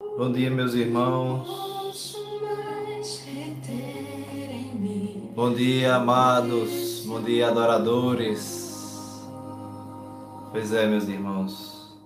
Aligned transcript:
Bom 0.00 0.30
dia, 0.30 0.48
meus 0.48 0.74
irmãos. 0.74 1.48
Bom 5.34 5.52
dia, 5.52 5.96
amados. 5.96 7.04
Bom 7.04 7.20
dia, 7.20 7.48
adoradores. 7.48 9.26
Pois 10.52 10.72
é, 10.72 10.86
meus 10.86 11.08
irmãos. 11.08 11.98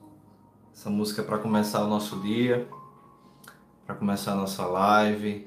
Essa 0.74 0.88
música 0.88 1.20
é 1.20 1.24
para 1.24 1.36
começar 1.36 1.84
o 1.84 1.86
nosso 1.86 2.18
dia, 2.20 2.66
para 3.86 3.95
começar 3.95 4.32
a 4.32 4.36
nossa 4.36 4.64
live. 4.64 5.46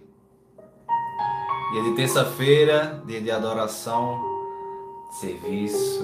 Dia 1.73 1.84
de 1.84 1.96
terça-feira, 1.96 3.04
dia 3.07 3.21
de 3.21 3.32
adoração, 3.32 4.21
serviço, 5.20 6.04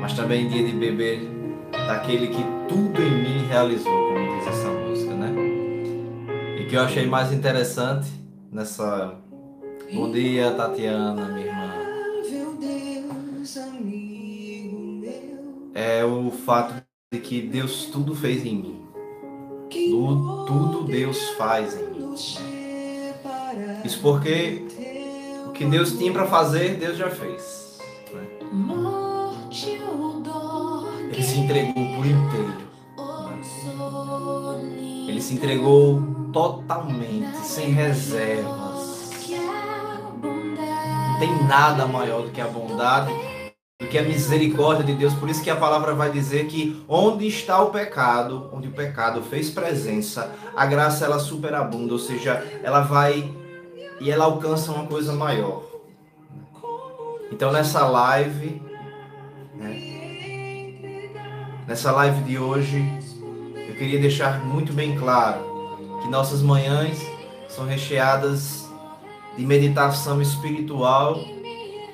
mas 0.00 0.12
também 0.12 0.48
dia 0.48 0.64
de 0.64 0.72
beber 0.72 1.28
daquele 1.72 2.28
que 2.28 2.44
tudo 2.68 3.02
em 3.02 3.22
mim 3.22 3.46
realizou, 3.46 4.08
como 4.08 4.38
diz? 4.38 4.46
E 4.46 4.61
que 6.72 6.76
eu 6.76 6.80
achei 6.80 7.06
mais 7.06 7.30
interessante 7.30 8.08
nessa. 8.50 9.14
Bom 9.92 10.10
dia, 10.10 10.52
Tatiana, 10.52 11.28
minha 11.28 11.46
irmã. 11.46 11.70
É 15.74 16.02
o 16.02 16.30
fato 16.30 16.82
de 17.12 17.20
que 17.20 17.42
Deus 17.42 17.90
tudo 17.92 18.14
fez 18.14 18.46
em 18.46 18.56
mim. 18.56 18.86
Tudo, 19.68 20.46
tudo 20.46 20.84
Deus 20.84 21.20
faz 21.32 21.78
em 21.78 21.90
mim. 21.90 22.14
Isso 23.84 24.00
porque 24.00 24.64
o 25.46 25.50
que 25.50 25.66
Deus 25.66 25.92
tinha 25.98 26.10
para 26.10 26.24
fazer, 26.24 26.76
Deus 26.76 26.96
já 26.96 27.10
fez. 27.10 27.80
Né? 28.14 28.26
Ele 31.12 31.22
se 31.22 31.38
entregou 31.38 31.96
por 31.96 32.06
inteiro. 32.06 32.48
Né? 32.48 32.66
Ele 35.06 35.20
se 35.20 35.34
entregou 35.34 36.21
totalmente, 36.32 37.36
sem 37.38 37.72
reservas. 37.72 39.30
Não 40.22 41.18
tem 41.18 41.44
nada 41.46 41.86
maior 41.86 42.22
do 42.22 42.30
que 42.30 42.40
a 42.40 42.48
bondade, 42.48 43.12
do 43.80 43.86
que 43.86 43.98
a 43.98 44.02
misericórdia 44.02 44.84
de 44.84 44.94
Deus. 44.94 45.12
Por 45.14 45.28
isso 45.28 45.42
que 45.42 45.50
a 45.50 45.56
palavra 45.56 45.94
vai 45.94 46.10
dizer 46.10 46.46
que 46.46 46.82
onde 46.88 47.26
está 47.26 47.62
o 47.62 47.70
pecado, 47.70 48.50
onde 48.52 48.68
o 48.68 48.72
pecado 48.72 49.22
fez 49.22 49.50
presença, 49.50 50.32
a 50.56 50.66
graça 50.66 51.04
ela 51.04 51.18
superabunda, 51.18 51.92
ou 51.92 51.98
seja, 51.98 52.42
ela 52.62 52.80
vai 52.80 53.32
e 54.00 54.10
ela 54.10 54.24
alcança 54.24 54.72
uma 54.72 54.86
coisa 54.86 55.12
maior. 55.12 55.62
Então 57.30 57.52
nessa 57.52 57.86
live, 57.86 58.60
né, 59.54 59.92
nessa 61.66 61.92
live 61.92 62.22
de 62.22 62.38
hoje, 62.38 62.82
eu 63.68 63.74
queria 63.74 64.00
deixar 64.00 64.44
muito 64.44 64.72
bem 64.72 64.96
claro 64.98 65.51
que 66.02 66.08
nossas 66.08 66.42
manhãs 66.42 66.98
são 67.48 67.64
recheadas 67.64 68.68
de 69.36 69.46
meditação 69.46 70.20
espiritual, 70.20 71.18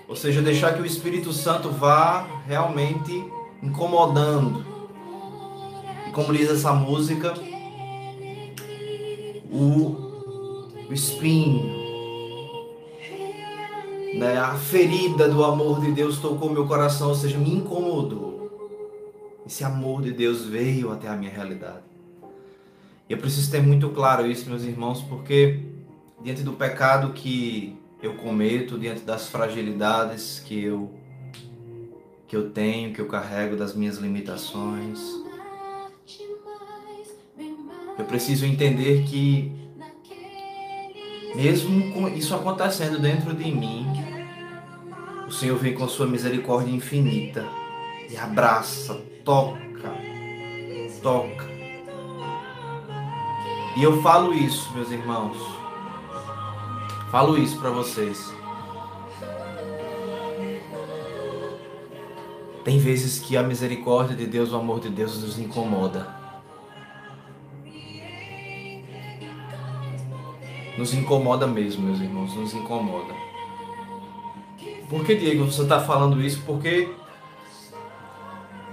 ou 0.09 0.17
seja, 0.17 0.41
deixar 0.41 0.75
que 0.75 0.83
o 0.83 0.87
Espírito 0.87 1.33
Santo 1.33 1.71
vá 1.71 2.27
realmente 2.47 3.25
incomodando. 3.63 4.65
E 6.07 6.11
como 6.11 6.33
diz 6.33 6.51
essa 6.51 6.73
música, 6.73 7.35
o, 9.51 10.89
o 10.89 10.93
espinho, 10.93 11.77
né, 14.19 14.39
a 14.39 14.55
ferida 14.55 15.29
do 15.29 15.45
amor 15.45 15.81
de 15.81 15.93
Deus 15.93 16.19
tocou 16.19 16.51
meu 16.51 16.67
coração, 16.67 17.09
ou 17.09 17.15
seja, 17.15 17.39
me 17.39 17.55
incomodou. 17.55 18.39
Esse 19.47 19.65
amor 19.65 20.03
de 20.03 20.13
Deus 20.13 20.45
veio 20.45 20.93
até 20.93 21.09
a 21.09 21.15
minha 21.15 21.31
realidade. 21.31 21.98
E 23.09 23.13
eu 23.13 23.19
preciso 23.19 23.51
ter 23.51 23.63
muito 23.63 23.89
claro 23.91 24.27
isso, 24.27 24.49
meus 24.51 24.65
irmãos, 24.65 25.01
porque 25.01 25.61
diante 26.23 26.43
do 26.43 26.53
pecado 26.53 27.13
que 27.13 27.75
eu 28.03 28.15
cometo, 28.15 28.79
diante 28.79 29.01
das 29.01 29.29
fragilidades 29.29 30.41
que 30.45 30.63
eu 30.63 30.95
que 32.27 32.37
eu 32.37 32.51
tenho, 32.51 32.93
que 32.93 33.01
eu 33.01 33.07
carrego 33.07 33.57
das 33.57 33.75
minhas 33.75 33.97
limitações, 33.97 35.01
eu 37.99 38.05
preciso 38.05 38.45
entender 38.45 39.05
que 39.05 39.51
mesmo 41.35 41.91
com 41.95 42.07
isso 42.09 42.35
acontecendo 42.35 42.99
dentro 42.99 43.35
de 43.35 43.51
mim, 43.51 43.87
o 45.27 45.33
Senhor 45.33 45.57
vem 45.59 45.73
com 45.73 45.85
a 45.85 45.89
sua 45.89 46.07
misericórdia 46.07 46.71
infinita 46.71 47.47
e 48.11 48.17
abraça, 48.19 48.95
toca, 49.25 49.91
toca. 51.03 51.58
E 53.77 53.83
eu 53.83 54.03
falo 54.03 54.35
isso, 54.35 54.73
meus 54.75 54.91
irmãos. 54.91 55.37
Falo 57.11 57.39
isso 57.39 57.59
para 57.59 57.71
vocês. 57.71 58.33
Tem 62.65 62.79
vezes 62.79 63.19
que 63.19 63.37
a 63.37 63.43
misericórdia 63.43 64.15
de 64.15 64.27
Deus, 64.27 64.53
o 64.53 64.57
amor 64.57 64.81
de 64.81 64.91
Deus 64.91 65.23
nos 65.23 65.39
incomoda. 65.39 66.07
Nos 70.77 70.93
incomoda 70.93 71.47
mesmo, 71.47 71.87
meus 71.87 72.01
irmãos, 72.01 72.35
nos 72.35 72.53
incomoda. 72.53 73.15
Por 74.91 75.05
que, 75.05 75.15
Diego, 75.15 75.45
você 75.45 75.63
está 75.63 75.81
falando 75.81 76.21
isso? 76.21 76.43
Porque 76.45 76.95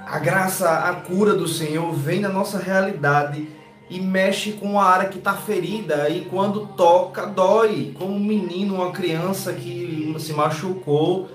a 0.06 0.20
graça, 0.20 0.70
a 0.90 0.94
cura 0.94 1.34
do 1.34 1.48
Senhor 1.48 1.92
vem 1.94 2.20
na 2.20 2.30
nossa 2.30 2.60
realidade 2.60 3.48
e 3.90 4.00
mexe 4.00 4.54
com 4.54 4.80
a 4.80 4.86
área 4.86 5.10
que 5.10 5.18
está 5.18 5.34
ferida 5.34 6.10
e 6.10 6.26
quando 6.26 6.68
toca 6.76 7.26
dói, 7.26 7.94
como 7.98 8.14
um 8.14 8.20
menino, 8.20 8.76
uma 8.76 8.92
criança 8.92 9.54
que 9.54 10.16
se 10.20 10.34
machucou 10.34 11.30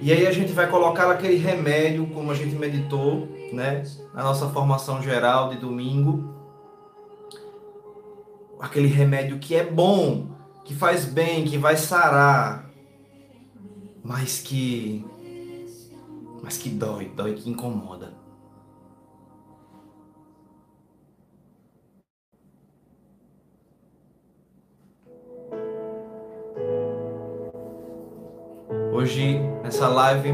e 0.00 0.12
aí 0.12 0.26
a 0.26 0.32
gente 0.32 0.52
vai 0.52 0.68
colocar 0.68 1.10
aquele 1.10 1.36
remédio, 1.36 2.06
como 2.08 2.30
a 2.30 2.34
gente 2.34 2.54
meditou, 2.56 3.28
né, 3.52 3.84
na 4.12 4.22
nossa 4.22 4.48
formação 4.48 5.02
geral 5.02 5.50
de 5.50 5.56
domingo, 5.56 6.34
aquele 8.60 8.88
remédio 8.88 9.38
que 9.38 9.54
é 9.54 9.64
bom, 9.64 10.26
que 10.64 10.74
faz 10.74 11.04
bem, 11.04 11.44
que 11.44 11.56
vai 11.56 11.76
sarar, 11.76 12.70
mas 14.02 14.40
que 14.40 15.04
mas 16.42 16.58
que 16.58 16.68
dói, 16.68 17.08
dói 17.08 17.32
que 17.32 17.48
incomoda. 17.48 18.13
Hoje, 29.04 29.38
nessa 29.62 29.86
live, 29.86 30.32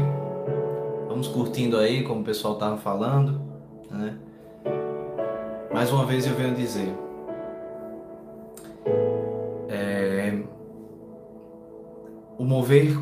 vamos 1.05 1.27
curtindo 1.27 1.75
aí, 1.75 2.03
como 2.05 2.21
o 2.21 2.23
pessoal 2.23 2.53
estava 2.53 2.77
falando, 2.77 3.41
né? 3.89 4.17
Mais 5.73 5.91
uma 5.91 6.05
vez 6.05 6.25
eu 6.25 6.33
venho 6.35 6.55
dizer, 6.55 6.95
é, 9.67 10.41
o 12.37 12.45
mover 12.45 12.95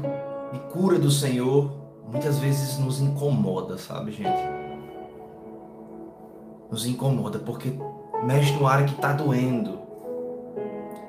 de 0.52 0.60
cura 0.72 0.98
do 0.98 1.12
Senhor 1.12 1.72
muitas 2.12 2.40
vezes 2.40 2.80
nos 2.80 3.00
incomoda, 3.00 3.78
sabe, 3.78 4.12
gente? 4.12 4.42
Nos 6.72 6.88
incomoda 6.88 7.38
porque 7.38 7.74
mexe 8.24 8.54
no 8.54 8.66
área 8.66 8.88
que 8.88 8.96
está 8.96 9.14
doendo. 9.14 9.78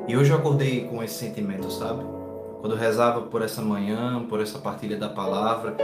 E 0.06 0.14
hoje 0.14 0.30
eu 0.30 0.36
acordei 0.36 0.84
com 0.84 1.02
esse 1.02 1.14
sentimento, 1.14 1.70
sabe? 1.72 2.19
Quando 2.60 2.72
eu 2.72 2.78
rezava 2.78 3.22
por 3.22 3.42
essa 3.42 3.62
manhã, 3.62 4.24
por 4.28 4.40
essa 4.40 4.58
partilha 4.58 4.96
da 4.96 5.08
palavra, 5.08 5.76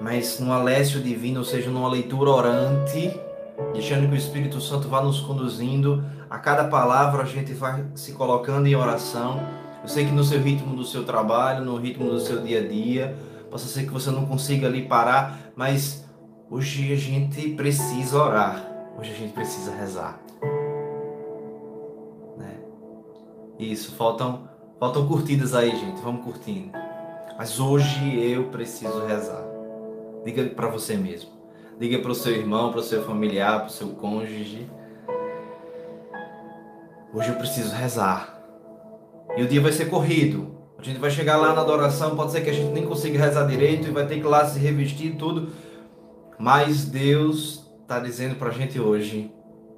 mas 0.00 0.38
num 0.40 0.52
alésio 0.52 1.00
divino, 1.00 1.40
ou 1.40 1.44
seja, 1.44 1.70
numa 1.70 1.88
leitura 1.88 2.30
orante, 2.30 3.18
deixando 3.72 4.08
que 4.08 4.14
o 4.14 4.16
Espírito 4.16 4.60
Santo 4.60 4.88
vá 4.88 5.00
nos 5.00 5.20
conduzindo, 5.20 6.04
a 6.28 6.38
cada 6.38 6.64
palavra 6.64 7.22
a 7.22 7.26
gente 7.26 7.52
vai 7.52 7.84
se 7.94 8.12
colocando 8.12 8.66
em 8.66 8.74
oração 8.74 9.40
eu 9.82 9.88
sei 9.88 10.04
que 10.04 10.12
no 10.12 10.24
seu 10.24 10.40
ritmo 10.40 10.74
do 10.74 10.84
seu 10.84 11.04
trabalho, 11.04 11.64
no 11.64 11.76
ritmo 11.76 12.10
do 12.10 12.20
seu 12.20 12.42
dia 12.42 12.60
a 12.60 12.66
dia, 12.66 13.16
possa 13.50 13.66
ser 13.66 13.84
que 13.84 13.90
você 13.90 14.10
não 14.10 14.26
consiga 14.26 14.66
ali 14.66 14.86
parar, 14.86 15.52
mas 15.54 16.04
hoje 16.50 16.92
a 16.92 16.96
gente 16.96 17.50
precisa 17.50 18.22
orar. 18.22 18.64
Hoje 18.98 19.12
a 19.12 19.14
gente 19.14 19.32
precisa 19.32 19.72
rezar. 19.72 20.20
Né? 22.36 22.58
Isso, 23.58 23.94
faltam, 23.94 24.48
faltam 24.78 25.06
curtidas 25.06 25.54
aí, 25.54 25.70
gente. 25.70 26.00
Vamos 26.02 26.24
curtindo. 26.24 26.70
Mas 27.36 27.60
hoje 27.60 28.18
eu 28.20 28.44
preciso 28.44 29.04
rezar. 29.06 29.44
Diga 30.24 30.44
para 30.44 30.68
você 30.68 30.96
mesmo. 30.96 31.30
Diga 31.78 32.00
para 32.00 32.10
o 32.10 32.14
seu 32.14 32.32
irmão, 32.32 32.70
para 32.70 32.80
o 32.80 32.82
seu 32.82 33.04
familiar, 33.04 33.60
para 33.60 33.68
o 33.68 33.72
seu 33.72 33.88
cônjuge. 33.88 34.68
Hoje 37.14 37.28
eu 37.28 37.36
preciso 37.36 37.74
rezar. 37.74 38.42
E 39.36 39.42
o 39.42 39.48
dia 39.48 39.60
vai 39.60 39.72
ser 39.72 39.88
corrido. 39.88 40.58
A 40.78 40.82
gente 40.82 40.98
vai 40.98 41.10
chegar 41.10 41.36
lá 41.36 41.52
na 41.52 41.60
adoração, 41.60 42.14
pode 42.14 42.32
ser 42.32 42.40
que 42.40 42.50
a 42.50 42.52
gente 42.52 42.72
nem 42.72 42.86
consiga 42.86 43.18
rezar 43.18 43.46
direito 43.46 43.88
e 43.88 43.90
vai 43.90 44.06
ter 44.06 44.20
que 44.20 44.26
lá 44.26 44.44
se 44.46 44.58
revestir 44.58 45.08
e 45.08 45.14
tudo. 45.16 45.48
Mas 46.38 46.84
Deus 46.84 47.68
está 47.82 47.98
dizendo 47.98 48.36
para 48.36 48.50
a 48.50 48.52
gente 48.52 48.78
hoje: 48.78 49.32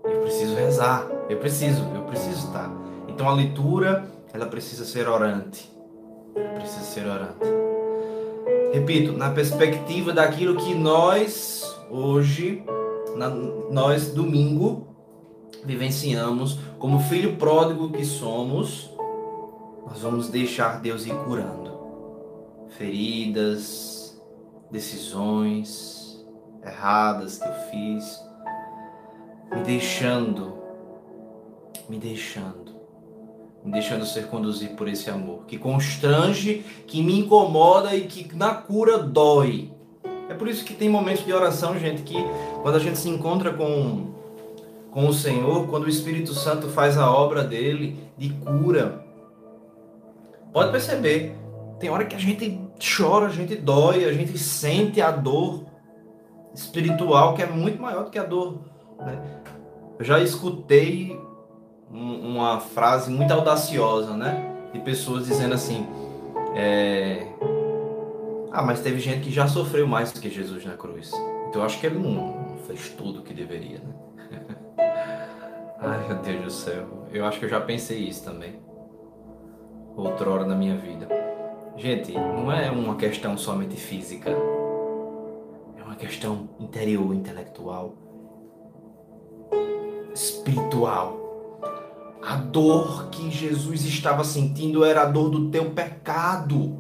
eu 0.05 0.21
preciso 0.21 0.55
rezar, 0.55 1.07
Eu 1.29 1.39
preciso, 1.39 1.83
eu 1.95 2.03
preciso 2.03 2.47
estar. 2.49 2.71
Então 3.09 3.29
a 3.29 3.35
leitura, 3.35 4.10
ela 4.33 4.47
precisa 4.47 4.85
ser 4.85 5.09
orante. 5.09 5.71
Precisa 6.55 6.85
ser 6.85 7.07
orante. 7.07 7.47
Repito, 8.73 9.13
na 9.13 9.31
perspectiva 9.31 10.13
daquilo 10.13 10.57
que 10.57 10.75
nós 10.75 11.65
hoje, 11.91 12.63
na, 13.17 13.29
nós 13.29 14.13
domingo 14.13 14.87
vivenciamos 15.65 16.59
como 16.79 17.01
filho 17.01 17.37
pródigo 17.37 17.91
que 17.91 18.05
somos, 18.05 18.91
nós 19.87 20.01
vamos 20.01 20.29
deixar 20.29 20.81
Deus 20.81 21.05
ir 21.05 21.15
curando 21.25 21.71
feridas, 22.81 24.19
decisões 24.71 26.25
erradas 26.63 27.39
que 27.39 27.47
eu 27.47 27.55
fiz, 27.71 28.25
me 29.55 29.63
deixando, 29.63 30.59
me 31.89 31.99
deixando, 31.99 32.70
me 33.65 33.73
deixando 33.73 34.07
ser 34.07 34.27
conduzido 34.27 34.75
por 34.75 34.89
esse 34.89 35.11
amor 35.11 35.45
que 35.47 35.59
constrange, 35.59 36.65
que 36.87 37.03
me 37.03 37.19
incomoda 37.19 37.95
e 37.95 38.07
que 38.07 38.35
na 38.35 38.55
cura 38.55 38.99
dói. 38.99 39.71
É 40.29 40.35
por 40.35 40.49
isso 40.49 40.65
que 40.65 40.75
tem 40.75 40.89
momentos 40.89 41.25
de 41.25 41.33
oração, 41.33 41.79
gente, 41.79 42.03
que 42.03 42.17
quando 42.63 42.77
a 42.77 42.79
gente 42.79 42.99
se 42.99 43.09
encontra 43.09 43.53
com 43.53 44.11
com 44.91 45.07
o 45.07 45.13
Senhor, 45.13 45.69
quando 45.69 45.85
o 45.85 45.89
Espírito 45.89 46.35
Santo 46.35 46.69
faz 46.69 46.99
a 46.99 47.11
obra 47.11 47.45
dele 47.45 47.97
de 48.19 48.31
cura. 48.31 49.05
Pode 50.53 50.73
perceber, 50.73 51.37
tem 51.79 51.89
hora 51.91 52.05
que 52.05 52.17
a 52.17 52.19
gente 52.19 52.61
chora, 52.79 53.27
a 53.27 53.31
gente 53.31 53.55
dói, 53.55 54.05
a 54.05 54.13
gente 54.13 54.37
sente 54.37 55.01
a 55.01 55.11
dor 55.11 55.65
espiritual 56.53 57.35
que 57.35 57.43
é 57.43 57.47
muito 57.47 57.81
maior 57.81 58.05
do 58.05 58.11
que 58.11 58.19
a 58.19 58.25
dor. 58.25 58.59
Né? 58.99 59.23
Eu 59.99 60.05
já 60.05 60.21
escutei 60.21 61.19
um, 61.93 62.35
uma 62.35 62.61
frase 62.61 63.11
muito 63.11 63.33
audaciosa, 63.33 64.17
né? 64.17 64.71
De 64.73 64.79
pessoas 64.81 65.27
dizendo 65.27 65.55
assim: 65.55 65.87
é... 66.55 67.27
Ah, 68.53 68.63
mas 68.63 68.81
teve 68.81 68.99
gente 68.99 69.25
que 69.25 69.31
já 69.31 69.47
sofreu 69.47 69.87
mais 69.87 70.13
do 70.13 70.21
que 70.21 70.29
Jesus 70.29 70.65
na 70.65 70.77
cruz. 70.77 71.13
Então 71.49 71.63
eu 71.63 71.65
acho 71.65 71.79
que 71.81 71.87
ele 71.87 71.99
não 71.99 72.57
fez 72.67 72.91
tudo 72.91 73.21
o 73.21 73.23
que 73.23 73.33
deveria, 73.33 73.79
né? 73.79 73.95
Ai, 75.81 76.09
meu 76.09 76.19
Deus 76.19 76.45
do 76.45 76.51
céu. 76.51 77.07
Eu 77.13 77.25
acho 77.25 77.39
que 77.39 77.45
eu 77.45 77.49
já 77.49 77.61
pensei 77.61 77.99
isso 77.99 78.25
também. 78.25 78.61
Outrora 79.97 80.45
na 80.45 80.55
minha 80.55 80.77
vida. 80.77 81.09
Gente, 81.77 82.13
não 82.13 82.53
é 82.53 82.71
uma 82.71 82.97
questão 82.97 83.37
somente 83.37 83.77
física. 83.77 84.31
É 84.31 85.83
uma 85.83 85.97
questão 85.97 86.49
interior, 86.59 87.15
intelectual, 87.15 87.95
espiritual. 90.15 91.20
A 92.23 92.37
dor 92.37 93.09
que 93.11 93.31
Jesus 93.31 93.85
estava 93.85 94.25
sentindo 94.25 94.85
era 94.85 95.03
a 95.03 95.07
dor 95.07 95.31
do 95.31 95.51
teu 95.51 95.71
pecado. 95.71 96.79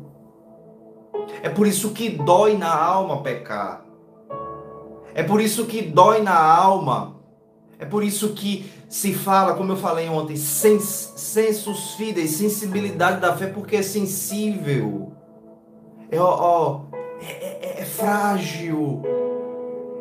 É 1.42 1.48
por 1.48 1.66
isso 1.66 1.90
que 1.90 2.10
dói 2.10 2.56
na 2.56 2.72
alma 2.72 3.22
pecar. 3.22 3.84
É 5.14 5.22
por 5.22 5.40
isso 5.40 5.66
que 5.66 5.82
dói 5.82 6.22
na 6.22 6.38
alma. 6.38 7.16
É 7.78 7.84
por 7.84 8.04
isso 8.04 8.34
que 8.34 8.70
se 8.88 9.14
fala, 9.14 9.54
como 9.54 9.72
eu 9.72 9.76
falei 9.76 10.08
ontem, 10.08 10.36
sens, 10.36 11.14
sensus 11.16 11.94
fidei, 11.94 12.26
sensibilidade 12.26 13.20
da 13.20 13.34
fé, 13.34 13.46
porque 13.46 13.76
é 13.76 13.82
sensível. 13.82 15.12
É, 16.10 16.20
ó, 16.20 16.82
é, 17.22 17.78
é, 17.78 17.80
é 17.80 17.84
frágil. 17.84 19.02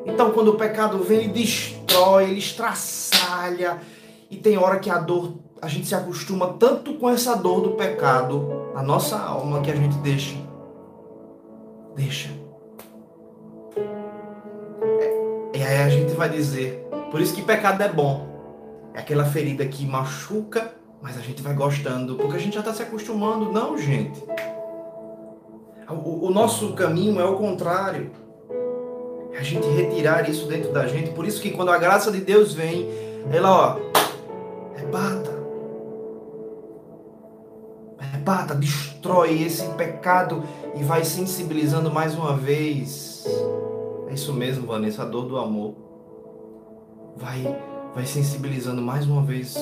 Então, 0.06 0.32
quando 0.32 0.50
o 0.50 0.56
pecado 0.56 1.00
vem, 1.04 1.20
ele 1.20 1.28
destrói, 1.30 2.26
ele 2.26 2.40
estraçalha. 2.40 3.80
E 4.30 4.38
tem 4.38 4.58
hora 4.58 4.80
que 4.80 4.90
a 4.90 5.00
dor, 5.00 5.34
a 5.62 5.68
gente 5.68 5.88
se 5.88 5.96
acostuma 5.96 6.54
tanto 6.54 6.94
com 6.96 7.10
essa 7.10 7.36
dor 7.36 7.62
do 7.62 7.72
pecado, 7.72 8.72
a 8.76 8.84
nossa 8.84 9.18
alma, 9.18 9.62
que 9.62 9.72
a 9.72 9.76
gente 9.76 9.98
deixa. 9.98 10.36
Deixa. 11.96 12.30
É, 15.00 15.58
e 15.58 15.64
aí 15.64 15.82
a 15.84 15.90
gente 15.90 16.14
vai 16.14 16.30
dizer, 16.30 16.88
por 17.12 17.20
isso 17.20 17.34
que 17.34 17.42
pecado 17.42 17.82
é 17.82 17.90
bom. 17.90 18.28
É 18.94 19.00
aquela 19.00 19.26
ferida 19.26 19.66
que 19.66 19.86
machuca, 19.86 20.74
mas 21.02 21.18
a 21.18 21.22
gente 21.22 21.42
vai 21.42 21.54
gostando, 21.54 22.16
porque 22.16 22.36
a 22.36 22.40
gente 22.40 22.54
já 22.54 22.60
está 22.60 22.74
se 22.74 22.84
acostumando. 22.84 23.52
Não, 23.52 23.78
gente. 23.78 24.24
O 25.90 26.30
nosso 26.30 26.74
caminho 26.74 27.20
é 27.20 27.26
o 27.26 27.36
contrário. 27.36 28.12
É 29.34 29.40
a 29.40 29.44
gente 29.44 29.68
retirar 29.70 30.30
isso 30.30 30.46
dentro 30.46 30.72
da 30.72 30.86
gente. 30.86 31.12
Por 31.12 31.26
isso 31.26 31.42
que 31.42 31.50
quando 31.52 31.72
a 31.72 31.78
graça 31.78 32.12
de 32.12 32.20
Deus 32.20 32.54
vem, 32.54 32.88
ela, 33.32 33.52
ó, 33.52 33.90
rebata. 34.90 35.40
Rebata, 38.00 38.56
destrói 38.56 39.44
esse 39.44 39.68
pecado 39.74 40.44
e 40.76 40.84
vai 40.84 41.06
sensibilizando 41.06 41.92
mais 41.92 42.16
uma 42.16 42.36
vez. 42.36 43.26
É 44.08 44.14
isso 44.14 44.34
mesmo, 44.34 44.66
Vanessa, 44.66 45.04
a 45.04 45.06
dor 45.06 45.26
do 45.26 45.38
amor. 45.38 45.76
Vai 47.16 47.44
vai 47.94 48.06
sensibilizando 48.06 48.82
mais 48.82 49.06
uma 49.06 49.22
vez. 49.22 49.56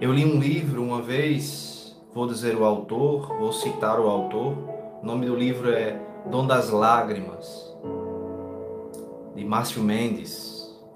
Eu 0.00 0.12
li 0.12 0.24
um 0.24 0.38
livro 0.38 0.82
uma 0.82 1.00
vez, 1.00 1.96
vou 2.14 2.26
dizer 2.26 2.54
o 2.56 2.64
autor, 2.64 3.28
vou 3.38 3.52
citar 3.52 3.98
o 3.98 4.08
autor. 4.08 4.56
O 5.02 5.06
nome 5.06 5.26
do 5.26 5.34
livro 5.34 5.70
é 5.70 6.00
Dom 6.30 6.46
das 6.46 6.70
Lágrimas, 6.70 7.74
de 9.34 9.44
Márcio 9.44 9.82
Mendes, 9.82 10.53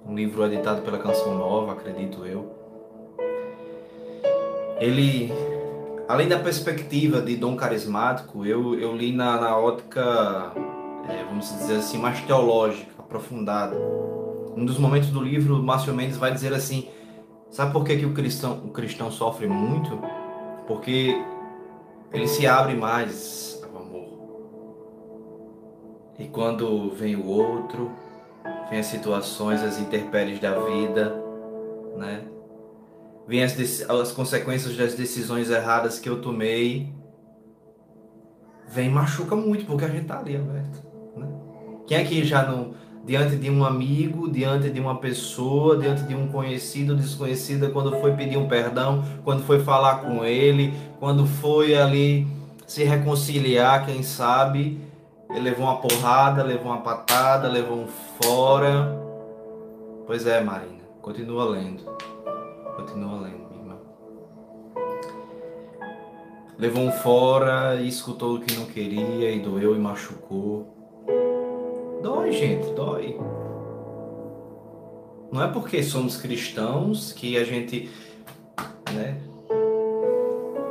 um 0.08 0.14
livro 0.14 0.44
editado 0.46 0.82
pela 0.82 0.98
Canção 0.98 1.36
Nova, 1.36 1.72
acredito 1.72 2.24
eu. 2.24 2.50
Ele, 4.80 5.30
além 6.08 6.28
da 6.28 6.38
perspectiva 6.38 7.20
de 7.20 7.36
dom 7.36 7.56
carismático, 7.56 8.46
eu, 8.46 8.78
eu 8.78 8.96
li 8.96 9.12
na, 9.12 9.40
na 9.40 9.56
ótica, 9.56 10.52
é, 11.08 11.24
vamos 11.24 11.48
dizer 11.52 11.76
assim, 11.76 11.98
mais 11.98 12.20
teológica, 12.22 12.92
aprofundada 12.98 13.76
um 14.58 14.64
dos 14.64 14.76
momentos 14.76 15.10
do 15.10 15.22
livro, 15.22 15.62
Márcio 15.62 15.94
Mendes 15.94 16.16
vai 16.16 16.32
dizer 16.32 16.52
assim: 16.52 16.88
sabe 17.48 17.72
por 17.72 17.84
que, 17.84 17.96
que 17.96 18.04
o, 18.04 18.12
cristão, 18.12 18.60
o 18.64 18.70
cristão 18.70 19.10
sofre 19.10 19.46
muito? 19.46 20.00
Porque 20.66 21.14
ele 22.12 22.26
se 22.26 22.44
abre 22.44 22.74
mais 22.74 23.62
ao 23.62 23.80
amor. 23.80 24.08
E 26.18 26.26
quando 26.26 26.90
vem 26.90 27.14
o 27.14 27.24
outro, 27.26 27.92
vem 28.70 28.80
as 28.80 28.86
situações, 28.86 29.62
as 29.62 29.78
intempéries 29.78 30.40
da 30.40 30.58
vida, 30.58 31.14
né? 31.96 32.22
Vem 33.26 33.42
as, 33.42 33.54
as 33.88 34.12
consequências 34.12 34.76
das 34.76 34.94
decisões 34.94 35.50
erradas 35.50 35.98
que 35.98 36.08
eu 36.08 36.20
tomei, 36.20 36.92
vem 38.68 38.88
machuca 38.88 39.36
muito, 39.36 39.66
porque 39.66 39.84
a 39.84 39.88
gente 39.88 40.06
tá 40.06 40.18
ali 40.18 40.36
aberto. 40.36 40.82
Né? 41.16 41.26
Quem 41.86 41.98
aqui 41.98 42.24
já 42.24 42.42
não 42.42 42.74
diante 43.04 43.36
de 43.36 43.50
um 43.50 43.64
amigo, 43.64 44.30
diante 44.30 44.68
de 44.68 44.78
uma 44.78 44.98
pessoa, 44.98 45.78
diante 45.78 46.02
de 46.02 46.14
um 46.14 46.28
conhecido 46.28 46.92
ou 46.92 46.98
desconhecido, 46.98 47.70
quando 47.70 47.98
foi 48.00 48.12
pedir 48.12 48.36
um 48.36 48.46
perdão, 48.46 49.02
quando 49.24 49.42
foi 49.44 49.60
falar 49.60 50.02
com 50.02 50.22
ele, 50.24 50.74
quando 51.00 51.26
foi 51.26 51.74
ali 51.74 52.26
se 52.66 52.84
reconciliar, 52.84 53.86
quem 53.86 54.02
sabe, 54.02 54.78
ele 55.30 55.40
levou 55.40 55.66
uma 55.66 55.76
porrada, 55.76 56.42
levou 56.42 56.72
uma 56.72 56.80
patada, 56.80 57.48
levou 57.48 57.78
um 57.78 57.86
fora. 57.86 58.98
Pois 60.06 60.26
é, 60.26 60.42
Marina, 60.42 60.84
continua 61.02 61.44
lendo. 61.44 61.84
Continua 62.76 63.20
lendo, 63.20 63.46
minha 63.50 63.60
irmã. 63.60 63.76
Levou 66.56 66.82
um 66.82 66.92
fora 66.92 67.76
e 67.76 67.88
escutou 67.88 68.36
o 68.36 68.40
que 68.40 68.56
não 68.56 68.64
queria 68.66 69.30
e 69.30 69.40
doeu 69.40 69.76
e 69.76 69.78
machucou. 69.78 70.74
Dói, 72.02 72.32
gente, 72.32 72.72
dói. 72.72 73.20
Não 75.30 75.42
é 75.42 75.48
porque 75.48 75.82
somos 75.82 76.16
cristãos 76.16 77.12
que 77.12 77.36
a 77.36 77.44
gente 77.44 77.90
né, 78.94 79.20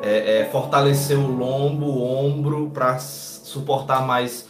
é, 0.08 0.42
é 0.42 0.46
fortalecer 0.46 1.18
o 1.18 1.28
lombo, 1.28 1.86
o 1.86 2.04
ombro 2.04 2.70
para 2.74 2.98
suportar 3.00 4.06
mais 4.06 4.48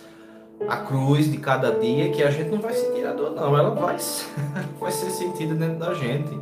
a 0.67 0.77
cruz 0.77 1.31
de 1.31 1.37
cada 1.37 1.71
dia 1.71 2.09
que 2.11 2.23
a 2.23 2.31
gente 2.31 2.49
não 2.49 2.59
vai 2.59 2.73
sentir 2.73 3.05
a 3.05 3.13
dor, 3.13 3.31
não. 3.31 3.57
Ela 3.57 3.71
vai, 3.71 3.97
vai 4.79 4.91
ser 4.91 5.09
sentida 5.09 5.55
dentro 5.55 5.79
da 5.79 5.93
gente. 5.93 6.39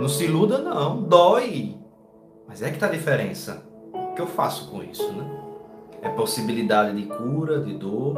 Não 0.00 0.08
se 0.08 0.24
iluda, 0.24 0.58
não. 0.58 1.02
Dói. 1.02 1.76
Mas 2.46 2.62
é 2.62 2.70
que 2.70 2.78
tá 2.78 2.86
a 2.86 2.90
diferença. 2.90 3.62
O 3.92 4.14
que 4.14 4.22
eu 4.22 4.26
faço 4.26 4.70
com 4.70 4.82
isso, 4.82 5.12
né? 5.12 5.24
É 6.02 6.08
possibilidade 6.08 6.96
de 6.96 7.06
cura, 7.06 7.60
de 7.60 7.74
dor, 7.74 8.16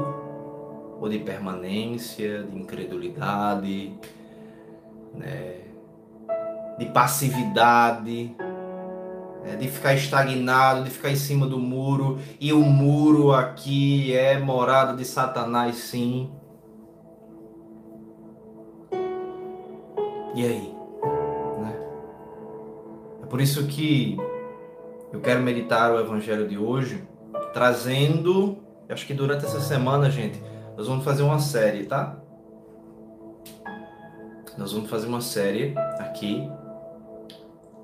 ou 1.00 1.08
de 1.08 1.18
permanência, 1.18 2.42
de 2.44 2.58
incredulidade, 2.58 3.94
né? 5.14 5.60
de 6.78 6.86
passividade, 6.86 8.34
né? 9.44 9.56
de 9.56 9.68
ficar 9.68 9.94
estagnado, 9.94 10.84
de 10.84 10.90
ficar 10.90 11.10
em 11.10 11.16
cima 11.16 11.46
do 11.46 11.58
muro. 11.58 12.18
E 12.40 12.52
o 12.52 12.60
muro 12.60 13.32
aqui 13.32 14.14
é 14.14 14.38
morada 14.38 14.96
de 14.96 15.04
Satanás, 15.04 15.76
sim. 15.76 16.30
E 20.34 20.44
aí? 20.44 20.74
Né? 21.60 21.76
É 23.22 23.26
por 23.26 23.40
isso 23.40 23.66
que 23.66 24.16
eu 25.12 25.20
quero 25.20 25.42
meditar 25.42 25.92
o 25.92 25.98
evangelho 25.98 26.46
de 26.46 26.56
hoje, 26.56 27.02
trazendo, 27.52 28.58
acho 28.88 29.06
que 29.06 29.14
durante 29.14 29.44
essa 29.44 29.60
semana, 29.60 30.08
gente, 30.08 30.40
nós 30.76 30.86
vamos 30.86 31.04
fazer 31.04 31.22
uma 31.22 31.40
série, 31.40 31.84
tá? 31.84 32.16
Nós 34.56 34.72
vamos 34.72 34.88
fazer 34.88 35.08
uma 35.08 35.20
série 35.20 35.74
aqui, 35.98 36.48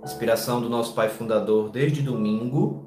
inspiração 0.06 0.60
do 0.60 0.70
nosso 0.70 0.94
pai 0.94 1.08
fundador 1.08 1.68
desde 1.68 2.00
domingo, 2.00 2.86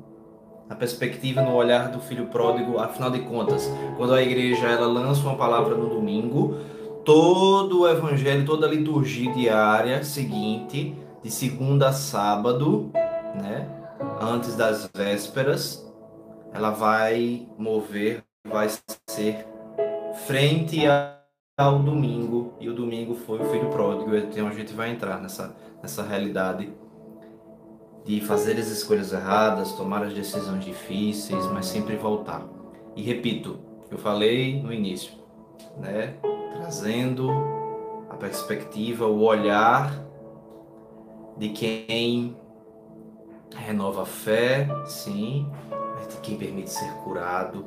a 0.69 0.75
perspectiva 0.75 1.41
no 1.41 1.53
olhar 1.53 1.91
do 1.91 1.99
filho 1.99 2.27
pródigo, 2.27 2.79
afinal 2.79 3.11
de 3.11 3.19
contas, 3.19 3.69
quando 3.97 4.13
a 4.13 4.21
igreja 4.21 4.67
ela 4.67 4.87
lança 4.87 5.21
uma 5.23 5.35
palavra 5.35 5.75
no 5.75 5.89
domingo, 5.89 6.55
todo 7.03 7.81
o 7.81 7.89
evangelho, 7.89 8.45
toda 8.45 8.65
a 8.65 8.69
liturgia 8.69 9.33
diária 9.33 10.01
seguinte, 10.03 10.95
de 11.21 11.29
segunda 11.29 11.89
a 11.89 11.93
sábado, 11.93 12.89
né, 13.35 13.67
antes 14.21 14.55
das 14.55 14.89
vésperas, 14.95 15.85
ela 16.53 16.69
vai 16.69 17.47
mover, 17.57 18.23
vai 18.47 18.69
ser 19.09 19.45
frente 20.25 20.83
ao 21.57 21.79
domingo, 21.79 22.53
e 22.61 22.69
o 22.69 22.73
domingo 22.73 23.13
foi 23.13 23.39
o 23.41 23.45
filho 23.49 23.69
pródigo, 23.69 24.15
então 24.15 24.47
a 24.47 24.53
gente 24.53 24.73
vai 24.73 24.89
entrar 24.89 25.19
nessa, 25.19 25.53
nessa 25.81 26.01
realidade 26.01 26.71
de 28.05 28.21
fazer 28.21 28.57
as 28.57 28.67
escolhas 28.67 29.13
erradas, 29.13 29.73
tomar 29.73 30.03
as 30.03 30.13
decisões 30.13 30.63
difíceis, 30.63 31.45
mas 31.47 31.65
sempre 31.65 31.95
voltar. 31.95 32.43
E 32.95 33.01
repito, 33.01 33.59
eu 33.91 33.97
falei 33.97 34.61
no 34.61 34.73
início, 34.73 35.13
né? 35.77 36.15
Trazendo 36.53 37.29
a 38.09 38.15
perspectiva, 38.15 39.05
o 39.05 39.21
olhar 39.21 40.05
de 41.37 41.49
quem 41.49 42.35
renova 43.55 44.03
a 44.03 44.05
fé, 44.05 44.67
sim, 44.85 45.47
de 46.09 46.17
quem 46.17 46.37
permite 46.37 46.69
ser 46.69 46.91
curado, 47.03 47.65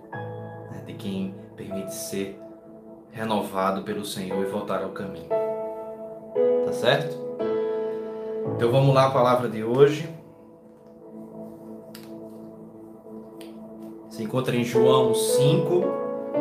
né? 0.71 0.83
de 0.87 0.95
quem 0.95 1.35
permite 1.57 1.95
ser 1.95 2.39
renovado 3.11 3.83
pelo 3.83 4.05
Senhor 4.05 4.43
e 4.43 4.51
voltar 4.51 4.83
ao 4.83 4.91
caminho. 4.91 5.29
Tá 6.65 6.73
certo? 6.73 7.17
Então 8.57 8.71
vamos 8.71 8.95
lá 8.95 9.07
a 9.07 9.11
palavra 9.11 9.49
de 9.49 9.63
hoje. 9.63 10.09
Encontra 14.23 14.55
em 14.55 14.63
João 14.63 15.15
5, 15.15 15.83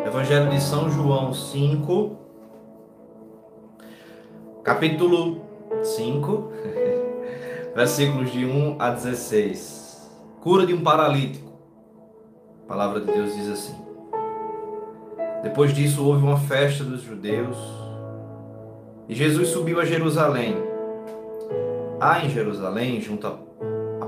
Evangelho 0.06 0.50
de 0.52 0.62
São 0.62 0.90
João 0.90 1.34
5, 1.34 2.18
capítulo 4.64 5.42
5, 5.82 6.52
versículos 7.76 8.32
de 8.32 8.46
1 8.46 8.76
a 8.80 8.92
16. 8.92 10.12
Cura 10.42 10.66
de 10.66 10.74
um 10.74 10.82
paralítico. 10.82 11.52
A 12.66 12.68
palavra 12.68 13.02
de 13.02 13.12
Deus 13.12 13.36
diz 13.36 13.50
assim: 13.50 13.76
Depois 15.42 15.74
disso 15.74 16.06
houve 16.06 16.24
uma 16.24 16.38
festa 16.38 16.84
dos 16.84 17.02
judeus 17.02 17.58
e 19.10 19.16
Jesus 19.16 19.50
subiu 19.50 19.80
a 19.80 19.86
Jerusalém. 19.86 20.56
Há 22.00 22.24
em 22.24 22.30
Jerusalém, 22.30 23.02
junto 23.02 23.28
à 23.28 23.32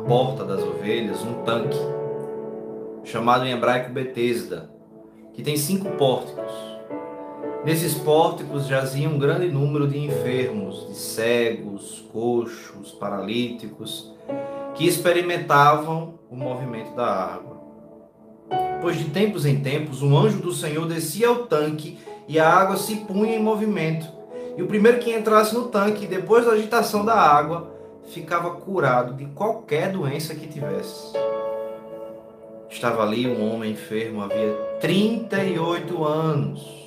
porta 0.08 0.46
das 0.46 0.62
ovelhas, 0.64 1.22
um 1.24 1.44
tanque 1.44 2.03
chamado 3.04 3.46
em 3.46 3.52
hebraico 3.52 3.92
Betesda, 3.92 4.70
que 5.34 5.44
tem 5.44 5.58
cinco 5.58 5.92
pórticos. 5.92 6.52
Nesses 7.66 7.94
pórticos 7.94 8.68
jazia 8.68 9.08
um 9.08 9.18
grande 9.18 9.48
número 9.48 9.88
de 9.88 9.98
enfermos, 9.98 10.88
de 10.88 10.96
cegos, 10.96 12.06
coxos, 12.12 12.92
paralíticos, 12.92 14.14
que 14.76 14.86
experimentavam 14.86 16.20
o 16.30 16.36
movimento 16.36 16.94
da 16.96 17.06
água. 17.06 17.62
Pois 18.82 18.98
de 18.98 19.06
tempos 19.06 19.46
em 19.46 19.62
tempos 19.62 20.02
um 20.02 20.18
anjo 20.18 20.40
do 20.40 20.52
Senhor 20.52 20.86
descia 20.88 21.30
ao 21.30 21.46
tanque 21.46 21.98
e 22.28 22.38
a 22.38 22.50
água 22.50 22.76
se 22.76 22.98
punha 22.98 23.36
em 23.36 23.42
movimento. 23.42 24.08
E 24.58 24.62
o 24.62 24.68
primeiro 24.68 25.00
que 25.00 25.14
entrasse 25.14 25.56
no 25.56 25.70
tanque, 25.70 26.06
depois 26.06 26.46
da 26.46 26.52
agitação 26.52 27.06
da 27.06 27.16
água, 27.16 27.72
ficava 28.08 28.52
curado 28.52 29.14
de 29.14 29.26
qualquer 29.28 29.92
doença 29.92 30.36
que 30.36 30.48
tivesse. 30.48 31.14
Estava 32.74 33.04
ali 33.04 33.28
um 33.28 33.54
homem 33.54 33.74
enfermo 33.74 34.24
havia 34.24 34.52
38 34.82 36.04
anos. 36.04 36.84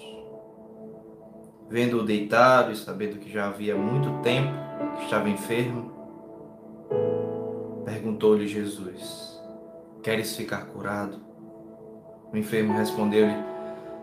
Vendo-o 1.71 2.03
deitado 2.03 2.73
e 2.73 2.77
sabendo 2.77 3.19
que 3.19 3.33
já 3.33 3.47
havia 3.47 3.77
muito 3.77 4.21
tempo 4.21 4.53
que 4.97 5.05
estava 5.05 5.29
enfermo, 5.29 5.93
perguntou-lhe 7.85 8.49
Jesus: 8.49 9.41
Queres 10.03 10.37
ficar 10.37 10.67
curado? 10.67 11.19
O 12.33 12.37
enfermo 12.37 12.77
respondeu-lhe: 12.77 13.37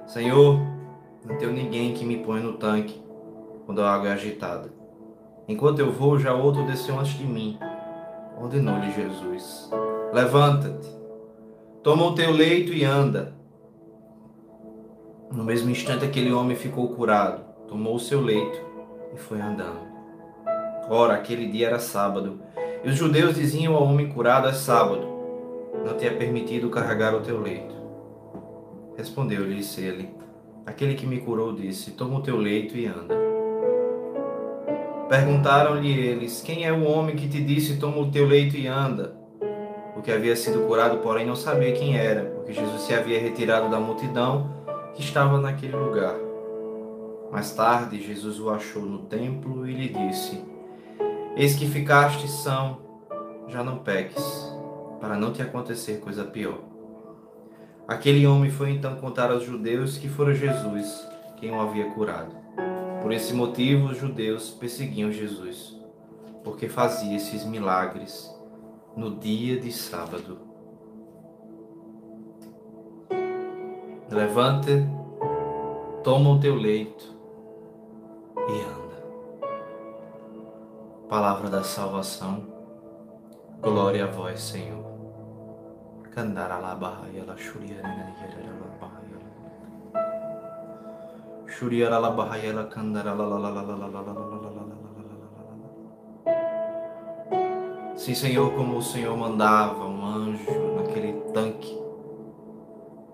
Senhor, 0.08 0.60
não 1.26 1.38
tenho 1.38 1.52
ninguém 1.52 1.94
que 1.94 2.06
me 2.06 2.18
ponha 2.24 2.42
no 2.42 2.54
tanque 2.54 3.04
quando 3.66 3.82
a 3.82 3.94
água 3.94 4.08
é 4.08 4.14
agitada. 4.14 4.74
Enquanto 5.50 5.80
eu 5.80 5.92
vou, 5.92 6.18
já 6.18 6.34
outro 6.34 6.66
desceu 6.66 6.98
antes 6.98 7.18
de 7.18 7.26
mim. 7.26 7.60
Ordenou-lhe 8.42 8.90
Jesus: 8.92 9.70
Levanta-te 10.14 11.03
Toma 11.84 12.06
o 12.06 12.16
teu 12.16 12.32
leito 12.32 12.72
e 12.72 12.86
anda. 12.86 13.36
No 15.30 15.44
mesmo 15.44 15.70
instante, 15.70 16.06
aquele 16.06 16.32
homem 16.32 16.56
ficou 16.56 16.88
curado, 16.96 17.44
tomou 17.68 17.96
o 17.96 18.00
seu 18.00 18.22
leito 18.22 18.58
e 19.14 19.18
foi 19.18 19.42
andando. 19.42 19.82
Ora, 20.90 21.16
aquele 21.16 21.46
dia 21.48 21.68
era 21.68 21.80
sábado, 21.80 22.40
e 22.86 22.90
os 22.90 22.96
judeus 22.96 23.36
diziam 23.36 23.76
ao 23.76 23.84
homem 23.84 24.08
curado: 24.08 24.48
É 24.48 24.54
sábado, 24.54 25.06
não 25.86 25.98
te 25.98 26.08
é 26.08 26.10
permitido 26.10 26.70
carregar 26.70 27.14
o 27.14 27.20
teu 27.20 27.42
leito. 27.42 27.76
Respondeu-lhe 28.96 29.62
ele: 29.78 30.10
Aquele 30.66 30.96
que 30.96 31.06
me 31.06 31.20
curou 31.20 31.52
disse: 31.52 31.92
Toma 31.92 32.20
o 32.20 32.22
teu 32.22 32.38
leito 32.38 32.78
e 32.78 32.86
anda. 32.86 33.14
Perguntaram-lhe 35.10 35.92
eles: 35.92 36.42
Quem 36.42 36.64
é 36.64 36.72
o 36.72 36.86
homem 36.86 37.18
que 37.18 37.28
te 37.28 37.44
disse: 37.44 37.76
Toma 37.76 37.98
o 37.98 38.10
teu 38.10 38.26
leito 38.26 38.56
e 38.56 38.68
anda? 38.68 39.22
O 39.96 40.02
que 40.02 40.12
havia 40.12 40.36
sido 40.36 40.66
curado, 40.68 40.98
porém 41.00 41.26
não 41.26 41.36
sabia 41.36 41.72
quem 41.72 41.98
era, 41.98 42.26
porque 42.26 42.54
Jesus 42.54 42.82
se 42.82 42.94
havia 42.94 43.20
retirado 43.20 43.70
da 43.70 43.80
multidão 43.80 44.50
que 44.94 45.02
estava 45.02 45.40
naquele 45.40 45.76
lugar. 45.76 46.16
Mais 47.32 47.54
tarde, 47.54 48.02
Jesus 48.02 48.40
o 48.40 48.50
achou 48.50 48.84
no 48.84 49.00
templo 49.00 49.68
e 49.68 49.74
lhe 49.74 49.90
disse: 49.90 50.44
Eis 51.36 51.56
que 51.56 51.68
ficaste 51.68 52.28
são, 52.28 52.80
já 53.48 53.64
não 53.64 53.80
peques, 53.80 54.24
para 55.00 55.18
não 55.18 55.32
te 55.32 55.42
acontecer 55.42 56.00
coisa 56.00 56.24
pior. 56.24 56.60
Aquele 57.88 58.26
homem 58.26 58.50
foi 58.50 58.72
então 58.72 58.96
contar 58.96 59.32
aos 59.32 59.44
judeus 59.44 59.98
que 59.98 60.08
fora 60.08 60.34
Jesus 60.34 61.06
quem 61.38 61.52
o 61.52 61.60
havia 61.60 61.92
curado. 61.92 62.34
Por 63.02 63.12
esse 63.12 63.34
motivo, 63.34 63.88
os 63.88 63.98
judeus 63.98 64.50
perseguiam 64.50 65.12
Jesus, 65.12 65.78
porque 66.44 66.70
fazia 66.70 67.18
esses 67.18 67.44
milagres 67.44 68.33
no 68.96 69.16
dia 69.18 69.60
de 69.60 69.72
sábado. 69.72 70.40
Levanta, 74.10 74.72
toma 76.04 76.32
o 76.32 76.40
teu 76.40 76.56
leito 76.56 77.16
e 78.38 78.62
anda. 78.62 79.04
Palavra 81.10 81.50
da 81.50 81.64
salvação, 81.64 82.46
glória 83.62 84.06
a 84.06 84.08
vós, 84.08 84.40
Senhor. 84.40 84.84
Kandaralabahayala 86.12 87.36
Shuriyarala 87.36 88.14
Shuriyarala 91.48 92.68
Kandarala 92.70 93.24
Sim, 97.96 98.16
Senhor, 98.16 98.52
como 98.54 98.78
o 98.78 98.82
Senhor 98.82 99.16
mandava 99.16 99.86
um 99.86 100.04
anjo 100.04 100.76
naquele 100.76 101.14
tanque 101.32 101.80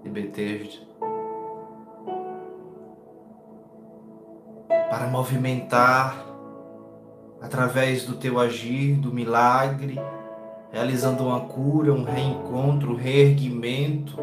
de 0.01 0.09
Betesda 0.09 0.87
para 4.89 5.07
movimentar 5.07 6.25
através 7.41 8.05
do 8.05 8.15
teu 8.15 8.39
agir, 8.39 8.95
do 8.95 9.13
milagre, 9.13 9.99
realizando 10.71 11.25
uma 11.25 11.41
cura, 11.41 11.93
um 11.93 12.03
reencontro, 12.03 12.93
um 12.93 12.95
reerguimento, 12.95 14.17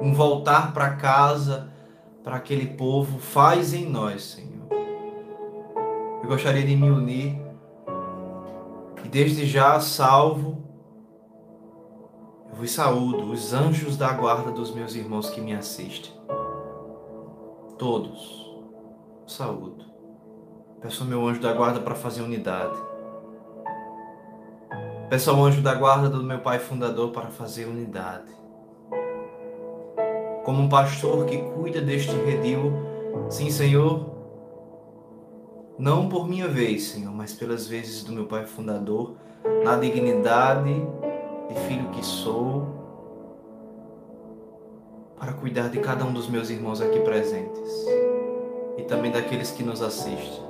um 0.00 0.14
voltar 0.14 0.72
para 0.72 0.90
casa 0.90 1.68
para 2.22 2.36
aquele 2.36 2.66
povo, 2.66 3.18
faz 3.18 3.74
em 3.74 3.86
nós, 3.88 4.22
Senhor. 4.22 4.66
Eu 6.22 6.28
gostaria 6.28 6.64
de 6.64 6.76
me 6.76 6.90
unir 6.90 7.45
e 9.06 9.08
desde 9.08 9.46
já 9.46 9.78
salvo, 9.78 10.64
eu 12.50 12.56
vos 12.56 12.72
saúdo, 12.72 13.30
os 13.30 13.52
anjos 13.52 13.96
da 13.96 14.12
guarda 14.12 14.50
dos 14.50 14.74
meus 14.74 14.96
irmãos 14.96 15.30
que 15.30 15.40
me 15.40 15.54
assistem. 15.54 16.10
Todos, 17.78 18.52
saúdo, 19.24 19.84
Peço 20.80 21.04
ao 21.04 21.08
meu 21.08 21.24
anjo 21.24 21.40
da 21.40 21.52
guarda 21.52 21.78
para 21.78 21.94
fazer 21.94 22.22
unidade. 22.22 22.76
Peço 25.08 25.30
ao 25.30 25.40
anjo 25.44 25.62
da 25.62 25.74
guarda 25.74 26.08
do 26.08 26.24
meu 26.24 26.40
pai 26.40 26.58
fundador 26.58 27.12
para 27.12 27.28
fazer 27.28 27.66
unidade. 27.66 28.32
Como 30.44 30.62
um 30.62 30.68
pastor 30.68 31.26
que 31.26 31.38
cuida 31.38 31.80
deste 31.80 32.12
redil, 32.12 32.72
sim, 33.30 33.50
Senhor, 33.50 34.15
não 35.78 36.08
por 36.08 36.26
minha 36.26 36.48
vez, 36.48 36.84
Senhor, 36.84 37.12
mas 37.12 37.34
pelas 37.34 37.66
vezes 37.66 38.02
do 38.02 38.12
meu 38.12 38.26
pai 38.26 38.46
fundador, 38.46 39.14
na 39.62 39.76
dignidade 39.76 40.74
de 41.48 41.54
filho 41.66 41.90
que 41.90 42.04
sou, 42.04 42.66
para 45.18 45.32
cuidar 45.32 45.68
de 45.68 45.78
cada 45.80 46.04
um 46.04 46.12
dos 46.12 46.28
meus 46.28 46.50
irmãos 46.50 46.80
aqui 46.80 47.00
presentes 47.00 47.86
e 48.76 48.82
também 48.82 49.10
daqueles 49.10 49.50
que 49.50 49.62
nos 49.62 49.82
assistem. 49.82 50.44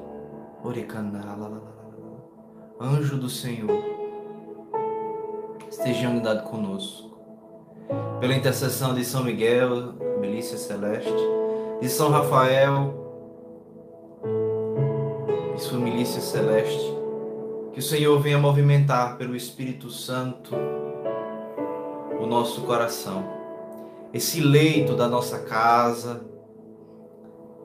Anjo 2.80 3.16
do 3.16 3.28
Senhor 3.28 3.71
esteja 5.68 6.09
unidade 6.09 6.42
conosco. 6.49 7.16
Pela 8.21 8.35
intercessão 8.35 8.95
de 8.95 9.04
São 9.04 9.23
Miguel, 9.23 9.95
milícia 10.21 10.56
celeste, 10.56 11.12
de 11.80 11.88
São 11.88 12.11
Rafael 12.11 13.06
e 15.57 15.59
sua 15.59 15.79
milícia 15.79 16.21
celeste, 16.21 16.95
que 17.73 17.81
o 17.81 17.83
Senhor 17.83 18.21
venha 18.21 18.39
movimentar 18.39 19.17
pelo 19.17 19.35
Espírito 19.35 19.91
Santo 19.91 20.55
o 22.21 22.27
nosso 22.27 22.61
coração, 22.63 23.25
esse 24.13 24.41
leito 24.41 24.95
da 24.95 25.09
nossa 25.09 25.41
casa, 25.41 26.25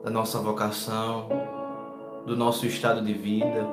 da 0.02 0.10
nossa 0.10 0.38
vocação, 0.38 1.28
do 2.26 2.36
nosso 2.36 2.66
estado 2.66 3.00
de 3.02 3.12
vida. 3.12 3.66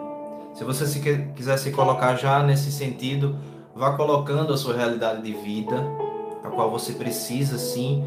Se 0.54 0.64
você 0.64 0.86
se 0.86 1.00
quiser 1.36 1.58
se 1.58 1.72
colocar 1.72 2.16
já 2.16 2.44
nesse 2.44 2.72
sentido, 2.72 3.36
Vá 3.80 3.94
colocando 3.94 4.52
a 4.52 4.58
sua 4.58 4.76
realidade 4.76 5.22
de 5.22 5.32
vida, 5.32 5.82
a 6.44 6.50
qual 6.50 6.70
você 6.70 6.92
precisa 6.92 7.58
sim 7.58 8.04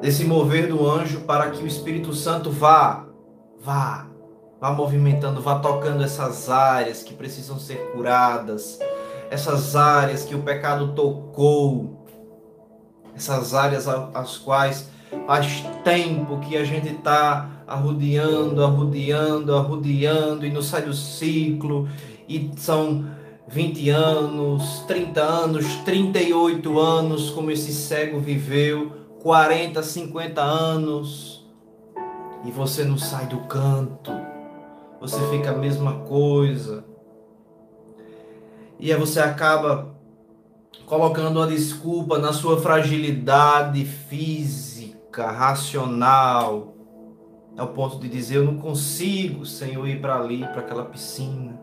desse 0.00 0.24
mover 0.24 0.68
do 0.68 0.88
anjo 0.88 1.22
para 1.22 1.50
que 1.50 1.60
o 1.60 1.66
Espírito 1.66 2.14
Santo 2.14 2.52
vá, 2.52 3.04
vá, 3.60 4.06
vá 4.62 4.70
movimentando, 4.70 5.42
vá 5.42 5.58
tocando 5.58 6.04
essas 6.04 6.48
áreas 6.48 7.02
que 7.02 7.12
precisam 7.14 7.58
ser 7.58 7.90
curadas, 7.90 8.78
essas 9.28 9.74
áreas 9.74 10.24
que 10.24 10.36
o 10.36 10.42
pecado 10.42 10.92
tocou, 10.92 12.06
essas 13.12 13.54
áreas 13.54 13.88
às 13.88 14.38
quais 14.38 14.88
faz 15.26 15.64
tempo 15.82 16.38
que 16.38 16.56
a 16.56 16.64
gente 16.64 16.90
está 16.90 17.50
arrodeando, 17.66 18.64
arrodeando, 18.64 19.56
arrodeando 19.56 20.46
e 20.46 20.52
não 20.52 20.62
sai 20.62 20.82
do 20.82 20.94
ciclo 20.94 21.88
e 22.28 22.52
são 22.56 23.04
20 23.48 23.90
anos, 23.90 24.84
30 24.86 25.20
anos, 25.20 25.74
38 25.84 26.78
anos, 26.78 27.30
como 27.30 27.50
esse 27.50 27.72
cego 27.72 28.20
viveu, 28.20 28.92
40, 29.24 29.82
50 29.82 30.40
anos, 30.40 31.44
e 32.44 32.50
você 32.52 32.84
não 32.84 32.96
sai 32.96 33.26
do 33.26 33.38
canto, 33.38 34.12
você 35.02 35.18
fica 35.30 35.50
a 35.50 35.56
mesma 35.56 35.94
coisa. 36.04 36.84
E 38.78 38.92
aí 38.92 38.98
você 38.98 39.18
acaba 39.18 39.96
colocando 40.86 41.40
uma 41.40 41.46
desculpa 41.48 42.18
na 42.18 42.32
sua 42.32 42.60
fragilidade 42.60 43.84
física, 43.84 45.28
racional, 45.28 46.74
ao 47.58 47.66
ponto 47.68 47.98
de 47.98 48.08
dizer: 48.08 48.36
Eu 48.36 48.44
não 48.44 48.58
consigo, 48.58 49.44
Senhor, 49.44 49.88
ir 49.88 50.00
para 50.00 50.14
ali, 50.14 50.38
para 50.38 50.60
aquela 50.60 50.84
piscina. 50.84 51.60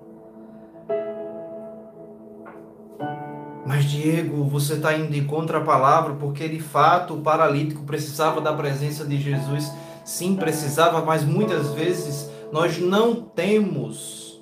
Mas 3.66 3.86
Diego, 3.86 4.44
você 4.44 4.74
está 4.74 4.98
indo 4.98 5.16
em 5.16 5.26
contra 5.26 5.60
a 5.60 5.64
palavra 5.64 6.16
porque 6.16 6.50
de 6.50 6.60
fato 6.60 7.14
o 7.14 7.22
paralítico 7.22 7.84
precisava 7.84 8.42
da 8.42 8.52
presença 8.52 9.06
de 9.06 9.16
Jesus. 9.16 9.72
Sim, 10.04 10.36
precisava, 10.36 11.06
mas 11.06 11.24
muitas 11.24 11.72
vezes 11.72 12.30
nós 12.52 12.80
não 12.80 13.16
temos 13.16 14.42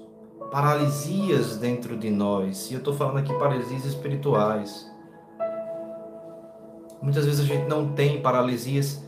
paralisias 0.52 1.58
dentro 1.58 1.98
de 1.98 2.10
nós. 2.10 2.72
E 2.72 2.76
eu 2.76 2.80
estou 2.80 2.94
falando 2.94 3.18
aqui 3.18 3.34
paralisias 3.34 3.86
espirituais. 3.86 4.90
Muitas 7.02 7.26
vezes 7.26 7.42
a 7.42 7.44
gente 7.44 7.68
não 7.68 7.90
tem 7.90 8.22
paralisias, 8.22 9.04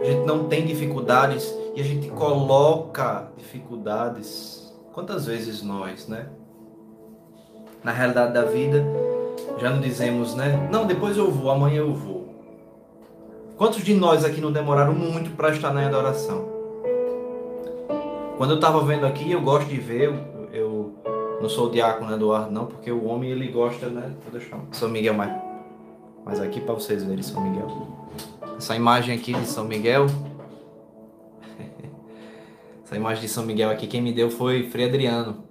a 0.00 0.04
gente 0.04 0.24
não 0.24 0.44
tem 0.44 0.64
dificuldades 0.64 1.52
e 1.74 1.80
a 1.80 1.84
gente 1.84 2.08
coloca 2.10 3.28
dificuldades. 3.36 4.74
Quantas 4.92 5.26
vezes 5.26 5.62
nós, 5.62 6.08
né? 6.08 6.28
Na 7.84 7.92
realidade 7.92 8.32
da 8.32 8.44
vida, 8.44 8.84
já 9.58 9.70
não 9.70 9.80
dizemos, 9.80 10.34
né? 10.34 10.68
Não, 10.72 10.86
depois 10.86 11.16
eu 11.16 11.30
vou, 11.30 11.50
amanhã 11.50 11.78
eu 11.78 11.94
vou. 11.94 12.26
Quantos 13.56 13.82
de 13.82 13.94
nós 13.94 14.24
aqui 14.24 14.40
não 14.40 14.52
demoraram 14.52 14.94
muito 14.94 15.30
para 15.36 15.50
estar 15.50 15.72
na 15.72 15.86
adoração? 15.86 16.55
Quando 18.36 18.50
eu 18.50 18.56
estava 18.56 18.84
vendo 18.84 19.06
aqui, 19.06 19.32
eu 19.32 19.40
gosto 19.40 19.66
de 19.66 19.78
ver, 19.78 20.12
eu, 20.52 20.52
eu 20.52 21.38
não 21.40 21.48
sou 21.48 21.68
o 21.68 21.70
diácono 21.70 22.14
Eduardo 22.14 22.50
não, 22.50 22.66
porque 22.66 22.92
o 22.92 23.06
homem 23.06 23.30
ele 23.30 23.48
gosta, 23.48 23.88
né? 23.88 24.14
Vou 24.22 24.38
deixar 24.38 24.60
São 24.72 24.90
Miguel 24.90 25.14
mais, 25.14 26.40
aqui 26.40 26.60
para 26.60 26.74
vocês 26.74 27.02
verem 27.02 27.22
São 27.22 27.40
Miguel. 27.40 27.88
Essa 28.58 28.76
imagem 28.76 29.16
aqui 29.16 29.32
de 29.32 29.46
São 29.46 29.64
Miguel, 29.64 30.04
essa 32.84 32.94
imagem 32.94 33.22
de 33.22 33.28
São 33.28 33.42
Miguel 33.42 33.70
aqui, 33.70 33.86
quem 33.86 34.02
me 34.02 34.12
deu 34.12 34.30
foi 34.30 34.64
Frei 34.64 34.86
Adriano. 34.86 35.44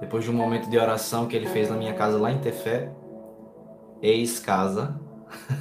Depois 0.00 0.24
de 0.24 0.30
um 0.30 0.34
momento 0.34 0.70
de 0.70 0.78
oração 0.78 1.26
que 1.26 1.36
ele 1.36 1.46
fez 1.46 1.68
na 1.68 1.76
minha 1.76 1.92
casa 1.92 2.18
lá 2.18 2.32
em 2.32 2.38
Tefé, 2.38 2.90
ex-casa, 4.00 4.98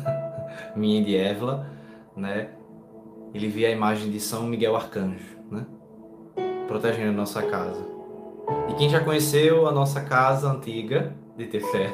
minha 0.78 1.02
e 1.02 1.04
de 1.04 1.15
Évila, 1.15 1.70
né? 2.15 2.52
Ele 3.34 3.50
via 3.50 3.67
a 3.67 3.72
imagem 3.72 4.10
de 4.10 4.20
São 4.20 4.44
Miguel 4.44 4.78
Arcanjo? 4.78 5.41
Protegendo 6.72 7.10
a 7.10 7.14
nossa 7.14 7.44
casa. 7.44 7.86
E 8.70 8.74
quem 8.74 8.90
já 8.90 9.04
conheceu 9.04 9.68
a 9.68 9.72
nossa 9.72 10.02
casa 10.02 10.52
antiga 10.52 11.14
de 11.38 11.46
Tefé, 11.46 11.92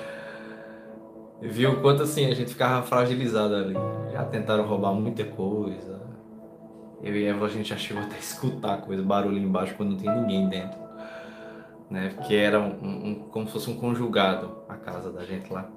viu 1.40 1.72
o 1.72 1.80
quanto 1.80 2.02
assim 2.02 2.26
a 2.26 2.34
gente 2.34 2.50
ficava 2.50 2.82
fragilizado 2.82 3.54
ali. 3.54 3.74
Já 4.12 4.24
tentaram 4.24 4.66
roubar 4.66 4.92
muita 4.92 5.24
coisa. 5.24 6.02
Eu 7.02 7.14
e 7.16 7.24
Eva 7.24 7.46
a 7.46 7.48
gente 7.48 7.68
já 7.68 7.76
chegou 7.76 8.02
até 8.02 8.16
a 8.16 8.18
escutar 8.18 8.82
coisa, 8.82 9.02
barulho 9.02 9.38
embaixo 9.38 9.74
quando 9.76 9.90
não 9.90 9.96
tinha 9.96 10.14
ninguém 10.14 10.48
dentro 10.48 10.86
né? 11.90 12.14
Que 12.26 12.36
era 12.36 12.60
um, 12.60 12.70
um, 12.82 13.14
como 13.30 13.46
se 13.46 13.52
fosse 13.52 13.70
um 13.70 13.76
conjugado 13.76 14.58
a 14.68 14.74
casa 14.74 15.10
da 15.10 15.24
gente 15.24 15.52
lá. 15.52 15.68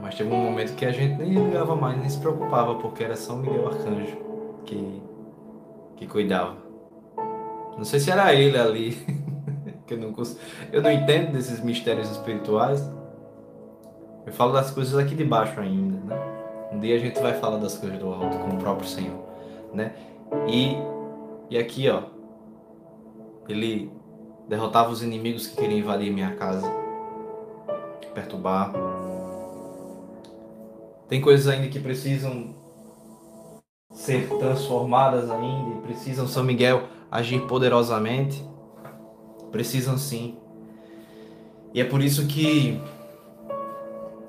Mas 0.00 0.16
teve 0.16 0.32
um 0.32 0.36
momento 0.36 0.74
que 0.74 0.84
a 0.84 0.92
gente 0.92 1.16
nem 1.16 1.30
ligava 1.30 1.76
mais, 1.76 1.98
nem 1.98 2.08
se 2.08 2.18
preocupava, 2.18 2.74
porque 2.76 3.04
era 3.04 3.16
São 3.16 3.38
Miguel 3.38 3.68
Arcanjo 3.68 4.18
que, 4.66 5.00
que 5.96 6.06
cuidava. 6.06 6.56
Não 7.76 7.84
sei 7.84 8.00
se 8.00 8.10
era 8.10 8.32
ele 8.34 8.58
ali, 8.58 8.92
que 9.86 9.94
eu 9.94 9.98
não, 9.98 10.14
eu 10.72 10.82
não 10.82 10.90
entendo 10.90 11.32
desses 11.32 11.60
mistérios 11.60 12.10
espirituais. 12.10 12.88
Eu 14.26 14.32
falo 14.32 14.52
das 14.52 14.70
coisas 14.70 14.96
aqui 14.96 15.14
de 15.14 15.24
baixo 15.24 15.60
ainda, 15.60 16.14
né? 16.14 16.34
Um 16.72 16.80
dia 16.80 16.96
a 16.96 16.98
gente 16.98 17.20
vai 17.20 17.34
falar 17.34 17.58
das 17.58 17.76
coisas 17.76 17.98
do 17.98 18.08
alto 18.12 18.38
com 18.38 18.56
o 18.56 18.58
próprio 18.58 18.88
Senhor, 18.88 19.22
né? 19.72 19.94
E, 20.48 20.76
e 21.50 21.58
aqui, 21.58 21.88
ó, 21.88 22.04
ele 23.48 23.92
derrotava 24.48 24.90
os 24.90 25.02
inimigos 25.02 25.46
que 25.46 25.56
queriam 25.56 25.78
invadir 25.78 26.12
minha 26.12 26.34
casa, 26.34 26.66
perturbar. 28.14 28.72
Tem 31.08 31.20
coisas 31.20 31.46
ainda 31.48 31.68
que 31.68 31.78
precisam 31.78 32.54
ser 33.94 34.28
transformadas 34.38 35.30
ainda, 35.30 35.78
e 35.78 35.80
precisam 35.80 36.28
São 36.28 36.44
Miguel 36.44 36.82
agir 37.10 37.40
poderosamente. 37.46 38.44
Precisam 39.50 39.96
sim. 39.96 40.36
E 41.72 41.80
é 41.80 41.84
por 41.84 42.02
isso 42.02 42.26
que 42.26 42.78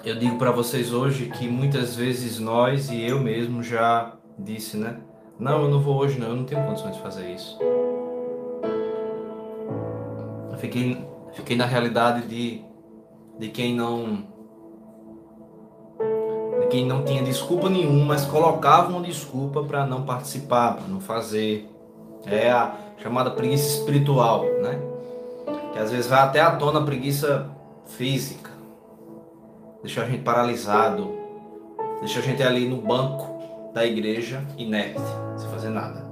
eu 0.06 0.16
digo 0.16 0.38
para 0.38 0.52
vocês 0.52 0.94
hoje 0.94 1.30
que 1.32 1.48
muitas 1.48 1.96
vezes 1.96 2.40
nós 2.40 2.90
e 2.90 3.04
eu 3.04 3.20
mesmo 3.20 3.62
já 3.62 4.14
disse, 4.40 4.78
né? 4.78 5.02
Não, 5.38 5.64
eu 5.64 5.70
não 5.70 5.82
vou 5.82 5.98
hoje 5.98 6.18
não, 6.18 6.30
eu 6.30 6.36
não 6.38 6.46
tenho 6.46 6.64
condições 6.66 6.96
de 6.96 7.02
fazer 7.02 7.34
isso 7.34 7.58
fiquei, 10.66 10.98
fiquei 11.34 11.56
na 11.56 11.66
realidade 11.66 12.28
de, 12.28 12.62
de 13.40 13.50
quem 13.50 13.76
não 13.76 14.28
de 16.66 16.70
quem 16.70 16.86
não 16.86 17.04
tinha 17.04 17.24
desculpa 17.24 17.70
nenhuma, 17.70 18.06
mas 18.06 18.26
colocava 18.26 18.92
uma 18.92 19.02
desculpa 19.02 19.64
para 19.64 19.86
não 19.86 20.04
participar, 20.04 20.76
para 20.76 20.88
não 20.88 21.00
fazer. 21.00 21.70
É 22.26 22.50
a 22.50 22.76
chamada 22.98 23.32
preguiça 23.32 23.78
espiritual, 23.78 24.44
né? 24.62 24.80
Que 25.72 25.80
às 25.80 25.92
vezes 25.92 26.08
vai 26.08 26.20
até 26.20 26.42
à 26.42 26.52
tona 26.56 26.80
a 26.80 26.84
preguiça 26.84 27.50
física. 27.86 28.50
Deixa 29.84 30.02
a 30.02 30.06
gente 30.06 30.24
paralisado, 30.24 31.16
deixa 32.00 32.20
a 32.20 32.24
gente 32.24 32.42
ali 32.42 32.68
no 32.68 32.78
banco 32.78 33.72
da 33.74 33.86
igreja 33.86 34.44
inerte, 34.58 35.02
sem 35.38 35.50
fazer 35.50 35.70
nada. 35.70 36.04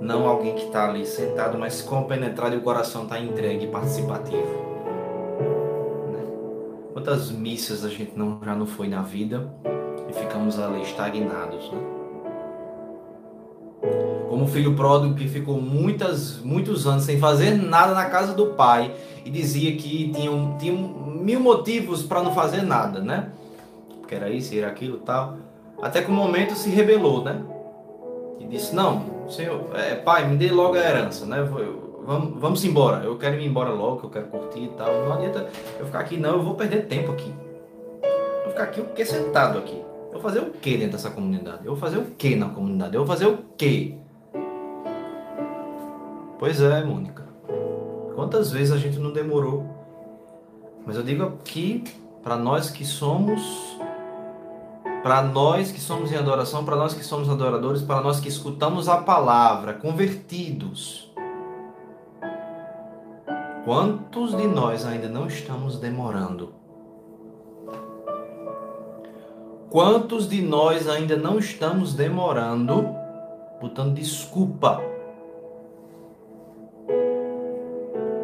Não 0.00 0.26
alguém 0.26 0.54
que 0.54 0.64
está 0.64 0.88
ali 0.88 1.06
sentado, 1.06 1.56
mas 1.56 1.80
compenetrado 1.80 2.54
e 2.54 2.58
o 2.58 2.62
coração 2.62 3.04
está 3.04 3.18
entregue 3.18 3.66
e 3.66 3.68
participativo. 3.68 4.65
Quantas 7.06 7.30
missas 7.30 7.84
a 7.84 7.88
gente 7.88 8.18
não, 8.18 8.40
já 8.44 8.52
não 8.52 8.66
foi 8.66 8.88
na 8.88 9.00
vida 9.00 9.48
e 10.10 10.12
ficamos 10.12 10.58
ali 10.58 10.82
estagnados, 10.82 11.70
né? 11.70 11.78
Como 14.28 14.42
o 14.42 14.48
filho 14.48 14.74
pródigo 14.74 15.14
que 15.14 15.28
ficou 15.28 15.60
muitas, 15.60 16.38
muitos 16.38 16.84
anos 16.84 17.04
sem 17.04 17.20
fazer 17.20 17.52
nada 17.52 17.94
na 17.94 18.06
casa 18.06 18.34
do 18.34 18.46
pai 18.46 18.92
e 19.24 19.30
dizia 19.30 19.76
que 19.76 20.12
tinha, 20.12 20.56
tinha 20.58 20.72
mil 20.72 21.38
motivos 21.38 22.02
para 22.02 22.24
não 22.24 22.34
fazer 22.34 22.62
nada, 22.62 22.98
né? 22.98 23.28
Que 24.08 24.16
era 24.16 24.28
isso, 24.28 24.52
era 24.56 24.66
aquilo 24.66 24.98
tal. 24.98 25.36
Até 25.80 26.02
que 26.02 26.10
o 26.10 26.12
um 26.12 26.16
momento 26.16 26.56
se 26.56 26.70
rebelou, 26.70 27.22
né? 27.22 27.40
E 28.40 28.46
disse: 28.46 28.74
Não, 28.74 29.28
senhor, 29.30 29.70
é, 29.76 29.94
pai, 29.94 30.26
me 30.26 30.36
dê 30.36 30.50
logo 30.50 30.74
a 30.74 30.80
herança, 30.80 31.24
né? 31.24 31.48
Vamos, 32.06 32.40
vamos 32.40 32.64
embora, 32.64 33.04
eu 33.04 33.18
quero 33.18 33.34
ir 33.40 33.44
embora 33.44 33.70
logo, 33.70 34.06
eu 34.06 34.10
quero 34.10 34.26
curtir 34.28 34.62
e 34.64 34.68
tal. 34.68 35.04
Não 35.04 35.12
adianta 35.12 35.50
eu 35.78 35.86
ficar 35.86 35.98
aqui, 35.98 36.16
não, 36.16 36.36
eu 36.36 36.42
vou 36.42 36.54
perder 36.54 36.86
tempo 36.86 37.10
aqui. 37.10 37.34
Eu 38.00 38.42
vou 38.44 38.50
ficar 38.52 38.62
aqui 38.62 38.80
o 38.80 38.84
que 38.84 39.04
sentado 39.04 39.58
aqui. 39.58 39.76
Eu 40.06 40.12
vou 40.12 40.22
fazer 40.22 40.38
o 40.38 40.50
que 40.50 40.76
dentro 40.76 40.92
dessa 40.92 41.10
comunidade? 41.10 41.66
Eu 41.66 41.72
vou 41.72 41.76
fazer 41.76 41.98
o 41.98 42.04
que 42.04 42.36
na 42.36 42.48
comunidade? 42.48 42.94
Eu 42.94 43.04
vou 43.04 43.08
fazer 43.08 43.26
o 43.26 43.38
que? 43.58 43.98
Pois 46.38 46.60
é, 46.60 46.84
Mônica. 46.84 47.26
Quantas 48.14 48.52
vezes 48.52 48.72
a 48.72 48.78
gente 48.78 48.98
não 48.98 49.12
demorou? 49.12 49.66
Mas 50.86 50.96
eu 50.96 51.02
digo 51.02 51.24
aqui 51.24 51.82
para 52.22 52.36
nós 52.36 52.70
que 52.70 52.84
somos 52.84 53.76
para 55.02 55.22
nós 55.22 55.70
que 55.70 55.80
somos 55.80 56.10
em 56.10 56.16
adoração, 56.16 56.64
para 56.64 56.74
nós 56.74 56.92
que 56.92 57.04
somos 57.04 57.28
adoradores, 57.28 57.82
para 57.82 58.00
nós 58.00 58.18
que 58.18 58.28
escutamos 58.28 58.88
a 58.88 58.96
palavra, 58.96 59.72
convertidos. 59.72 61.05
Quantos 63.66 64.36
de 64.36 64.46
nós 64.46 64.86
ainda 64.86 65.08
não 65.08 65.26
estamos 65.26 65.80
demorando? 65.80 66.54
Quantos 69.68 70.28
de 70.28 70.40
nós 70.40 70.88
ainda 70.88 71.16
não 71.16 71.40
estamos 71.40 71.92
demorando, 71.92 72.86
botando 73.60 73.92
desculpa? 73.92 74.80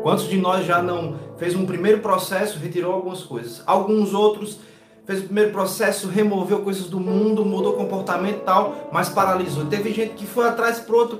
Quantos 0.05 0.29
de 0.29 0.39
nós 0.39 0.65
já 0.65 0.81
não 0.81 1.19
fez 1.37 1.57
um 1.57 1.67
primeiro 1.67 1.99
processo, 1.99 2.61
retirou 2.61 2.93
algumas 2.93 3.25
coisas? 3.25 3.65
Alguns 3.67 4.15
outros 4.15 4.61
fez 5.05 5.23
o 5.23 5.25
primeiro 5.25 5.51
processo, 5.51 6.07
removeu 6.07 6.63
coisas 6.63 6.89
do 6.89 7.01
mundo, 7.01 7.45
mudou 7.45 7.73
comportamento 7.73 8.43
e 8.43 8.45
tal, 8.45 8.91
mas 8.93 9.09
paralisou. 9.09 9.67
Teve 9.67 9.93
gente 9.93 10.15
que 10.15 10.25
foi 10.25 10.47
atrás 10.47 10.79
pro 10.79 10.99
outro. 10.99 11.19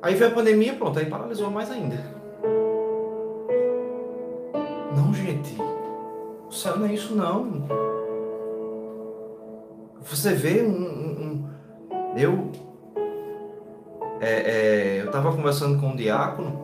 Aí 0.00 0.14
veio 0.14 0.30
a 0.30 0.34
pandemia, 0.34 0.74
pronto, 0.74 0.96
aí 0.96 1.06
paralisou 1.06 1.50
mais 1.50 1.72
ainda. 1.72 2.21
Não, 4.96 5.12
gente. 5.14 5.56
O 6.48 6.52
céu 6.52 6.78
não 6.78 6.86
é 6.86 6.94
isso 6.94 7.14
não. 7.14 7.66
Você 10.02 10.34
vê 10.34 10.62
um. 10.62 10.70
um, 10.70 11.48
um 11.92 12.16
eu. 12.16 12.52
É, 14.20 14.30
é, 14.30 15.00
eu 15.00 15.06
estava 15.06 15.32
conversando 15.34 15.80
com 15.80 15.88
um 15.88 15.96
diácono 15.96 16.62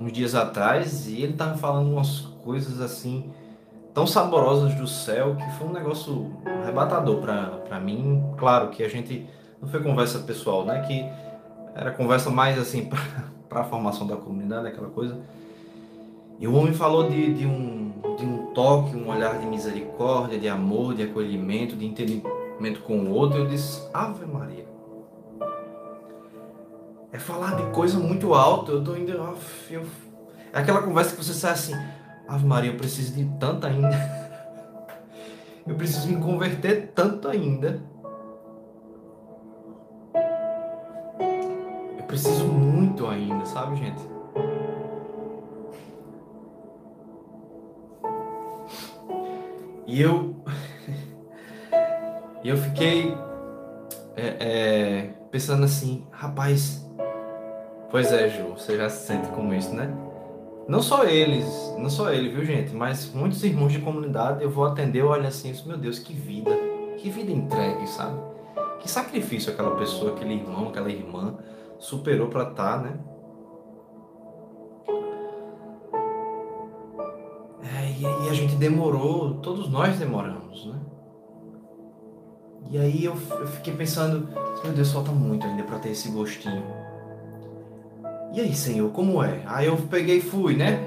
uns 0.00 0.12
dias 0.12 0.34
atrás 0.34 1.08
e 1.08 1.22
ele 1.22 1.32
estava 1.32 1.56
falando 1.56 1.90
umas 1.90 2.20
coisas 2.44 2.80
assim 2.80 3.30
tão 3.92 4.06
saborosas 4.06 4.74
do 4.74 4.86
céu 4.86 5.36
que 5.36 5.50
foi 5.52 5.68
um 5.68 5.72
negócio 5.72 6.32
arrebatador 6.62 7.20
para 7.20 7.80
mim. 7.80 8.22
Claro 8.36 8.68
que 8.68 8.82
a 8.82 8.88
gente 8.88 9.26
não 9.62 9.68
foi 9.68 9.82
conversa 9.82 10.18
pessoal, 10.18 10.64
né? 10.64 10.82
Que 10.82 11.08
era 11.74 11.92
conversa 11.92 12.28
mais 12.28 12.58
assim 12.58 12.90
para 13.48 13.60
a 13.60 13.64
formação 13.64 14.06
da 14.06 14.16
comunidade, 14.16 14.66
aquela 14.66 14.88
coisa. 14.90 15.16
E 16.38 16.48
o 16.48 16.54
homem 16.54 16.72
falou 16.72 17.08
de, 17.08 17.32
de, 17.34 17.46
um, 17.46 17.92
de 18.16 18.24
um 18.24 18.46
toque, 18.52 18.96
um 18.96 19.08
olhar 19.08 19.38
de 19.38 19.46
misericórdia, 19.46 20.38
de 20.38 20.48
amor, 20.48 20.94
de 20.94 21.04
acolhimento, 21.04 21.76
de 21.76 21.86
entendimento 21.86 22.80
com 22.82 22.98
o 22.98 23.10
outro. 23.10 23.38
Eu 23.38 23.46
disse, 23.46 23.88
Ave 23.92 24.26
Maria. 24.26 24.66
É 27.12 27.18
falar 27.18 27.54
de 27.54 27.62
coisa 27.72 27.98
muito 27.98 28.34
alta. 28.34 28.72
Eu 28.72 28.82
tô 28.82 28.96
indo. 28.96 29.12
Eu, 29.70 29.86
é 30.52 30.58
aquela 30.58 30.82
conversa 30.82 31.16
que 31.16 31.24
você 31.24 31.32
sai 31.32 31.52
assim, 31.52 31.74
Ave 32.26 32.44
Maria, 32.44 32.72
eu 32.72 32.76
preciso 32.76 33.14
de 33.14 33.24
tanto 33.38 33.66
ainda. 33.66 33.90
Eu 35.66 35.76
preciso 35.76 36.08
me 36.08 36.20
converter 36.20 36.92
tanto 36.94 37.26
ainda. 37.26 37.82
Eu 41.96 42.04
preciso 42.06 42.44
muito 42.44 43.06
ainda, 43.06 43.46
sabe, 43.46 43.76
gente? 43.76 44.13
E 49.86 50.00
eu. 50.00 50.34
Eu 52.44 52.58
fiquei. 52.58 53.16
É, 54.16 54.36
é, 54.38 55.14
pensando 55.30 55.64
assim, 55.64 56.06
rapaz. 56.10 56.86
Pois 57.90 58.12
é, 58.12 58.28
Ju, 58.28 58.50
você 58.50 58.76
já 58.76 58.90
se 58.90 59.06
sente 59.06 59.28
como 59.28 59.54
isso, 59.54 59.74
né? 59.74 59.92
Não 60.66 60.80
só 60.80 61.04
eles, 61.04 61.46
não 61.78 61.90
só 61.90 62.10
ele, 62.10 62.30
viu 62.30 62.44
gente, 62.44 62.74
mas 62.74 63.12
muitos 63.12 63.42
irmãos 63.44 63.72
de 63.72 63.80
comunidade 63.80 64.42
eu 64.42 64.50
vou 64.50 64.64
atender, 64.64 65.00
eu 65.00 65.12
assim, 65.12 65.54
meu 65.66 65.76
Deus, 65.76 65.98
que 65.98 66.14
vida, 66.14 66.50
que 66.98 67.10
vida 67.10 67.30
entregue, 67.30 67.86
sabe? 67.86 68.18
Que 68.80 68.90
sacrifício 68.90 69.52
aquela 69.52 69.76
pessoa, 69.76 70.12
aquele 70.12 70.34
irmão, 70.34 70.68
aquela 70.68 70.90
irmã 70.90 71.36
superou 71.78 72.28
para 72.28 72.50
estar, 72.50 72.78
tá, 72.78 72.82
né? 72.82 72.98
A 78.34 78.42
gente 78.42 78.54
demorou, 78.56 79.34
todos 79.34 79.68
nós 79.70 79.98
demoramos, 79.98 80.66
né? 80.66 80.78
E 82.70 82.78
aí 82.78 83.04
eu, 83.04 83.16
eu 83.30 83.46
fiquei 83.46 83.74
pensando, 83.74 84.28
meu 84.62 84.72
Deus, 84.72 84.90
falta 84.90 85.12
muito 85.12 85.46
ainda 85.46 85.62
para 85.62 85.78
ter 85.78 85.90
esse 85.90 86.08
gostinho 86.08 86.84
e 88.34 88.40
aí, 88.40 88.52
Senhor, 88.52 88.90
como 88.90 89.22
é? 89.22 89.42
Aí 89.46 89.66
eu 89.66 89.76
peguei 89.76 90.16
e 90.18 90.20
fui, 90.20 90.56
né? 90.56 90.84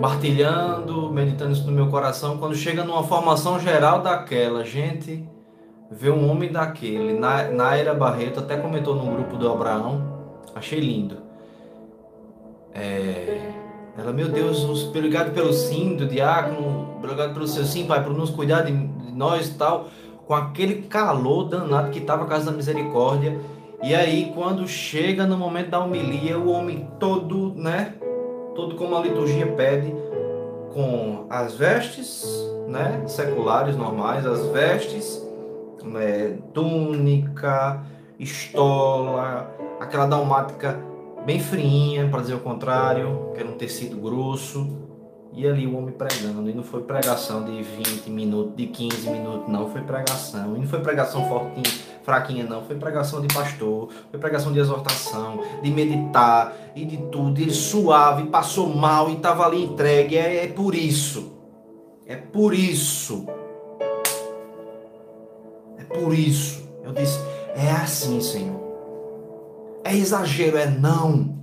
Martilhando, 0.00 1.12
meditando 1.12 1.52
isso 1.52 1.64
no 1.64 1.70
meu 1.70 1.88
coração. 1.88 2.36
Quando 2.36 2.56
chega 2.56 2.82
numa 2.82 3.04
formação 3.04 3.60
geral 3.60 4.02
daquela, 4.02 4.64
gente 4.64 5.24
vê 5.88 6.10
um 6.10 6.28
homem 6.28 6.50
daquele, 6.50 7.20
Naira 7.20 7.94
Barreto, 7.94 8.40
até 8.40 8.56
comentou 8.56 8.96
no 8.96 9.12
grupo 9.12 9.36
do 9.36 9.48
Abraão, 9.48 10.02
achei 10.56 10.80
lindo. 10.80 11.18
É, 12.74 13.52
ela, 13.98 14.12
meu 14.12 14.28
Deus, 14.28 14.64
obrigado 14.64 15.32
pelo 15.32 15.52
sim 15.52 15.96
do 15.96 16.06
diácono, 16.06 16.94
obrigado 16.96 17.34
pelo 17.34 17.46
seu 17.46 17.64
sim, 17.64 17.86
Pai, 17.86 18.02
por 18.02 18.14
nos 18.14 18.30
cuidar 18.30 18.62
de, 18.62 18.72
de 18.72 19.12
nós 19.12 19.48
e 19.48 19.54
tal, 19.54 19.88
com 20.26 20.34
aquele 20.34 20.82
calor 20.82 21.48
danado 21.48 21.90
que 21.90 21.98
estava 21.98 22.24
a 22.24 22.26
casa 22.26 22.50
da 22.50 22.56
misericórdia. 22.56 23.38
E 23.82 23.94
aí, 23.94 24.30
quando 24.34 24.66
chega 24.68 25.26
no 25.26 25.36
momento 25.36 25.70
da 25.70 25.80
homilia, 25.80 26.38
o 26.38 26.50
homem 26.50 26.88
todo, 26.98 27.52
né? 27.54 27.94
Todo 28.54 28.76
como 28.76 28.96
a 28.96 29.00
liturgia 29.00 29.46
pede, 29.46 29.94
com 30.72 31.26
as 31.28 31.54
vestes, 31.54 32.24
né? 32.68 33.02
Seculares, 33.06 33.76
normais, 33.76 34.24
as 34.26 34.46
vestes, 34.46 35.20
né, 35.82 36.38
túnica, 36.52 37.82
estola, 38.18 39.50
aquela 39.80 40.06
dalmática 40.06 40.78
bem 41.24 41.40
friinha, 41.40 42.08
para 42.08 42.20
dizer 42.20 42.34
o 42.34 42.40
contrário, 42.40 43.30
que 43.34 43.40
era 43.40 43.48
um 43.48 43.56
tecido 43.56 43.96
grosso. 43.96 44.88
E 45.32 45.46
ali 45.46 45.64
o 45.64 45.76
homem 45.76 45.94
pregando, 45.94 46.50
e 46.50 46.52
não 46.52 46.64
foi 46.64 46.82
pregação 46.82 47.44
de 47.44 47.62
20 47.62 48.10
minutos, 48.10 48.56
de 48.56 48.66
15 48.66 49.10
minutos, 49.10 49.48
não, 49.48 49.70
foi 49.70 49.80
pregação. 49.80 50.56
E 50.56 50.58
não 50.58 50.66
foi 50.66 50.80
pregação 50.80 51.24
fortinha 51.28 51.62
fraquinha, 52.02 52.44
não. 52.44 52.64
Foi 52.64 52.76
pregação 52.76 53.20
de 53.20 53.32
pastor, 53.32 53.88
foi 54.10 54.18
pregação 54.18 54.52
de 54.52 54.58
exortação, 54.58 55.40
de 55.62 55.70
meditar 55.70 56.52
e 56.74 56.84
de 56.84 56.96
tudo. 56.96 57.40
Ele 57.40 57.52
suave, 57.52 58.24
passou 58.24 58.68
mal 58.68 59.10
e 59.10 59.14
estava 59.14 59.46
ali 59.46 59.64
entregue. 59.64 60.16
É, 60.16 60.44
é 60.44 60.48
por 60.48 60.74
isso. 60.74 61.32
É 62.06 62.16
por 62.16 62.52
isso. 62.52 63.26
É 65.78 65.84
por 65.84 66.12
isso. 66.12 66.68
Eu 66.82 66.92
disse: 66.92 67.18
é 67.54 67.70
assim, 67.70 68.20
Senhor. 68.20 68.69
É 69.90 69.96
exagero, 69.96 70.56
é 70.56 70.66
não. 70.66 71.36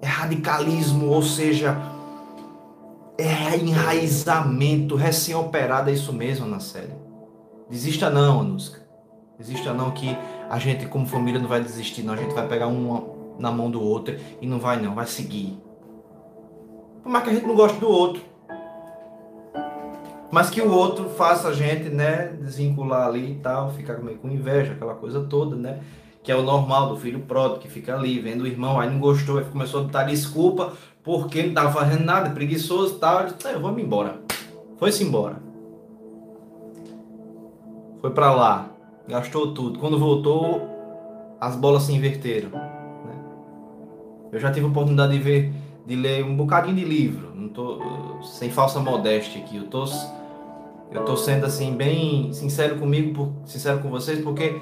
É 0.00 0.06
radicalismo, 0.06 1.06
ou 1.06 1.22
seja, 1.22 1.76
é 3.16 3.56
enraizamento 3.56 4.96
recém-operado, 4.96 5.88
é 5.88 5.92
isso 5.92 6.12
mesmo 6.12 6.48
na 6.48 6.58
série. 6.58 6.92
Desista 7.70 8.10
não, 8.10 8.40
Anuska. 8.40 8.82
Exista 9.38 9.72
não 9.72 9.92
que 9.92 10.18
a 10.50 10.58
gente, 10.58 10.86
como 10.86 11.06
família, 11.06 11.40
não 11.40 11.46
vai 11.46 11.62
desistir, 11.62 12.02
não. 12.02 12.14
A 12.14 12.16
gente 12.16 12.34
vai 12.34 12.48
pegar 12.48 12.66
uma 12.66 13.04
na 13.38 13.52
mão 13.52 13.70
do 13.70 13.80
outro 13.80 14.16
e 14.40 14.46
não 14.46 14.58
vai, 14.58 14.82
não. 14.82 14.92
Vai 14.92 15.06
seguir. 15.06 15.56
Por 17.04 17.08
mais 17.08 17.22
que 17.22 17.30
a 17.30 17.34
gente 17.34 17.46
não 17.46 17.54
goste 17.54 17.78
do 17.78 17.88
outro. 17.88 18.20
Mas 20.28 20.50
que 20.50 20.60
o 20.60 20.72
outro 20.72 21.08
faça 21.10 21.48
a 21.48 21.52
gente, 21.52 21.88
né, 21.88 22.36
desvincular 22.40 23.06
ali 23.06 23.32
e 23.32 23.34
tal, 23.36 23.70
ficar 23.70 23.98
meio 23.98 24.18
com 24.18 24.28
inveja, 24.28 24.72
aquela 24.72 24.96
coisa 24.96 25.20
toda, 25.22 25.54
né? 25.54 25.78
Que 26.22 26.30
é 26.30 26.36
o 26.36 26.42
normal 26.42 26.88
do 26.88 26.96
filho 26.96 27.20
pródigo, 27.20 27.60
que 27.60 27.68
fica 27.68 27.94
ali 27.94 28.18
vendo 28.20 28.42
o 28.42 28.46
irmão, 28.46 28.78
aí 28.78 28.88
não 28.88 29.00
gostou, 29.00 29.38
aí 29.38 29.44
começou 29.44 29.80
a 29.80 29.84
botar 29.84 30.04
desculpa 30.04 30.72
porque 31.02 31.42
não 31.42 31.48
estava 31.48 31.72
fazendo 31.72 32.04
nada, 32.04 32.30
preguiçoso 32.30 32.94
e 32.94 32.98
tal. 32.98 33.22
Eu 33.22 33.32
disse, 33.32 33.54
vou 33.58 33.72
me 33.72 33.82
embora. 33.82 34.20
Foi-se 34.78 35.02
embora. 35.02 35.36
Foi 38.00 38.10
para 38.10 38.32
lá, 38.32 38.70
gastou 39.08 39.52
tudo. 39.54 39.78
Quando 39.78 39.98
voltou, 39.98 40.62
as 41.40 41.56
bolas 41.56 41.84
se 41.84 41.92
inverteram. 41.92 42.50
Né? 42.50 43.14
Eu 44.32 44.40
já 44.40 44.50
tive 44.50 44.66
a 44.66 44.68
oportunidade 44.68 45.12
de 45.12 45.18
ver, 45.18 45.52
de 45.86 45.96
ler 45.96 46.24
um 46.24 46.36
bocadinho 46.36 46.76
de 46.76 46.84
livro. 46.84 47.32
Não 47.34 47.48
tô 47.48 47.80
sem 48.22 48.50
falsa 48.50 48.80
modéstia 48.80 49.40
aqui. 49.42 49.56
Eu 49.56 49.66
tô, 49.66 49.84
eu 50.90 51.04
tô 51.04 51.16
sendo 51.16 51.46
assim 51.46 51.74
bem 51.74 52.32
sincero 52.32 52.76
comigo, 52.78 53.32
sincero 53.44 53.80
com 53.80 53.88
vocês, 53.88 54.20
porque 54.20 54.60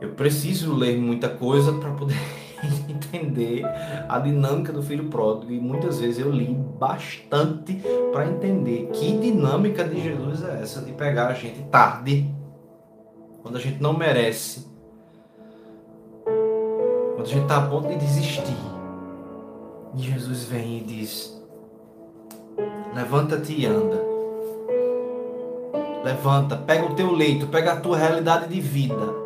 eu 0.00 0.10
preciso 0.10 0.74
ler 0.74 0.96
muita 0.96 1.28
coisa 1.28 1.72
para 1.72 1.90
poder 1.90 2.16
entender 2.88 3.64
a 4.08 4.18
dinâmica 4.18 4.72
do 4.72 4.82
filho 4.82 5.08
pródigo 5.08 5.52
e 5.52 5.60
muitas 5.60 5.98
vezes 5.98 6.20
eu 6.20 6.30
li 6.30 6.46
bastante 6.46 7.80
para 8.12 8.26
entender 8.26 8.90
que 8.92 9.18
dinâmica 9.18 9.84
de 9.84 10.00
Jesus 10.00 10.44
é 10.44 10.62
essa 10.62 10.82
de 10.82 10.92
pegar 10.92 11.28
a 11.28 11.34
gente 11.34 11.62
tarde, 11.64 12.28
quando 13.42 13.56
a 13.56 13.60
gente 13.60 13.82
não 13.82 13.96
merece, 13.96 14.68
quando 16.24 17.26
a 17.26 17.28
gente 17.28 17.42
está 17.42 17.58
a 17.58 17.66
ponto 17.66 17.88
de 17.88 17.96
desistir. 17.96 18.56
E 19.96 20.02
Jesus 20.02 20.44
vem 20.44 20.78
e 20.78 20.84
diz: 20.84 21.42
Levanta-te 22.94 23.52
e 23.52 23.66
anda. 23.66 24.06
Levanta, 26.04 26.56
pega 26.56 26.86
o 26.86 26.94
teu 26.94 27.12
leito, 27.12 27.48
pega 27.48 27.72
a 27.72 27.80
tua 27.80 27.96
realidade 27.96 28.48
de 28.48 28.60
vida 28.60 29.17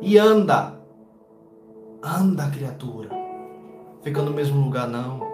e 0.00 0.18
anda. 0.18 0.78
Anda, 2.02 2.48
criatura. 2.50 3.10
Fica 4.02 4.22
no 4.22 4.30
mesmo 4.30 4.60
lugar, 4.60 4.88
não. 4.88 5.26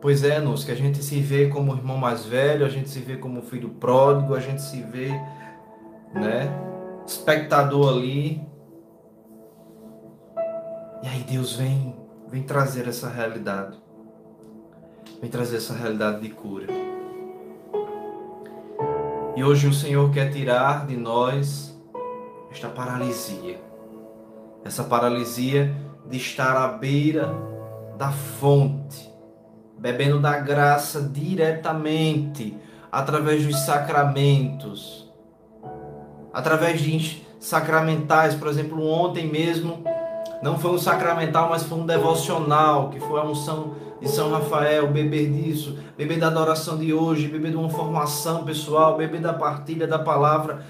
Pois 0.00 0.24
é, 0.24 0.40
nos 0.40 0.64
que 0.64 0.72
a 0.72 0.74
gente 0.74 1.02
se 1.02 1.20
vê 1.20 1.48
como 1.48 1.74
irmão 1.74 1.98
mais 1.98 2.24
velho, 2.24 2.64
a 2.64 2.70
gente 2.70 2.88
se 2.88 3.00
vê 3.00 3.18
como 3.18 3.42
filho 3.42 3.68
pródigo, 3.68 4.34
a 4.34 4.40
gente 4.40 4.62
se 4.62 4.80
vê, 4.80 5.10
né, 6.14 6.48
espectador 7.06 7.90
ali. 7.90 8.40
E 11.02 11.06
aí 11.06 11.22
Deus 11.28 11.54
vem, 11.54 11.94
vem 12.28 12.42
trazer 12.42 12.88
essa 12.88 13.10
realidade. 13.10 13.78
Vem 15.20 15.30
trazer 15.30 15.58
essa 15.58 15.74
realidade 15.74 16.22
de 16.22 16.30
cura. 16.30 16.89
E 19.40 19.42
hoje 19.42 19.66
o 19.66 19.72
Senhor 19.72 20.10
quer 20.10 20.30
tirar 20.30 20.86
de 20.86 20.98
nós 20.98 21.74
esta 22.50 22.68
paralisia. 22.68 23.58
Essa 24.62 24.84
paralisia 24.84 25.74
de 26.04 26.18
estar 26.18 26.54
à 26.54 26.68
beira 26.68 27.34
da 27.96 28.10
fonte, 28.10 29.10
bebendo 29.78 30.20
da 30.20 30.38
graça 30.38 31.00
diretamente, 31.00 32.54
através 32.92 33.46
dos 33.46 33.58
sacramentos, 33.60 35.10
através 36.34 36.78
de 36.82 37.26
sacramentais, 37.40 38.34
por 38.34 38.46
exemplo, 38.46 38.86
ontem 38.86 39.26
mesmo 39.26 39.82
não 40.42 40.58
foi 40.58 40.72
um 40.72 40.78
sacramental, 40.78 41.48
mas 41.48 41.62
foi 41.62 41.78
um 41.78 41.86
devocional, 41.86 42.90
que 42.90 43.00
foi 43.00 43.18
a 43.18 43.24
unção 43.24 43.74
de 44.00 44.08
São 44.08 44.30
Rafael, 44.30 44.88
beber 44.88 45.30
disso, 45.30 45.78
beber 45.96 46.18
da 46.18 46.28
adoração 46.28 46.78
de 46.78 46.92
hoje, 46.92 47.28
beber 47.28 47.50
de 47.50 47.56
uma 47.56 47.68
formação 47.68 48.44
pessoal, 48.44 48.96
beber 48.96 49.20
da 49.20 49.34
partilha 49.34 49.86
da 49.86 49.98
palavra 49.98 50.64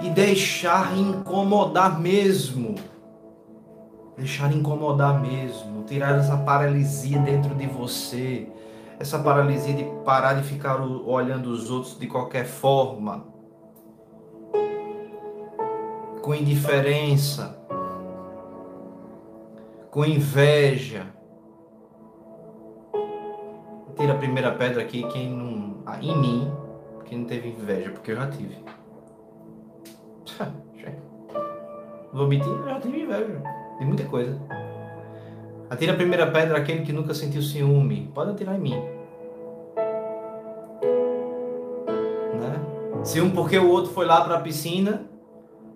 e 0.00 0.10
deixar 0.10 0.96
incomodar 0.96 2.00
mesmo. 2.00 2.74
Deixar 4.16 4.52
incomodar 4.52 5.20
mesmo, 5.20 5.82
tirar 5.84 6.16
essa 6.18 6.36
paralisia 6.36 7.18
dentro 7.18 7.52
de 7.54 7.66
você, 7.66 8.48
essa 8.98 9.18
paralisia 9.18 9.74
de 9.74 9.84
parar 10.04 10.34
de 10.34 10.42
ficar 10.42 10.80
olhando 10.80 11.50
os 11.50 11.68
outros 11.68 11.98
de 11.98 12.06
qualquer 12.06 12.46
forma, 12.46 13.24
com 16.22 16.32
indiferença, 16.32 17.58
com 19.90 20.04
inveja. 20.04 21.13
Tira 23.96 24.12
a 24.12 24.18
primeira 24.18 24.50
pedra 24.52 24.82
aqui 24.82 25.06
quem 25.08 25.30
não, 25.30 25.76
em 26.00 26.16
mim, 26.16 26.52
quem 27.04 27.18
não 27.18 27.26
teve 27.26 27.48
inveja, 27.48 27.90
porque 27.90 28.10
eu 28.10 28.16
já 28.16 28.28
tive. 28.28 28.56
Vou 32.12 32.26
mentir, 32.26 32.48
eu 32.48 32.64
já 32.64 32.80
tive 32.80 33.02
inveja 33.02 33.42
de 33.78 33.84
muita 33.84 34.04
coisa. 34.04 34.40
Atira 35.70 35.92
a 35.92 35.96
primeira 35.96 36.30
pedra 36.30 36.58
aquele 36.58 36.84
que 36.84 36.92
nunca 36.92 37.14
sentiu 37.14 37.42
ciúme. 37.42 38.10
Pode 38.14 38.32
atirar 38.32 38.56
em 38.56 38.60
mim. 38.60 38.76
Né? 42.34 43.04
Ciúme 43.04 43.32
porque 43.32 43.58
o 43.58 43.68
outro 43.68 43.92
foi 43.92 44.06
lá 44.06 44.24
para 44.24 44.36
a 44.36 44.40
piscina, 44.40 45.06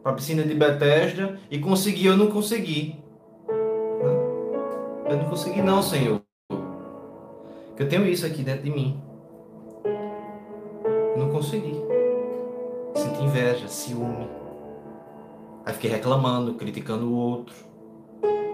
para 0.03 0.13
a 0.13 0.15
piscina 0.15 0.43
de 0.43 0.55
Betesda 0.55 1.39
e 1.51 1.59
conseguiu, 1.59 2.13
eu 2.13 2.19
não 2.19 2.29
consegui. 2.29 3.01
Né? 3.49 5.11
Eu 5.11 5.17
não 5.17 5.25
consegui 5.25 5.63
não, 5.63 5.83
Senhor. 5.83 6.28
Eu 7.79 7.89
tenho 7.89 8.05
isso 8.07 8.27
aqui 8.27 8.43
dentro 8.43 8.65
de 8.65 8.71
mim. 8.71 9.01
Não 11.17 11.31
consegui. 11.31 11.81
Sinto 12.95 13.23
inveja, 13.23 13.69
ciúme. 13.69 14.29
Aí 15.65 15.73
fiquei 15.75 15.91
reclamando, 15.91 16.55
criticando 16.55 17.07
o 17.07 17.15
outro. 17.15 17.55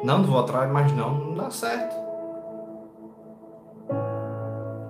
Não, 0.04 0.18
não 0.18 0.24
vou 0.24 0.38
atrás, 0.38 0.70
mas 0.70 0.92
não, 0.92 1.14
não 1.14 1.34
dá 1.34 1.50
certo. 1.50 1.96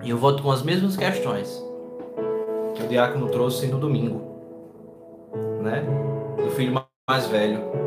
E 0.03 0.09
eu 0.09 0.17
volto 0.17 0.43
com 0.43 0.51
as 0.51 0.61
mesmas 0.61 0.97
questões 0.97 1.63
que 2.75 2.83
o 2.83 2.87
diácono 2.87 3.29
trouxe 3.29 3.67
no 3.67 3.79
domingo, 3.79 4.21
né? 5.61 5.85
Do 6.35 6.51
filho 6.51 6.85
mais 7.09 7.25
velho. 7.27 7.84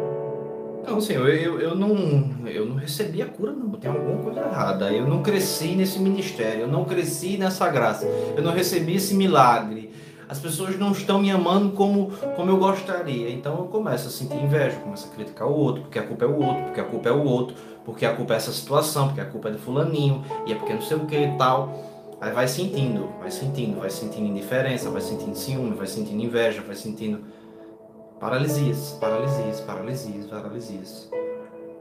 Não, 0.89 1.01
senhor, 1.01 1.29
eu, 1.29 1.61
eu, 1.61 1.75
não, 1.75 2.47
eu 2.47 2.65
não 2.65 2.77
recebi 2.77 3.21
a 3.21 3.27
cura, 3.27 3.53
não. 3.53 3.71
Tem 3.73 3.91
alguma 3.91 4.23
coisa 4.23 4.41
errada. 4.41 4.91
Eu 4.91 5.07
não 5.07 5.23
cresci 5.23 5.75
nesse 5.75 5.99
ministério, 5.99 6.63
eu 6.63 6.69
não 6.69 6.85
cresci 6.85 7.37
nessa 7.37 7.69
graça, 7.69 8.07
eu 8.07 8.43
não 8.43 8.53
recebi 8.53 8.97
esse 8.97 9.15
milagre 9.15 9.89
as 10.29 10.39
pessoas 10.39 10.79
não 10.79 10.93
estão 10.93 11.19
me 11.19 11.31
amando 11.31 11.71
como, 11.71 12.11
como 12.37 12.51
eu 12.51 12.59
gostaria. 12.59 13.31
Então 13.31 13.57
eu 13.59 13.65
começo 13.65 14.09
a 14.09 14.11
sentir 14.11 14.37
inveja, 14.37 14.77
começo 14.77 15.09
a 15.11 15.15
criticar 15.15 15.49
o 15.49 15.53
outro, 15.53 15.83
porque 15.83 15.99
a 15.99 16.03
culpa 16.03 16.25
é 16.27 16.29
o 16.29 16.37
outro, 16.37 16.65
porque 16.65 16.81
a 16.81 16.85
culpa 16.85 17.09
é 17.09 17.13
o 17.13 17.25
outro, 17.25 17.57
porque 17.85 18.05
a 18.05 18.15
culpa 18.15 18.35
é 18.35 18.37
essa 18.37 18.53
situação, 18.53 19.07
porque 19.07 19.23
a 19.23 19.25
culpa 19.25 19.49
é 19.49 19.53
do 19.53 19.59
fulaninho, 19.59 20.23
e 20.47 20.53
é 20.53 20.55
porque 20.55 20.75
não 20.75 20.83
sei 20.83 20.99
o 20.99 21.07
que 21.07 21.17
e 21.17 21.39
tal. 21.39 21.73
Aí 22.21 22.33
vai 22.33 22.47
sentindo, 22.47 23.09
vai 23.21 23.31
sentindo, 23.31 23.81
vai 23.81 23.89
sentindo 23.89 24.27
indiferença, 24.27 24.91
vai 24.91 25.01
sentindo 25.01 25.35
ciúme, 25.35 25.75
vai 25.75 25.87
sentindo 25.87 26.23
inveja, 26.23 26.61
vai 26.61 26.77
sentindo 26.77 27.21
paralisias, 28.21 28.97
paralisias, 29.01 29.61
paralisias, 29.61 30.27
paralisias. 30.27 31.11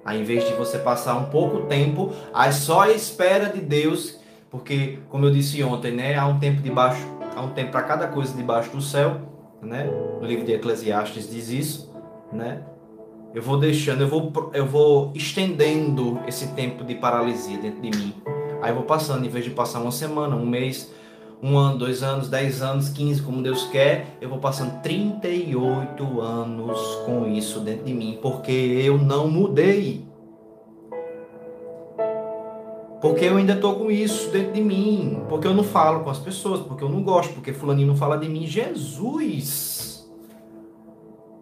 Em 0.09 0.23
vez 0.23 0.47
de 0.47 0.53
você 0.53 0.77
passar 0.79 1.15
um 1.15 1.25
pouco 1.25 1.65
tempo, 1.67 2.13
aí 2.33 2.53
só 2.53 2.87
espera 2.87 3.49
de 3.49 3.59
Deus, 3.59 4.19
porque, 4.49 4.99
como 5.09 5.25
eu 5.25 5.31
disse 5.31 5.61
ontem, 5.63 5.91
né, 5.91 6.15
há 6.15 6.25
um 6.25 6.39
tempo 6.39 6.61
debaixo 6.61 7.17
há 7.37 7.41
um 7.41 7.49
tempo 7.49 7.71
para 7.71 7.83
cada 7.83 8.07
coisa 8.07 8.35
debaixo 8.35 8.71
do 8.71 8.81
céu, 8.81 9.21
né? 9.61 9.85
No 10.19 10.25
livro 10.25 10.43
de 10.43 10.53
Eclesiastes 10.53 11.29
diz 11.29 11.49
isso, 11.49 11.93
né? 12.33 12.63
Eu 13.33 13.43
vou 13.43 13.59
deixando, 13.59 14.01
eu 14.01 14.07
vou, 14.07 14.51
eu 14.53 14.65
vou 14.65 15.11
estendendo 15.13 16.19
esse 16.25 16.47
tempo 16.53 16.83
de 16.83 16.95
paralisia 16.95 17.57
dentro 17.57 17.79
de 17.81 17.91
mim. 17.95 18.15
Aí 18.61 18.71
eu 18.71 18.75
vou 18.75 18.85
passando, 18.85 19.23
em 19.23 19.29
vez 19.29 19.45
de 19.45 19.51
passar 19.51 19.79
uma 19.79 19.91
semana, 19.91 20.35
um 20.35 20.45
mês, 20.45 20.91
um 21.41 21.57
ano, 21.57 21.77
dois 21.77 22.01
anos, 22.01 22.29
dez 22.29 22.61
anos, 22.61 22.89
quinze, 22.89 23.21
como 23.21 23.41
Deus 23.43 23.63
quer, 23.67 24.17
eu 24.19 24.29
vou 24.29 24.39
passando 24.39 24.81
38 24.81 26.21
anos 26.21 26.79
com 27.05 27.27
isso 27.27 27.59
dentro 27.59 27.85
de 27.85 27.93
mim, 27.93 28.17
porque 28.21 28.51
eu 28.51 28.97
não 28.97 29.27
mudei. 29.27 30.07
Porque 32.99 33.25
eu 33.25 33.37
ainda 33.37 33.53
estou 33.53 33.75
com 33.75 33.91
isso 33.91 34.31
dentro 34.31 34.53
de 34.53 34.61
mim. 34.61 35.23
Porque 35.29 35.45
eu 35.47 35.53
não 35.53 35.63
falo 35.63 36.03
com 36.03 36.09
as 36.09 36.17
pessoas. 36.17 36.61
Porque 36.61 36.83
eu 36.83 36.89
não 36.89 37.03
gosto. 37.03 37.33
Porque 37.33 37.53
fulaninho 37.53 37.87
não 37.87 37.95
fala 37.95 38.17
de 38.17 38.27
mim. 38.27 38.47
Jesus! 38.47 40.09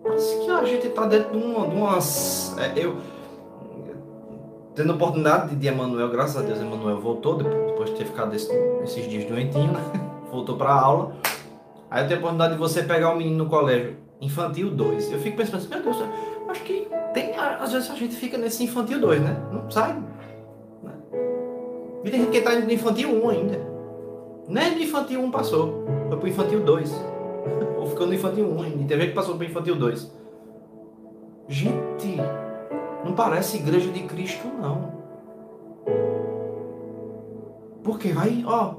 Parece 0.03 0.37
que 0.39 0.51
a 0.51 0.65
gente 0.65 0.87
está 0.87 1.05
dentro 1.07 1.31
de, 1.31 1.39
de 1.39 1.75
umas... 1.75 2.55
É, 2.59 2.73
eu... 2.75 2.97
Tendo 4.75 4.91
a 4.91 4.95
oportunidade 4.95 5.55
de 5.55 5.67
Emanuel, 5.67 6.09
graças 6.09 6.35
a 6.35 6.41
Deus, 6.41 6.59
Emanuel 6.59 6.99
voltou, 6.99 7.37
depois 7.37 7.91
de 7.91 7.95
ter 7.95 8.05
ficado 8.05 8.35
esse, 8.35 8.51
esses 8.83 9.07
dias 9.07 9.23
doentinho, 9.23 9.71
né? 9.71 9.79
voltou 10.29 10.57
para 10.57 10.69
a 10.69 10.81
aula. 10.81 11.15
Aí 11.89 12.03
eu 12.03 12.07
tenho 12.09 12.19
a 12.19 12.23
oportunidade 12.23 12.53
de 12.53 12.59
você 12.59 12.83
pegar 12.83 13.11
um 13.11 13.17
menino 13.17 13.45
no 13.45 13.49
colégio 13.49 13.95
infantil 14.19 14.69
2. 14.69 15.13
Eu 15.13 15.19
fico 15.19 15.37
pensando 15.37 15.57
assim, 15.57 15.69
meu 15.69 15.81
Deus, 15.81 15.97
acho 16.49 16.63
que 16.63 16.87
tem, 17.13 17.33
às 17.37 17.71
vezes 17.71 17.89
a 17.89 17.95
gente 17.95 18.15
fica 18.15 18.37
nesse 18.37 18.65
infantil 18.65 18.99
2, 18.99 19.21
né? 19.21 19.37
Não 19.49 19.71
sai 19.71 19.97
E 22.03 22.09
tem 22.09 22.21
gente 22.25 22.41
que 22.41 22.49
indo 22.49 22.65
no 22.65 22.71
infantil 22.73 23.23
1 23.23 23.29
ainda. 23.29 23.75
Nem 24.49 24.75
no 24.75 24.81
infantil 24.81 25.21
1 25.21 25.31
passou. 25.31 25.85
Foi 26.09 26.17
pro 26.17 26.27
infantil 26.27 26.59
2. 26.59 26.91
Ou 27.79 27.87
ficou 27.87 28.07
no 28.07 28.13
infantil 28.13 28.45
1 28.45 28.61
ainda. 28.61 28.87
Tem 28.89 28.99
gente 28.99 29.09
que 29.09 29.15
passou 29.15 29.35
pro 29.37 29.45
infantil 29.45 29.75
2. 29.77 30.11
Gente, 31.47 32.17
não 33.05 33.13
parece 33.13 33.57
igreja 33.57 33.91
de 33.91 34.01
Cristo, 34.01 34.47
não. 34.47 34.95
Porque 37.83 38.11
vai, 38.11 38.43
ó, 38.47 38.73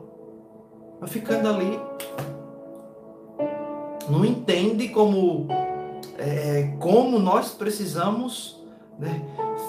vai 0.99 1.09
ficando 1.09 1.49
ali. 1.49 1.79
Não 4.11 4.25
entende 4.25 4.89
como, 4.89 5.47
é, 6.19 6.75
como 6.81 7.21
nós 7.21 7.53
precisamos 7.53 8.61
né, 8.99 9.23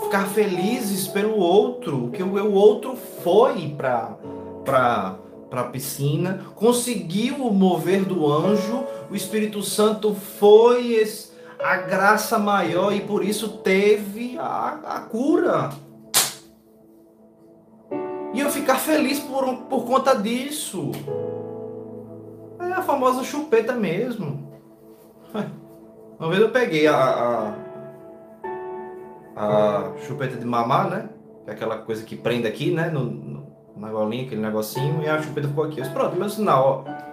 ficar 0.03 0.25
felizes 0.27 1.07
pelo 1.07 1.37
outro, 1.37 2.09
que 2.09 2.23
o, 2.23 2.33
o 2.33 2.53
outro 2.53 2.95
foi 2.95 3.69
para 3.69 4.17
para 4.65 5.61
a 5.61 5.63
piscina, 5.63 6.45
conseguiu 6.55 7.47
o 7.47 7.53
mover 7.53 8.03
do 8.03 8.29
anjo, 8.29 8.83
o 9.09 9.15
Espírito 9.15 9.63
Santo 9.63 10.13
foi 10.13 10.91
esse, 10.91 11.29
a 11.59 11.77
graça 11.77 12.37
maior 12.37 12.93
e 12.93 13.01
por 13.01 13.23
isso 13.23 13.57
teve 13.59 14.37
a, 14.39 14.79
a 14.85 14.99
cura. 15.01 15.69
E 18.33 18.39
eu 18.39 18.49
ficar 18.49 18.75
feliz 18.75 19.19
por, 19.19 19.63
por 19.63 19.85
conta 19.85 20.13
disso. 20.15 20.91
É 22.59 22.73
a 22.73 22.81
famosa 22.81 23.23
chupeta 23.23 23.73
mesmo. 23.73 24.51
Uma 26.19 26.29
vez 26.29 26.41
eu 26.41 26.49
peguei 26.49 26.87
a, 26.87 26.95
a, 26.95 27.53
a 29.35 29.97
chupeta 30.05 30.35
de 30.35 30.45
mamar, 30.45 30.89
né? 30.89 31.09
Que 31.45 31.51
é 31.51 31.53
aquela 31.53 31.77
coisa 31.77 32.03
que 32.03 32.15
prende 32.15 32.47
aqui, 32.47 32.71
né? 32.71 32.89
No, 32.89 33.05
no, 33.05 33.47
na 33.75 33.89
golinha, 33.89 34.25
aquele 34.25 34.41
negocinho. 34.41 35.01
E 35.01 35.09
a 35.09 35.21
chupeta 35.21 35.47
ficou 35.47 35.63
aqui. 35.63 35.79
Eu 35.79 35.83
disse, 35.83 35.95
pronto, 35.95 36.15
meu 36.15 36.29
sinal, 36.29 36.85
ó. 36.85 37.06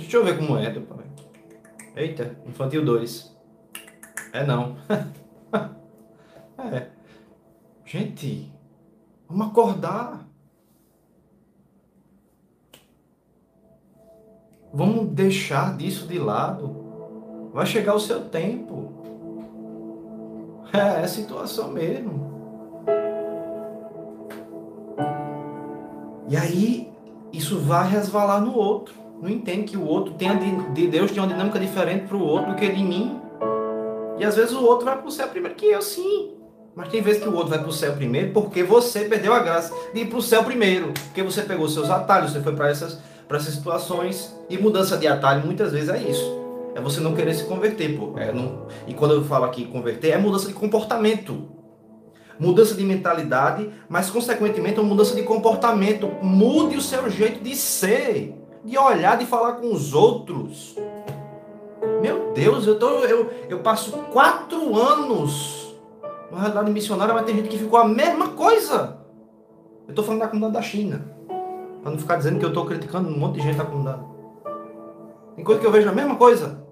Deixa 0.00 0.16
eu 0.16 0.24
ver 0.24 0.38
como 0.38 0.56
é. 0.58 0.74
Eita, 1.96 2.36
infantil 2.46 2.84
2. 2.84 3.36
É 4.32 4.44
não. 4.44 4.76
é. 6.72 6.88
Gente, 7.84 8.52
vamos 9.28 9.48
acordar. 9.48 10.26
Vamos 14.72 15.08
deixar 15.08 15.76
disso 15.76 16.06
de 16.06 16.18
lado. 16.18 17.50
Vai 17.52 17.66
chegar 17.66 17.94
o 17.94 18.00
seu 18.00 18.28
tempo. 18.28 18.92
É, 20.72 21.02
é 21.02 21.06
situação 21.08 21.72
mesmo. 21.72 22.30
E 26.28 26.36
aí, 26.36 26.92
isso 27.32 27.58
vai 27.58 27.88
resvalar 27.88 28.40
no 28.40 28.54
outro. 28.54 28.99
Não 29.20 29.28
entende 29.28 29.64
que 29.64 29.76
o 29.76 29.84
outro 29.84 30.14
tem 30.14 30.36
de, 30.38 30.72
de 30.72 30.86
Deus 30.88 31.10
tem 31.10 31.22
uma 31.22 31.28
dinâmica 31.28 31.58
diferente 31.58 32.06
para 32.06 32.16
o 32.16 32.22
outro 32.22 32.52
do 32.52 32.56
que 32.56 32.68
de 32.68 32.82
mim. 32.82 33.20
E 34.18 34.24
às 34.24 34.36
vezes 34.36 34.52
o 34.52 34.64
outro 34.64 34.84
vai 34.84 34.96
para 34.96 35.06
o 35.06 35.10
céu 35.10 35.28
primeiro 35.28 35.56
que 35.56 35.66
eu, 35.66 35.82
sim. 35.82 36.34
Mas 36.74 36.88
tem 36.88 37.02
vezes 37.02 37.22
que 37.22 37.28
o 37.28 37.34
outro 37.34 37.50
vai 37.50 37.58
para 37.58 37.68
o 37.68 37.72
céu 37.72 37.92
primeiro 37.92 38.32
porque 38.32 38.62
você 38.62 39.00
perdeu 39.00 39.34
a 39.34 39.40
graça 39.40 39.74
de 39.92 40.00
ir 40.00 40.06
para 40.06 40.18
o 40.18 40.22
céu 40.22 40.42
primeiro. 40.44 40.92
Porque 40.92 41.22
você 41.22 41.42
pegou 41.42 41.68
seus 41.68 41.90
atalhos, 41.90 42.32
você 42.32 42.40
foi 42.40 42.54
para 42.54 42.70
essas, 42.70 42.98
essas 43.28 43.54
situações. 43.54 44.34
E 44.48 44.56
mudança 44.56 44.96
de 44.96 45.06
atalho 45.06 45.44
muitas 45.44 45.72
vezes 45.72 45.90
é 45.90 45.98
isso. 45.98 46.40
É 46.74 46.80
você 46.80 47.00
não 47.00 47.14
querer 47.14 47.34
se 47.34 47.44
converter, 47.44 47.98
pô. 47.98 48.18
É 48.18 48.32
não... 48.32 48.66
E 48.86 48.94
quando 48.94 49.14
eu 49.14 49.24
falo 49.24 49.44
aqui 49.44 49.66
converter, 49.66 50.10
é 50.10 50.18
mudança 50.18 50.48
de 50.48 50.54
comportamento. 50.54 51.48
Mudança 52.38 52.74
de 52.74 52.84
mentalidade, 52.84 53.68
mas 53.86 54.08
consequentemente 54.08 54.80
uma 54.80 54.88
mudança 54.88 55.14
de 55.14 55.22
comportamento. 55.24 56.10
Mude 56.22 56.76
o 56.76 56.80
seu 56.80 57.10
jeito 57.10 57.42
de 57.44 57.54
ser, 57.54 58.34
de 58.64 58.76
olhar, 58.78 59.16
de 59.16 59.26
falar 59.26 59.54
com 59.54 59.72
os 59.72 59.94
outros. 59.94 60.76
Meu 62.00 62.32
Deus, 62.32 62.66
eu, 62.66 62.78
tô, 62.78 62.88
eu, 63.04 63.30
eu 63.48 63.60
passo 63.60 63.92
quatro 64.12 64.76
anos 64.76 65.60
uma 66.30 66.40
realidade 66.40 66.70
missionária, 66.70 67.12
mas 67.12 67.24
tem 67.24 67.34
gente 67.34 67.48
que 67.48 67.58
ficou 67.58 67.78
a 67.78 67.84
mesma 67.84 68.28
coisa. 68.28 68.98
Eu 69.86 69.90
estou 69.90 70.04
falando 70.04 70.20
da 70.20 70.28
comunidade 70.28 70.54
da 70.54 70.62
China. 70.62 71.16
Para 71.82 71.90
não 71.90 71.98
ficar 71.98 72.16
dizendo 72.16 72.38
que 72.38 72.44
eu 72.44 72.50
estou 72.50 72.64
criticando 72.66 73.08
um 73.08 73.18
monte 73.18 73.36
de 73.36 73.42
gente 73.42 73.56
da 73.56 73.64
comunidade. 73.64 74.02
Tem 75.34 75.44
coisa 75.44 75.60
que 75.60 75.66
eu 75.66 75.72
vejo 75.72 75.88
a 75.88 75.92
mesma 75.92 76.14
coisa. 76.16 76.64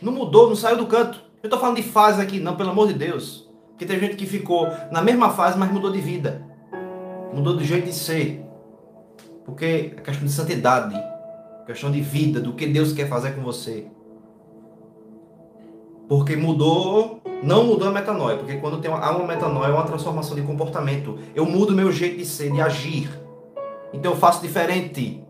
Não 0.00 0.12
mudou, 0.12 0.48
não 0.48 0.54
saiu 0.54 0.76
do 0.76 0.86
canto. 0.86 1.20
Eu 1.42 1.48
estou 1.48 1.58
falando 1.58 1.76
de 1.76 1.82
fase 1.82 2.22
aqui, 2.22 2.38
não, 2.38 2.56
pelo 2.56 2.70
amor 2.70 2.86
de 2.86 2.94
Deus. 2.94 3.50
Porque 3.70 3.84
tem 3.84 3.98
gente 3.98 4.14
que 4.14 4.26
ficou 4.26 4.68
na 4.92 5.02
mesma 5.02 5.30
fase, 5.30 5.58
mas 5.58 5.72
mudou 5.72 5.90
de 5.90 6.00
vida. 6.00 6.46
Mudou 7.32 7.56
de 7.56 7.64
jeito 7.64 7.86
de 7.86 7.94
ser. 7.94 8.44
Porque 9.44 9.94
é 9.96 10.00
questão 10.00 10.26
de 10.26 10.32
santidade. 10.32 10.94
Questão 11.70 11.88
de 11.88 12.00
vida, 12.00 12.40
do 12.40 12.52
que 12.52 12.66
Deus 12.66 12.92
quer 12.92 13.08
fazer 13.08 13.30
com 13.36 13.42
você. 13.42 13.86
Porque 16.08 16.34
mudou 16.34 17.20
não 17.44 17.64
mudou 17.64 17.86
a 17.86 17.92
metanoia, 17.92 18.36
porque 18.36 18.56
quando 18.56 18.80
tem 18.80 18.90
uma, 18.90 19.08
uma 19.12 19.24
metanoia, 19.24 19.68
é 19.68 19.72
uma 19.72 19.86
transformação 19.86 20.34
de 20.34 20.42
comportamento. 20.42 21.16
Eu 21.32 21.46
mudo 21.46 21.72
meu 21.72 21.92
jeito 21.92 22.18
de 22.18 22.26
ser, 22.26 22.50
de 22.50 22.60
agir. 22.60 23.08
Então 23.92 24.10
eu 24.10 24.16
faço 24.18 24.42
diferente. 24.42 25.24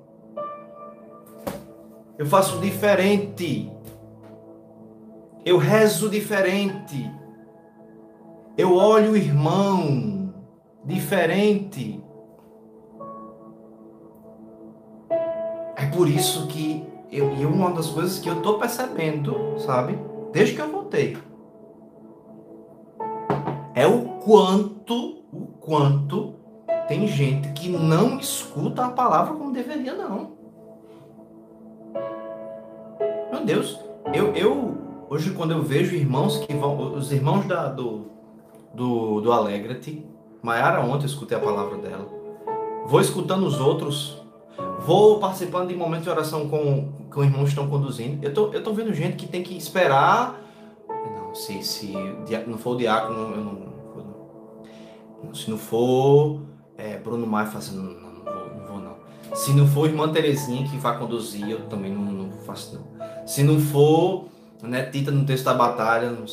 Eu 2.16 2.24
faço 2.24 2.58
diferente. 2.58 3.70
Eu 5.44 5.58
rezo 5.58 6.08
diferente. 6.08 7.10
Eu 8.56 8.74
olho 8.74 9.12
o 9.12 9.16
irmão 9.16 10.32
diferente. 10.86 12.02
Por 16.00 16.08
isso 16.08 16.46
que 16.46 16.82
eu, 17.12 17.30
e 17.36 17.44
uma 17.44 17.72
das 17.72 17.90
coisas 17.90 18.18
que 18.18 18.26
eu 18.26 18.38
estou 18.38 18.58
percebendo, 18.58 19.58
sabe? 19.58 19.98
Desde 20.32 20.54
que 20.54 20.62
eu 20.62 20.72
voltei 20.72 21.18
é 23.74 23.86
o 23.86 24.04
quanto, 24.24 25.18
o 25.30 25.46
quanto 25.60 26.36
tem 26.88 27.06
gente 27.06 27.52
que 27.52 27.68
não 27.68 28.18
escuta 28.18 28.86
a 28.86 28.88
palavra 28.88 29.34
como 29.34 29.52
deveria, 29.52 29.92
não. 29.92 30.30
Meu 33.30 33.44
Deus, 33.44 33.78
eu, 34.14 34.32
eu 34.34 34.78
hoje 35.10 35.32
quando 35.32 35.50
eu 35.50 35.62
vejo 35.62 35.94
irmãos 35.94 36.38
que 36.38 36.54
vão, 36.54 36.94
os 36.94 37.12
irmãos 37.12 37.44
da, 37.44 37.68
do, 37.68 38.06
do, 38.72 39.20
do 39.20 39.30
Alegrate, 39.30 40.02
Maiara 40.40 40.80
ontem 40.80 41.02
eu 41.02 41.10
escutei 41.10 41.36
a 41.36 41.40
palavra 41.42 41.76
dela, 41.76 42.08
vou 42.86 43.02
escutando 43.02 43.44
os 43.44 43.60
outros, 43.60 44.19
vou 44.90 45.20
participando 45.20 45.68
de 45.68 45.76
momentos 45.76 46.04
de 46.04 46.10
oração 46.10 46.48
com, 46.48 46.88
com 47.08 47.22
irmãos 47.22 47.44
que 47.44 47.48
estão 47.50 47.68
conduzindo, 47.68 48.24
eu 48.24 48.34
tô, 48.34 48.52
eu 48.52 48.60
tô 48.60 48.72
vendo 48.72 48.92
gente 48.92 49.16
que 49.16 49.24
tem 49.24 49.40
que 49.40 49.56
esperar 49.56 50.42
não, 50.88 51.32
se, 51.32 51.62
se 51.62 51.94
não 52.44 52.58
for 52.58 52.74
o 52.74 52.76
diácono, 52.76 53.34
eu 53.36 53.44
não, 55.22 55.32
se 55.32 55.48
não 55.48 55.56
for 55.56 56.40
é, 56.76 56.96
Bruno 56.96 57.24
Maia 57.24 57.46
fazendo, 57.46 57.82
não, 57.82 58.10
não, 58.10 58.24
vou, 58.24 58.58
não 58.58 58.66
vou 58.66 58.80
não. 58.80 58.96
Se 59.36 59.52
não 59.52 59.64
for 59.68 59.86
irmã 59.86 60.08
Terezinha 60.08 60.68
que 60.68 60.76
vai 60.76 60.98
conduzir, 60.98 61.48
eu 61.48 61.68
também 61.68 61.92
não, 61.94 62.02
não 62.02 62.32
faço 62.44 62.74
não. 62.74 63.26
Se 63.28 63.44
não 63.44 63.60
for 63.60 64.24
né, 64.60 64.86
Tita 64.86 65.12
no 65.12 65.24
texto 65.24 65.44
da 65.44 65.54
batalha, 65.54 66.10
não, 66.10 66.24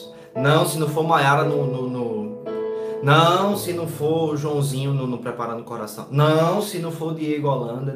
não 0.41 0.65
se 0.65 0.80
não 0.80 0.88
for 0.88 1.04
Maiara 1.04 1.43
no, 1.43 1.63
no, 1.67 1.88
no, 1.88 2.43
Não, 3.04 3.56
se 3.56 3.72
não 3.72 3.88
for 3.88 4.36
Joãozinho 4.36 4.96
no, 4.96 5.06
no 5.06 5.20
Preparando 5.20 5.60
o 5.60 5.63
Coração. 5.63 6.08
Não, 6.10 6.60
se 6.60 6.80
não 6.80 6.91
for 6.91 7.13
Diego 7.13 7.50
Holanda. 7.50 7.93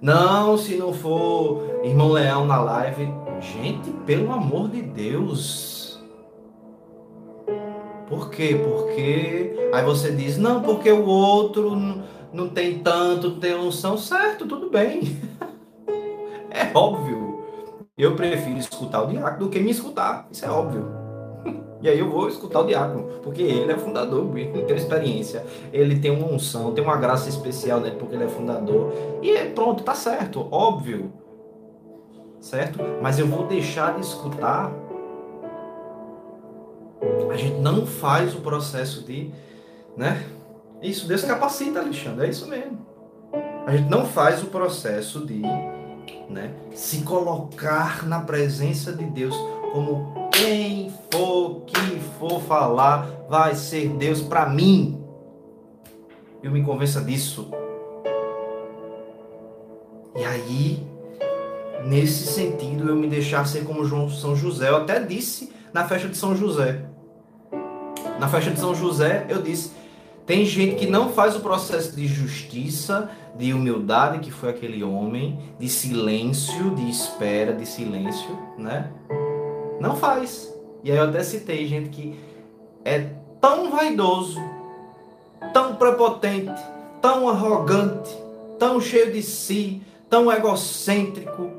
Não, 0.00 0.56
se 0.56 0.76
não 0.76 0.94
for 0.94 1.80
Irmão 1.84 2.12
Leão 2.12 2.46
na 2.46 2.58
live. 2.60 3.12
Gente, 3.40 3.90
pelo 4.06 4.32
amor 4.32 4.68
de 4.68 4.80
Deus. 4.80 6.02
Por 8.08 8.30
quê? 8.30 8.58
Porque 8.62 9.70
aí 9.72 9.84
você 9.84 10.10
diz, 10.12 10.38
não, 10.38 10.62
porque 10.62 10.90
o 10.90 11.06
outro 11.06 11.76
não, 12.32 12.48
tem 12.48 12.78
tanto, 12.78 13.32
tem 13.32 13.54
unção. 13.54 13.98
Certo, 13.98 14.46
tudo 14.46 14.70
bem. 14.70 15.02
é 16.50 16.70
óbvio. 16.74 17.44
Eu 17.96 18.16
prefiro 18.16 18.58
escutar 18.58 19.02
o 19.02 19.06
diácono 19.06 19.38
do 19.38 19.50
que 19.50 19.60
me 19.60 19.70
escutar. 19.70 20.26
Isso 20.32 20.44
é 20.46 20.50
óbvio. 20.50 21.09
E 21.82 21.88
aí 21.88 21.98
eu 21.98 22.10
vou 22.10 22.28
escutar 22.28 22.60
o 22.60 22.66
diácono, 22.66 23.04
porque 23.22 23.42
ele 23.42 23.72
é 23.72 23.76
fundador, 23.76 24.36
ele 24.36 24.64
tem 24.64 24.76
experiência, 24.76 25.44
ele 25.72 25.98
tem 25.98 26.10
uma 26.10 26.26
unção, 26.26 26.72
tem 26.72 26.84
uma 26.84 26.96
graça 26.96 27.28
especial 27.28 27.80
dele 27.80 27.96
porque 27.98 28.14
ele 28.14 28.24
é 28.24 28.28
fundador. 28.28 28.92
E 29.22 29.30
é, 29.30 29.46
pronto, 29.46 29.82
tá 29.82 29.94
certo, 29.94 30.46
óbvio. 30.50 31.12
Certo? 32.40 32.78
Mas 33.02 33.18
eu 33.18 33.26
vou 33.26 33.46
deixar 33.46 33.94
de 33.94 34.00
escutar 34.00 34.72
a 37.30 37.36
gente 37.36 37.58
não 37.60 37.86
faz 37.86 38.34
o 38.34 38.40
processo 38.40 39.02
de, 39.02 39.30
né? 39.96 40.24
Isso, 40.82 41.06
Deus 41.06 41.22
capacita, 41.22 41.80
Alexandre, 41.80 42.26
é 42.26 42.30
isso 42.30 42.46
mesmo. 42.48 42.78
A 43.66 43.76
gente 43.76 43.88
não 43.88 44.04
faz 44.04 44.42
o 44.42 44.46
processo 44.46 45.24
de, 45.24 45.42
né, 46.28 46.54
se 46.74 47.02
colocar 47.02 48.06
na 48.06 48.20
presença 48.20 48.92
de 48.92 49.04
Deus 49.04 49.36
como 49.72 50.12
quem 50.40 50.90
for 51.10 51.66
que 51.66 52.00
for 52.18 52.40
falar 52.40 53.06
vai 53.28 53.54
ser 53.54 53.90
Deus 53.90 54.22
para 54.22 54.48
mim. 54.48 54.98
eu 56.42 56.50
me 56.50 56.64
convença 56.64 57.02
disso. 57.02 57.50
E 60.16 60.24
aí, 60.24 60.86
nesse 61.84 62.26
sentido, 62.26 62.88
eu 62.88 62.96
me 62.96 63.06
deixar 63.06 63.46
ser 63.46 63.64
como 63.64 63.84
João 63.84 64.08
São 64.08 64.34
José. 64.34 64.70
Eu 64.70 64.76
até 64.78 64.98
disse 64.98 65.52
na 65.74 65.86
festa 65.86 66.08
de 66.08 66.16
São 66.16 66.34
José. 66.34 66.86
Na 68.18 68.26
festa 68.26 68.50
de 68.50 68.58
São 68.58 68.74
José, 68.74 69.26
eu 69.28 69.42
disse: 69.42 69.72
tem 70.26 70.46
gente 70.46 70.76
que 70.76 70.86
não 70.86 71.10
faz 71.10 71.36
o 71.36 71.40
processo 71.40 71.94
de 71.94 72.06
justiça, 72.06 73.10
de 73.36 73.52
humildade, 73.52 74.20
que 74.20 74.30
foi 74.30 74.48
aquele 74.48 74.82
homem, 74.82 75.38
de 75.58 75.68
silêncio, 75.68 76.74
de 76.74 76.88
espera, 76.88 77.52
de 77.52 77.66
silêncio, 77.66 78.38
né? 78.56 78.90
Não 79.80 79.96
faz. 79.96 80.54
E 80.84 80.92
aí 80.92 80.98
eu 80.98 81.04
até 81.04 81.22
citei 81.22 81.66
gente 81.66 81.88
que 81.88 82.20
é 82.84 83.08
tão 83.40 83.70
vaidoso, 83.70 84.38
tão 85.54 85.74
prepotente, 85.74 86.62
tão 87.00 87.28
arrogante, 87.28 88.14
tão 88.58 88.78
cheio 88.80 89.10
de 89.10 89.22
si, 89.22 89.82
tão 90.08 90.30
egocêntrico, 90.30 91.50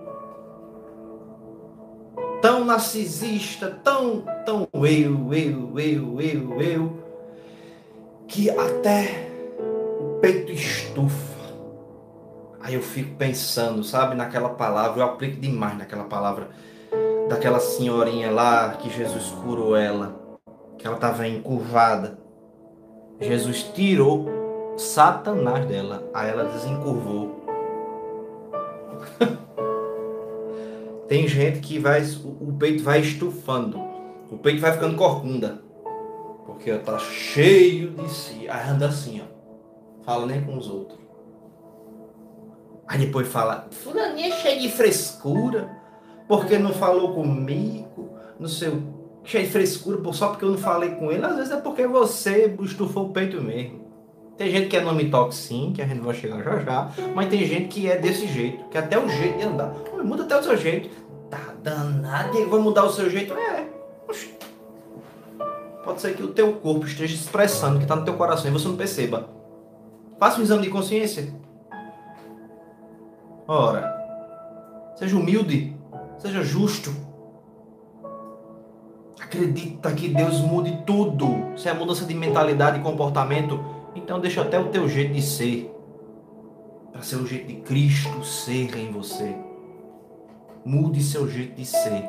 tão 2.42 2.64
narcisista, 2.64 3.80
tão, 3.84 4.24
tão 4.46 4.68
eu, 4.74 5.34
eu, 5.34 5.80
eu, 5.80 6.22
eu, 6.22 6.62
eu, 6.62 7.00
que 8.28 8.50
até 8.52 9.30
o 10.00 10.20
peito 10.20 10.52
estufa. 10.52 11.32
Aí 12.60 12.76
eu 12.76 12.82
fico 12.82 13.16
pensando, 13.16 13.84
sabe, 13.84 14.16
naquela 14.16 14.50
palavra, 14.50 15.02
eu 15.02 15.06
aplico 15.06 15.42
demais 15.42 15.76
naquela 15.76 16.04
palavra 16.04 16.50
daquela 17.32 17.62
senhorinha 17.62 18.30
lá 18.30 18.72
que 18.72 18.90
Jesus 18.90 19.30
curou 19.44 19.74
ela, 19.74 20.20
que 20.78 20.86
ela 20.86 20.98
estava 20.98 21.26
encurvada. 21.26 22.20
Jesus 23.22 23.64
tirou 23.64 24.28
Satanás 24.78 25.66
dela, 25.66 26.04
aí 26.14 26.30
ela 26.30 26.44
desencurvou. 26.44 27.46
Tem 31.08 31.26
gente 31.26 31.62
que 31.62 31.80
vai, 31.80 32.02
o 32.42 32.52
peito 32.60 32.84
vai 32.84 33.00
estufando, 33.00 33.80
o 34.30 34.38
peito 34.38 34.60
vai 34.60 34.74
ficando 34.74 34.98
corcunda, 34.98 35.62
porque 36.46 36.70
está 36.70 37.00
cheio 37.00 37.92
de 37.92 38.10
si. 38.10 38.50
Aí 38.50 38.70
anda 38.70 38.88
assim, 38.88 39.22
ó, 39.22 40.04
fala 40.04 40.26
nem 40.26 40.44
com 40.44 40.58
os 40.58 40.70
outros. 40.70 41.00
Aí 42.86 43.00
depois 43.00 43.26
fala, 43.30 43.70
fulaninha 43.72 44.28
é 44.28 44.32
cheio 44.32 44.60
de 44.60 44.70
frescura, 44.70 45.81
porque 46.32 46.58
não 46.58 46.72
falou 46.72 47.14
comigo, 47.14 48.16
no 48.40 48.48
seu 48.48 48.82
cheio 49.22 49.44
de 49.44 49.52
frescura, 49.52 50.00
só 50.14 50.30
porque 50.30 50.46
eu 50.46 50.52
não 50.52 50.58
falei 50.58 50.92
com 50.92 51.12
ele. 51.12 51.26
Às 51.26 51.36
vezes 51.36 51.52
é 51.52 51.58
porque 51.58 51.86
você 51.86 52.56
estufou 52.62 53.08
o 53.08 53.10
peito 53.10 53.42
mesmo. 53.42 53.82
Tem 54.38 54.50
gente 54.50 54.70
que 54.70 54.78
é 54.78 54.82
nome 54.82 55.12
sim, 55.32 55.74
que 55.76 55.82
a 55.82 55.86
gente 55.86 56.00
vai 56.00 56.16
chegar 56.16 56.42
já 56.42 56.60
já, 56.60 56.90
mas 57.14 57.28
tem 57.28 57.46
gente 57.46 57.68
que 57.68 57.92
é 57.92 57.98
desse 57.98 58.28
jeito, 58.28 58.64
que 58.70 58.78
até 58.78 58.98
o 58.98 59.10
jeito 59.10 59.40
de 59.40 59.44
andar. 59.44 59.76
Muda 60.06 60.24
até 60.24 60.40
o 60.40 60.44
seu 60.44 60.56
jeito. 60.56 60.90
Tá 61.30 61.54
danado, 61.62 62.40
e 62.40 62.46
vai 62.46 62.62
mudar 62.62 62.86
o 62.86 62.90
seu 62.90 63.10
jeito? 63.10 63.34
É. 63.34 63.68
Pode 65.84 66.00
ser 66.00 66.16
que 66.16 66.24
o 66.24 66.30
teu 66.30 66.54
corpo 66.54 66.86
esteja 66.86 67.14
expressando 67.14 67.76
o 67.76 67.78
que 67.80 67.84
está 67.84 67.98
no 67.98 68.06
teu 68.06 68.14
coração 68.14 68.50
e 68.50 68.54
você 68.54 68.70
não 68.70 68.78
perceba. 68.78 69.28
Faça 70.18 70.40
um 70.40 70.44
exame 70.44 70.62
de 70.62 70.70
consciência. 70.70 71.28
Ora, 73.46 74.96
seja 74.96 75.18
humilde, 75.18 75.81
seja 76.22 76.44
justo. 76.44 76.94
Acredita 79.20 79.92
que 79.94 80.08
Deus 80.08 80.40
mude 80.40 80.84
tudo. 80.86 81.58
Se 81.58 81.68
é 81.68 81.74
mudança 81.74 82.06
de 82.06 82.14
mentalidade 82.14 82.80
e 82.80 82.84
comportamento, 82.84 83.60
então 83.96 84.20
deixa 84.20 84.42
até 84.42 84.60
o 84.60 84.70
teu 84.70 84.88
jeito 84.88 85.14
de 85.14 85.22
ser. 85.22 85.74
Para 86.92 87.02
ser 87.02 87.16
o 87.16 87.26
jeito 87.26 87.48
de 87.48 87.56
Cristo 87.56 88.24
ser 88.24 88.76
em 88.78 88.92
você. 88.92 89.36
Mude 90.64 91.02
seu 91.02 91.28
jeito 91.30 91.56
de 91.56 91.66
ser. 91.66 92.04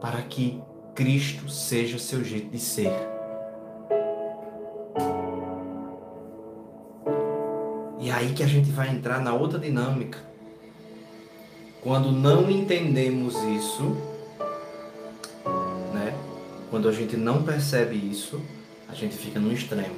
Para 0.00 0.22
que 0.22 0.62
Cristo 0.94 1.48
seja 1.48 1.98
seu 1.98 2.22
jeito 2.22 2.50
de 2.50 2.58
ser. 2.58 2.92
E 7.98 8.10
é 8.10 8.12
aí 8.12 8.32
que 8.32 8.42
a 8.42 8.46
gente 8.46 8.70
vai 8.70 8.88
entrar 8.90 9.20
na 9.20 9.34
outra 9.34 9.58
dinâmica. 9.58 10.35
Quando 11.86 12.10
não 12.10 12.50
entendemos 12.50 13.40
isso, 13.44 13.96
né? 15.94 16.12
Quando 16.68 16.88
a 16.88 16.92
gente 16.92 17.16
não 17.16 17.44
percebe 17.44 17.94
isso, 17.94 18.40
a 18.88 18.92
gente 18.92 19.16
fica 19.16 19.38
no 19.38 19.52
extremo. 19.52 19.94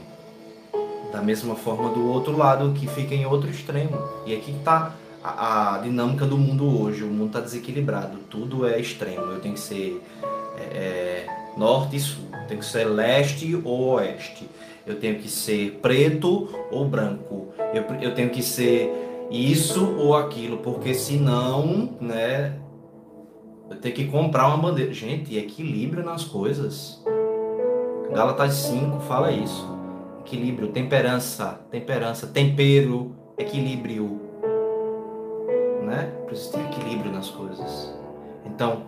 Da 1.10 1.22
mesma 1.22 1.54
forma 1.54 1.88
do 1.88 2.06
outro 2.06 2.36
lado 2.36 2.74
que 2.74 2.86
fica 2.86 3.14
em 3.14 3.24
outro 3.24 3.48
extremo. 3.48 3.98
E 4.26 4.34
aqui 4.34 4.50
está 4.50 4.96
a, 5.24 5.76
a, 5.76 5.78
dinâmica 5.78 6.26
do 6.26 6.36
mundo 6.36 6.78
hoje. 6.78 7.04
O 7.04 7.06
mundo 7.06 7.28
está 7.28 7.40
desequilibrado. 7.40 8.18
Tudo 8.28 8.66
é 8.66 8.78
extremo. 8.78 9.22
Eu 9.22 9.40
tenho 9.40 9.54
que 9.54 9.60
ser 9.60 10.04
é, 10.58 10.62
é, 10.62 11.26
norte 11.56 11.96
e 11.96 12.00
sul. 12.00 12.24
Eu 12.34 12.46
tenho 12.48 12.60
que 12.60 12.66
ser 12.66 12.84
leste 12.84 13.58
ou 13.64 13.94
oeste 13.94 14.46
eu 14.88 14.98
tenho 14.98 15.18
que 15.18 15.28
ser 15.28 15.78
preto 15.82 16.48
ou 16.70 16.88
branco, 16.88 17.52
eu, 17.74 17.82
eu 18.00 18.14
tenho 18.14 18.30
que 18.30 18.42
ser 18.42 18.90
isso 19.30 19.96
ou 19.98 20.16
aquilo, 20.16 20.58
porque 20.58 20.94
senão, 20.94 21.96
né, 22.00 22.58
eu 23.70 23.76
tenho 23.76 23.94
que 23.94 24.06
comprar 24.06 24.48
uma 24.48 24.56
bandeira. 24.56 24.92
Gente, 24.92 25.36
equilíbrio 25.36 26.02
nas 26.02 26.24
coisas. 26.24 27.02
Gálatas 28.10 28.54
5 28.54 29.00
fala 29.00 29.30
isso. 29.30 29.68
Equilíbrio, 30.20 30.68
temperança, 30.68 31.60
temperança, 31.70 32.26
tempero, 32.26 33.14
equilíbrio. 33.36 34.20
Né? 35.82 36.12
Precisa 36.26 36.58
ter 36.58 36.64
equilíbrio 36.64 37.12
nas 37.12 37.28
coisas. 37.28 37.94
Então, 38.46 38.84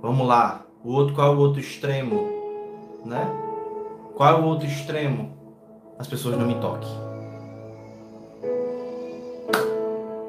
vamos 0.00 0.26
lá. 0.26 0.64
O 0.84 0.92
outro, 0.92 1.14
qual 1.14 1.32
é 1.32 1.36
o 1.36 1.38
outro 1.38 1.60
extremo? 1.60 2.28
Né? 3.04 3.26
Qual 4.16 4.28
é 4.28 4.40
o 4.40 4.44
outro 4.44 4.66
extremo? 4.66 5.36
As 5.98 6.06
pessoas 6.06 6.38
não 6.38 6.46
me 6.46 6.54
toquem. 6.56 7.07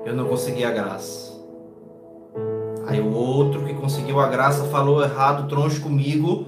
Eu 0.05 0.15
não 0.15 0.27
consegui 0.27 0.63
a 0.63 0.71
graça. 0.71 1.29
Aí 2.87 2.99
o 2.99 3.13
outro 3.13 3.63
que 3.65 3.73
conseguiu 3.75 4.19
a 4.19 4.27
graça 4.27 4.63
falou 4.65 5.03
errado, 5.03 5.47
troncho 5.47 5.81
comigo. 5.81 6.47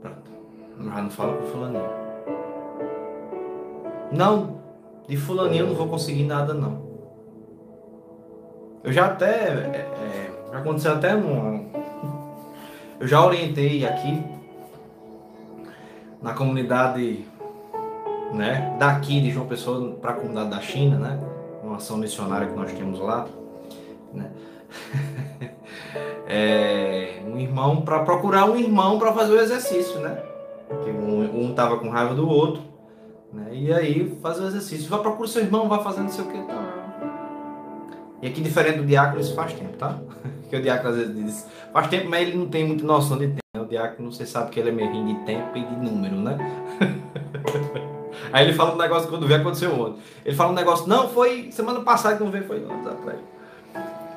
Pronto. 0.00 0.30
Já 0.78 1.02
não 1.02 1.10
fala 1.10 1.36
com 1.36 1.46
fulaninho. 1.46 1.90
Não, 4.10 4.60
de 5.06 5.16
fulaninho 5.16 5.64
eu 5.64 5.68
não 5.68 5.74
vou 5.74 5.88
conseguir 5.88 6.24
nada 6.24 6.54
não. 6.54 6.82
Eu 8.82 8.92
já 8.92 9.06
até. 9.06 9.26
É, 9.26 9.76
é, 9.76 10.32
já 10.50 10.58
aconteceu 10.58 10.92
até 10.92 11.14
numa. 11.14 11.64
Eu 13.00 13.08
já 13.08 13.22
orientei 13.26 13.84
aqui 13.84 14.24
na 16.22 16.32
comunidade 16.32 17.26
né, 18.32 18.74
daqui 18.78 19.20
de 19.20 19.30
João 19.30 19.46
Pessoa 19.46 19.94
para 20.00 20.12
a 20.12 20.14
comunidade 20.14 20.50
da 20.50 20.60
China, 20.60 20.96
né, 20.96 21.20
uma 21.74 21.78
ação 21.78 21.96
missionária 21.96 22.46
que 22.46 22.54
nós 22.54 22.72
temos 22.72 23.00
lá. 23.00 23.26
Né, 24.12 24.30
é, 26.26 27.22
um 27.26 27.38
irmão 27.38 27.82
para 27.82 28.00
procurar 28.04 28.46
um 28.46 28.56
irmão 28.56 28.98
para 28.98 29.12
fazer 29.12 29.32
o 29.32 29.40
exercício, 29.40 29.98
né? 30.00 30.22
Que 30.82 30.90
um, 30.90 31.44
um 31.44 31.54
tava 31.54 31.78
com 31.78 31.88
raiva 31.88 32.14
do 32.14 32.28
outro, 32.28 32.62
né? 33.32 33.48
E 33.52 33.72
aí 33.72 34.16
fazer 34.22 34.42
o 34.42 34.46
exercício. 34.46 34.88
Vai 34.88 35.00
procurar 35.00 35.28
seu 35.28 35.42
irmão, 35.42 35.68
vai 35.68 35.82
fazendo 35.82 36.08
o 36.08 36.26
que, 36.30 36.42
tá? 36.42 36.84
E 38.22 38.28
aqui 38.28 38.40
diferente 38.40 38.78
do 38.78 38.86
diácono 38.86 39.20
isso 39.20 39.34
faz 39.34 39.52
tempo, 39.52 39.76
tá? 39.76 39.98
Que 40.48 40.56
o 40.56 40.62
diácono 40.62 40.90
às 40.90 40.96
vezes 40.96 41.16
diz, 41.16 41.46
faz 41.72 41.88
tempo, 41.88 42.08
mas 42.08 42.28
ele 42.28 42.36
não 42.36 42.46
tem 42.46 42.64
muita 42.64 42.84
noção 42.84 43.18
de 43.18 43.28
tempo. 43.28 43.40
O 43.58 43.66
diácono, 43.66 44.12
você 44.12 44.26
sabe 44.26 44.50
que 44.50 44.60
ele 44.60 44.68
é 44.68 44.72
meio 44.72 45.06
de 45.06 45.14
tempo 45.24 45.56
e 45.56 45.64
de 45.64 45.76
número, 45.76 46.16
né? 46.16 46.36
Aí 48.34 48.48
ele 48.48 48.52
fala 48.52 48.74
um 48.74 48.76
negócio 48.76 49.08
quando 49.08 49.28
vê 49.28 49.34
aconteceu 49.34 49.72
ontem. 49.80 50.02
Ele 50.24 50.34
fala 50.34 50.50
um 50.50 50.54
negócio, 50.56 50.88
não, 50.88 51.08
foi 51.08 51.52
semana 51.52 51.82
passada 51.82 52.16
que 52.16 52.24
não 52.24 52.32
veio, 52.32 52.44
foi 52.44 52.56
anos 52.56 52.84
atrás. 52.84 53.20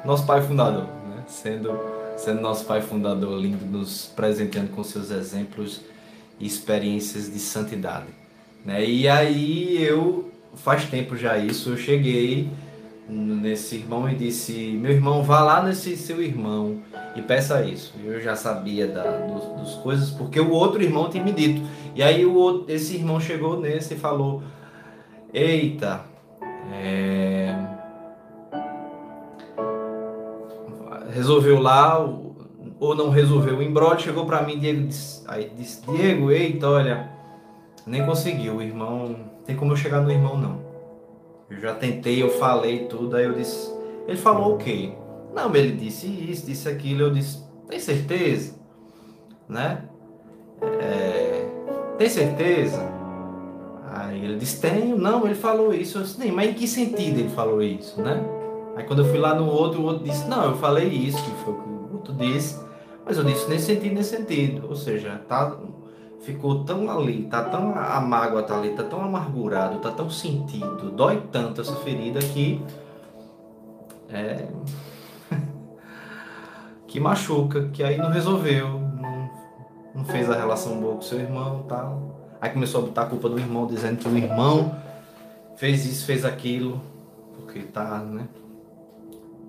Nosso 0.04 0.26
pai 0.26 0.42
fundador, 0.42 0.86
né? 0.86 1.24
Sendo, 1.28 1.80
sendo 2.18 2.42
nosso 2.42 2.66
pai 2.66 2.82
fundador, 2.82 3.40
lindo, 3.40 3.64
nos 3.64 4.12
presenteando 4.16 4.70
com 4.70 4.84
seus 4.84 5.12
exemplos 5.12 5.82
e 6.40 6.48
experiências 6.48 7.32
de 7.32 7.38
santidade. 7.38 8.08
Né? 8.66 8.84
E 8.84 9.08
aí 9.08 9.84
eu, 9.84 10.32
faz 10.56 10.86
tempo 10.86 11.16
já 11.16 11.38
isso, 11.38 11.70
eu 11.70 11.78
cheguei 11.78 12.50
nesse 13.10 13.78
irmão 13.78 14.10
e 14.10 14.16
disse: 14.16 14.78
Meu 14.80 14.92
irmão, 14.92 15.24
vá 15.24 15.42
lá 15.42 15.64
nesse 15.64 15.96
seu 15.96 16.22
irmão 16.22 16.82
e 17.16 17.22
peça 17.22 17.64
isso. 17.64 17.94
Eu 18.04 18.20
já 18.20 18.36
sabia 18.36 18.88
da, 18.88 19.04
dos, 19.04 19.44
dos 19.62 19.76
coisas 19.76 20.12
porque 20.12 20.40
o 20.40 20.52
outro 20.52 20.82
irmão 20.82 21.10
tinha 21.10 21.24
me 21.24 21.32
dito. 21.32 21.62
E 21.96 22.04
aí 22.04 22.26
o 22.26 22.34
outro, 22.36 22.72
esse 22.74 22.96
irmão 22.96 23.20
chegou 23.20 23.60
nesse 23.60 23.94
e 23.94 23.98
falou: 23.98 24.44
Eita, 25.34 26.02
é... 26.74 27.56
resolveu 31.12 31.60
lá 31.60 31.98
ou 32.80 32.96
não 32.96 33.10
resolveu 33.10 33.62
o. 33.62 34.00
Chegou 34.00 34.26
para 34.26 34.44
mim, 34.44 34.60
Diego, 34.60 34.88
disse, 34.88 35.24
aí 35.28 35.52
disse: 35.56 35.82
Diego, 35.90 36.30
eita, 36.30 36.70
olha, 36.70 37.10
nem 37.86 38.06
conseguiu. 38.06 38.62
Irmão, 38.62 39.16
tem 39.46 39.56
como 39.56 39.72
eu 39.72 39.78
chegar 39.78 40.02
no 40.02 40.12
irmão 40.12 40.38
não. 40.38 40.67
Eu 41.50 41.60
já 41.60 41.74
tentei, 41.74 42.22
eu 42.22 42.30
falei 42.30 42.86
tudo, 42.88 43.16
aí 43.16 43.26
eu 43.26 43.34
disse, 43.34 43.74
ele 44.08 44.18
falou 44.18 44.56
o 44.56 44.58
quê? 44.58 44.92
Não, 45.34 45.54
ele 45.56 45.72
disse 45.72 46.08
isso, 46.08 46.46
disse 46.46 46.68
aquilo, 46.68 47.04
eu 47.04 47.12
disse, 47.12 47.44
tem 47.70 47.80
certeza? 47.80 48.56
Né? 49.48 49.84
É, 50.82 51.46
tem 51.98 52.10
certeza? 52.10 52.82
Aí 53.90 54.24
ele 54.24 54.38
disse, 54.38 54.60
tenho, 54.60 54.98
não, 54.98 55.26
ele 55.26 55.36
falou 55.36 55.74
isso. 55.74 55.98
Eu 55.98 56.04
disse, 56.04 56.20
nem, 56.20 56.32
mas 56.32 56.50
em 56.50 56.54
que 56.54 56.68
sentido 56.68 57.20
ele 57.20 57.30
falou 57.30 57.62
isso, 57.62 58.02
né? 58.02 58.24
Aí 58.76 58.84
quando 58.84 59.00
eu 59.00 59.06
fui 59.06 59.18
lá 59.18 59.34
no 59.34 59.48
outro, 59.48 59.82
o 59.82 59.86
outro 59.86 60.04
disse, 60.04 60.28
não, 60.28 60.46
eu 60.46 60.58
falei 60.58 60.88
isso, 60.88 61.18
que 61.24 61.32
foi 61.44 61.54
o 61.54 61.58
que 61.58 61.70
o 61.70 61.94
outro 61.94 62.14
disse, 62.14 62.60
mas 63.06 63.18
eu 63.18 63.24
disse 63.24 63.50
nesse 63.50 63.66
sentido, 63.66 63.96
nesse 63.96 64.18
sentido. 64.18 64.68
Ou 64.68 64.76
seja, 64.76 65.22
tá, 65.28 65.58
ficou 66.28 66.66
tão 66.66 66.92
ali, 66.92 67.24
tá 67.24 67.42
tão 67.42 67.74
a 67.74 68.02
mágoa 68.02 68.44
tá 68.44 68.58
ali, 68.58 68.72
tá 68.72 68.84
tão 68.84 69.02
amargurado, 69.02 69.80
tá 69.80 69.90
tão 69.90 70.10
sentido, 70.10 70.92
dói 70.92 71.24
tanto 71.32 71.62
essa 71.62 71.76
ferida 71.78 72.20
que 72.20 72.62
é 74.10 74.46
que 76.86 77.00
machuca, 77.00 77.70
que 77.70 77.82
aí 77.82 77.98
não 77.98 78.10
resolveu, 78.10 78.68
não, 78.68 79.30
não 79.96 80.04
fez 80.04 80.30
a 80.30 80.36
relação 80.36 80.82
boa 80.82 80.96
com 80.96 81.02
seu 81.02 81.18
irmão, 81.18 81.64
tal. 81.66 82.18
Aí 82.42 82.50
começou 82.50 82.82
a 82.82 82.86
botar 82.88 83.04
a 83.04 83.06
culpa 83.06 83.30
do 83.30 83.40
irmão, 83.40 83.66
dizendo 83.66 83.98
que 83.98 84.10
o 84.10 84.18
irmão 84.18 84.76
fez 85.56 85.86
isso, 85.86 86.06
fez 86.06 86.26
aquilo, 86.26 86.82
porque 87.38 87.62
tá, 87.62 88.00
né? 88.00 88.28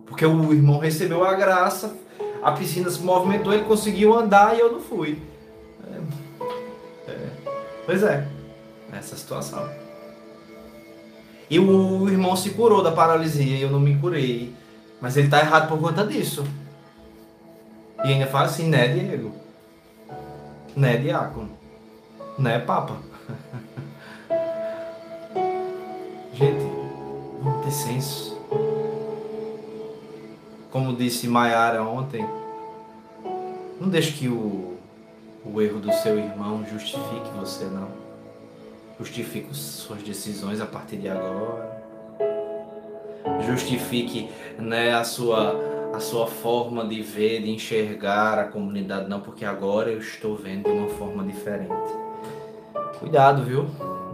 Porque 0.07 0.25
o 0.25 0.53
irmão 0.53 0.79
recebeu 0.79 1.25
a 1.25 1.35
graça, 1.35 1.93
a 2.41 2.53
piscina 2.53 2.89
se 2.89 3.03
movimentou, 3.03 3.53
ele 3.53 3.65
conseguiu 3.65 4.17
andar 4.17 4.57
e 4.57 4.61
eu 4.61 4.73
não 4.73 4.81
fui. 4.81 5.21
É, 5.85 6.01
pois 7.89 8.03
é, 8.03 8.29
essa 8.93 9.17
situação. 9.17 9.67
E 11.49 11.59
o 11.59 12.07
irmão 12.07 12.37
se 12.37 12.51
curou 12.51 12.83
da 12.83 12.93
paralisia 12.93 13.57
e 13.57 13.63
eu 13.63 13.71
não 13.71 13.81
me 13.81 13.97
curei. 13.97 14.55
Mas 15.01 15.17
ele 15.17 15.29
está 15.29 15.41
errado 15.41 15.71
por 15.71 15.81
conta 15.81 16.07
disso. 16.07 16.45
E 18.05 18.13
ainda 18.13 18.27
fala 18.27 18.45
assim, 18.45 18.69
né, 18.69 18.89
Diego? 18.89 19.33
Né, 20.77 20.99
diácono? 20.99 21.49
Né, 22.39 22.59
papa? 22.59 22.99
Gente, 26.35 26.67
vamos 27.43 27.65
ter 27.65 27.71
senso. 27.71 28.39
Como 30.71 30.95
disse 30.95 31.27
Maiara 31.27 31.83
ontem, 31.83 32.29
não 33.81 33.89
deixe 33.89 34.13
que 34.13 34.29
o, 34.29 34.78
o 35.45 35.61
erro 35.61 35.81
do 35.81 35.93
seu 35.93 36.19
irmão 36.19 36.65
justifique 36.65 37.31
você, 37.37 37.65
não. 37.65 37.89
Justifique 38.99 39.55
suas 39.55 40.03
decisões 40.03 40.61
a 40.61 40.67
partir 40.67 40.97
de 40.97 41.09
agora. 41.09 41.79
Justifique 43.47 44.29
né, 44.59 44.93
a, 44.93 45.05
sua, 45.05 45.55
a 45.95 46.01
sua 46.01 46.27
forma 46.27 46.87
de 46.87 47.01
ver, 47.01 47.43
de 47.43 47.51
enxergar 47.51 48.39
a 48.39 48.45
comunidade, 48.49 49.09
não, 49.09 49.21
porque 49.21 49.45
agora 49.45 49.91
eu 49.91 49.99
estou 49.99 50.37
vendo 50.37 50.65
de 50.65 50.71
uma 50.71 50.89
forma 50.89 51.25
diferente. 51.25 51.73
Cuidado, 52.99 53.45
viu? 53.45 53.67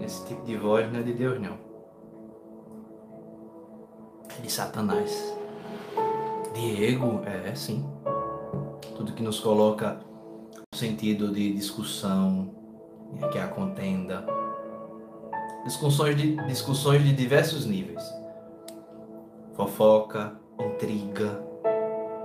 Esse 0.05 0.27
tipo 0.27 0.45
de 0.45 0.57
voz 0.57 0.93
não 0.93 1.01
é 1.01 1.03
de 1.03 1.15
Deus, 1.15 1.41
não. 1.41 1.57
É 4.37 4.43
de 4.43 4.53
Satanás. 4.53 5.35
Diego, 6.53 7.23
é 7.25 7.55
sim. 7.55 7.85
Tudo 8.97 9.13
que 9.13 9.23
nos 9.23 9.41
coloca 9.41 9.99
sentido 10.77 11.33
de 11.33 11.53
discussão, 11.53 12.51
que 13.31 13.39
é 13.39 13.43
a 13.43 13.49
contenda. 13.49 14.25
Discussões 15.65 16.17
de, 16.17 16.37
discussões 16.47 17.03
de 17.03 17.13
diversos 17.13 17.65
níveis. 17.65 18.03
Fofoca, 19.55 20.35
intriga, 20.61 21.43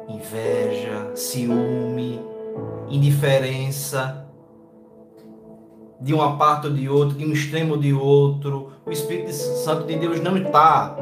inveja, 0.08 1.16
ciúme, 1.16 2.20
indiferença, 2.90 4.26
de 6.02 6.14
uma 6.14 6.38
parte 6.38 6.68
ou 6.68 6.74
de 6.74 6.90
outra, 6.90 7.18
de 7.18 7.26
um 7.26 7.34
extremo 7.34 7.74
ou 7.74 7.80
de 7.80 7.94
outro. 7.94 8.72
O 8.86 8.92
Espírito 8.92 9.32
Santo 9.32 9.86
de 9.86 9.96
Deus 9.96 10.20
não 10.22 10.38
está 10.38 10.98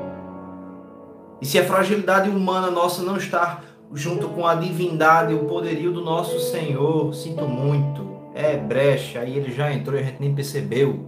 e 1.42 1.46
se 1.46 1.60
a 1.60 1.66
fragilidade 1.66 2.30
humana 2.30 2.72
nossa 2.72 3.04
não 3.04 3.18
está 3.18 3.62
junto 3.94 4.30
com 4.30 4.46
a 4.46 4.56
divindade 4.56 5.34
e 5.34 5.36
o 5.36 5.46
poderio 5.46 5.92
do 5.92 6.02
nosso 6.02 6.40
Senhor, 6.40 7.14
sinto 7.14 7.48
muito. 7.48 8.06
É 8.34 8.56
brecha, 8.56 9.20
aí 9.22 9.38
ele 9.38 9.52
já 9.52 9.74
entrou 9.74 9.98
e 9.98 10.02
a 10.02 10.06
gente 10.06 10.20
nem 10.20 10.34
percebeu. 10.34 11.08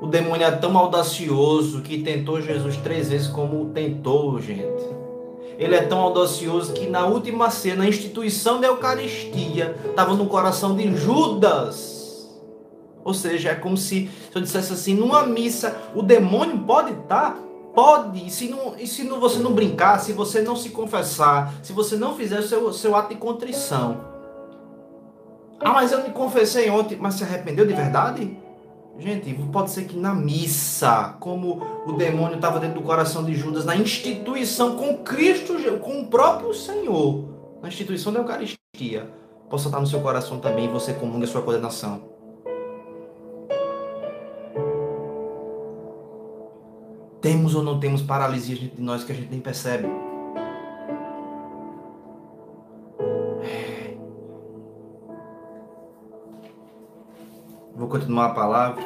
O 0.00 0.06
demônio 0.06 0.46
é 0.46 0.50
tão 0.52 0.76
audacioso 0.78 1.80
que 1.80 2.02
tentou 2.02 2.40
Jesus 2.40 2.76
três 2.76 3.08
vezes 3.08 3.26
como 3.26 3.70
tentou, 3.70 4.40
gente. 4.40 4.84
Ele 5.58 5.74
é 5.74 5.82
tão 5.82 5.98
audacioso 5.98 6.72
que 6.74 6.86
na 6.86 7.06
última 7.06 7.50
cena, 7.50 7.84
a 7.84 7.88
instituição 7.88 8.60
da 8.60 8.68
Eucaristia 8.68 9.74
estava 9.86 10.14
no 10.14 10.26
coração 10.26 10.76
de 10.76 10.94
Judas. 10.94 12.30
Ou 13.02 13.14
seja, 13.14 13.50
é 13.50 13.54
como 13.54 13.76
se, 13.76 14.10
se 14.30 14.36
eu 14.36 14.42
dissesse 14.42 14.72
assim, 14.72 14.94
numa 14.94 15.24
missa, 15.24 15.76
o 15.94 16.02
demônio 16.02 16.58
pode 16.58 16.92
estar? 16.92 17.38
Pode. 17.76 18.30
Se, 18.30 18.48
não, 18.48 18.74
e 18.78 18.86
se 18.86 19.04
não, 19.04 19.20
você 19.20 19.38
não 19.38 19.52
brincar, 19.52 20.00
se 20.00 20.14
você 20.14 20.40
não 20.40 20.56
se 20.56 20.70
confessar, 20.70 21.52
se 21.62 21.74
você 21.74 21.94
não 21.94 22.16
fizer 22.16 22.38
o 22.38 22.42
seu, 22.42 22.72
seu 22.72 22.96
ato 22.96 23.10
de 23.10 23.16
contrição. 23.16 24.00
Ah, 25.60 25.74
mas 25.74 25.92
eu 25.92 26.02
me 26.02 26.08
confessei 26.08 26.70
ontem, 26.70 26.96
mas 26.98 27.16
se 27.16 27.24
arrependeu 27.24 27.66
de 27.66 27.74
verdade? 27.74 28.34
Gente, 28.98 29.30
pode 29.52 29.70
ser 29.72 29.84
que 29.84 29.94
na 29.94 30.14
missa, 30.14 31.16
como 31.20 31.60
o 31.86 31.92
demônio 31.92 32.36
estava 32.36 32.58
dentro 32.58 32.80
do 32.80 32.86
coração 32.86 33.22
de 33.22 33.34
Judas, 33.34 33.66
na 33.66 33.76
instituição 33.76 34.74
com 34.76 34.96
Cristo, 34.96 35.52
com 35.80 36.00
o 36.00 36.06
próprio 36.06 36.54
Senhor, 36.54 37.26
na 37.60 37.68
instituição 37.68 38.10
da 38.10 38.20
Eucaristia, 38.20 39.10
possa 39.50 39.68
estar 39.68 39.80
no 39.80 39.86
seu 39.86 40.00
coração 40.00 40.38
também 40.38 40.64
e 40.64 40.68
você 40.68 40.94
comunga 40.94 41.26
a 41.26 41.28
sua 41.28 41.42
condenação. 41.42 42.15
Temos 47.26 47.56
ou 47.56 47.62
não 47.64 47.80
temos 47.80 48.02
paralisia 48.02 48.54
de 48.54 48.70
nós 48.78 49.02
que 49.02 49.10
a 49.10 49.14
gente 49.16 49.32
nem 49.32 49.40
percebe? 49.40 49.88
Vou 57.74 57.88
continuar 57.88 58.26
a 58.26 58.28
palavra 58.28 58.80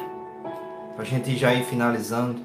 para 0.95 1.03
a 1.03 1.05
gente 1.05 1.37
já 1.37 1.53
ir 1.53 1.63
finalizando. 1.65 2.41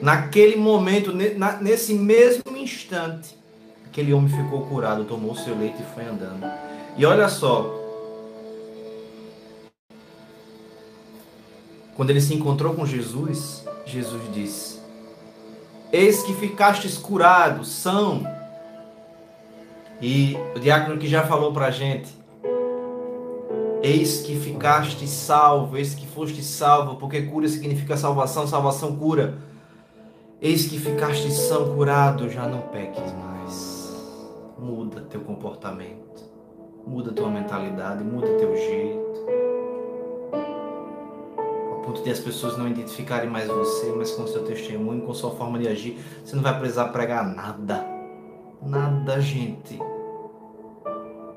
Naquele 0.00 0.56
momento, 0.56 1.12
nesse 1.12 1.92
mesmo 1.92 2.56
instante, 2.56 3.36
aquele 3.84 4.14
homem 4.14 4.30
ficou 4.30 4.62
curado, 4.68 5.04
tomou 5.04 5.34
seu 5.34 5.54
leite 5.54 5.82
e 5.82 5.94
foi 5.94 6.06
andando. 6.06 6.50
E 6.96 7.04
olha 7.04 7.28
só, 7.28 7.74
quando 11.94 12.08
ele 12.08 12.22
se 12.22 12.32
encontrou 12.32 12.72
com 12.72 12.86
Jesus, 12.86 13.68
Jesus 13.84 14.22
disse: 14.32 14.77
Eis 15.90 16.22
que 16.22 16.34
ficastes 16.34 16.98
curados, 16.98 17.68
são. 17.68 18.22
E 20.02 20.36
o 20.54 20.60
diácono 20.60 20.98
que 20.98 21.08
já 21.08 21.26
falou 21.26 21.52
para 21.52 21.66
a 21.66 21.70
gente. 21.70 22.16
Eis 23.82 24.20
que 24.20 24.38
ficaste 24.38 25.06
salvo, 25.06 25.78
eis 25.78 25.94
que 25.94 26.06
foste 26.06 26.42
salvo, 26.42 26.96
porque 26.96 27.22
cura 27.22 27.48
significa 27.48 27.96
salvação, 27.96 28.46
salvação 28.46 28.96
cura. 28.96 29.38
Eis 30.42 30.66
que 30.66 30.78
ficaste 30.78 31.30
são 31.32 31.74
curado, 31.74 32.28
já 32.28 32.46
não 32.46 32.60
peques 32.62 33.12
mais. 33.14 33.96
Muda 34.58 35.00
teu 35.02 35.20
comportamento, 35.20 36.22
muda 36.86 37.12
tua 37.12 37.30
mentalidade, 37.30 38.04
muda 38.04 38.28
teu 38.34 38.54
jeito 38.54 39.47
ponto 41.88 42.02
de 42.02 42.10
as 42.10 42.20
pessoas 42.20 42.58
não 42.58 42.68
identificarem 42.68 43.30
mais 43.30 43.48
você, 43.48 43.90
mas 43.96 44.10
com 44.10 44.26
seu 44.26 44.44
testemunho, 44.44 45.00
com 45.00 45.14
sua 45.14 45.30
forma 45.30 45.58
de 45.58 45.68
agir, 45.68 45.98
você 46.22 46.36
não 46.36 46.42
vai 46.42 46.58
precisar 46.58 46.88
pregar 46.88 47.34
nada. 47.34 47.84
Nada, 48.62 49.18
gente. 49.20 49.78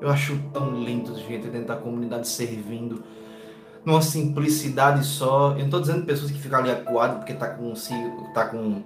Eu 0.00 0.10
acho 0.10 0.38
tão 0.52 0.74
lindo, 0.82 1.16
gente, 1.20 1.48
dentro 1.48 1.68
da 1.68 1.76
comunidade 1.76 2.28
servindo 2.28 3.02
numa 3.82 4.02
simplicidade 4.02 5.06
só. 5.06 5.52
Eu 5.52 5.60
não 5.60 5.64
estou 5.64 5.80
dizendo 5.80 6.04
pessoas 6.04 6.30
que 6.30 6.38
ficam 6.38 6.58
ali 6.58 6.70
acuadas 6.70 7.16
porque 7.18 7.32
tá 7.32 7.48
com 7.48 7.72
tá 8.34 8.46
com 8.46 8.82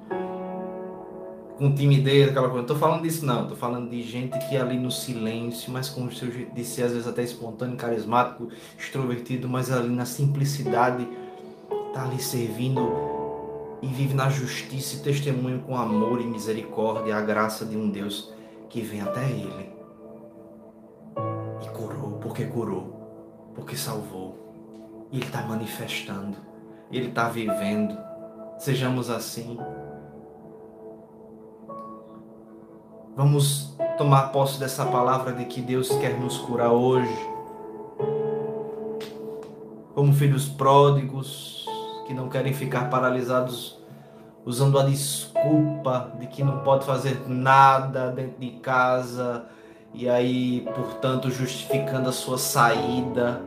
com 1.57 1.75
timidez, 1.75 2.29
aquela 2.29 2.49
coisa. 2.49 2.61
Não 2.61 2.67
tô 2.67 2.77
falando 2.77 3.03
disso 3.03 3.25
não, 3.25 3.49
tô 3.49 3.57
falando 3.57 3.91
de 3.91 4.03
gente 4.03 4.39
que 4.47 4.57
é 4.57 4.61
ali 4.61 4.79
no 4.79 4.91
silêncio, 4.91 5.73
mas 5.73 5.89
com 5.89 6.05
o 6.05 6.12
seu 6.12 6.31
jeito 6.31 6.55
de 6.55 6.62
ser 6.62 6.83
às 6.83 6.93
vezes 6.93 7.09
até 7.09 7.23
espontâneo, 7.23 7.77
carismático, 7.77 8.51
extrovertido, 8.79 9.49
mas 9.49 9.73
ali 9.73 9.89
na 9.89 10.05
simplicidade 10.05 11.09
está 11.97 12.05
ali 12.05 12.22
servindo 12.22 12.92
e 13.80 13.86
vive 13.86 14.12
na 14.12 14.28
justiça 14.28 14.97
e 14.97 14.99
testemunho 14.99 15.61
com 15.61 15.74
amor 15.74 16.20
e 16.20 16.26
misericórdia 16.26 17.16
a 17.16 17.22
graça 17.22 17.64
de 17.64 17.74
um 17.74 17.88
Deus 17.88 18.34
que 18.68 18.82
vem 18.82 19.01
até 19.01 19.24
ele 19.24 19.74
e 21.64 21.68
curou, 21.70 22.18
porque 22.20 22.44
curou. 22.44 22.94
porque 23.55 23.74
salvou. 23.74 24.36
E 25.11 25.16
Ele 25.16 25.26
está 25.26 25.40
manifestando, 25.40 26.36
Ele 26.92 27.09
está 27.09 27.30
vivendo. 27.30 27.97
Sejamos 28.59 29.09
assim. 29.09 29.59
Vamos 33.16 33.74
tomar 33.97 34.32
posse 34.32 34.59
dessa 34.61 34.84
palavra 34.84 35.32
de 35.32 35.47
que 35.47 35.62
Deus 35.62 35.88
quer 35.97 36.20
nos 36.20 36.36
curar 36.36 36.72
hoje. 36.72 37.16
Como 39.94 40.12
filhos 40.12 40.47
pródigos 40.47 41.56
que 42.07 42.15
não 42.15 42.29
querem 42.29 42.53
ficar 42.53 42.89
paralisados 42.89 43.79
usando 44.45 44.79
a 44.79 44.85
desculpa 44.85 46.13
de 46.21 46.29
que 46.29 46.45
não 46.45 46.61
pode 46.61 46.87
fazer 46.87 47.29
nada 47.29 48.11
dentro 48.13 48.39
de 48.39 48.51
casa 48.61 49.47
e 49.93 50.09
aí, 50.09 50.61
portanto, 50.75 51.31
justificando 51.31 52.09
a 52.09 52.13
sua 52.13 52.39
saída, 52.39 53.43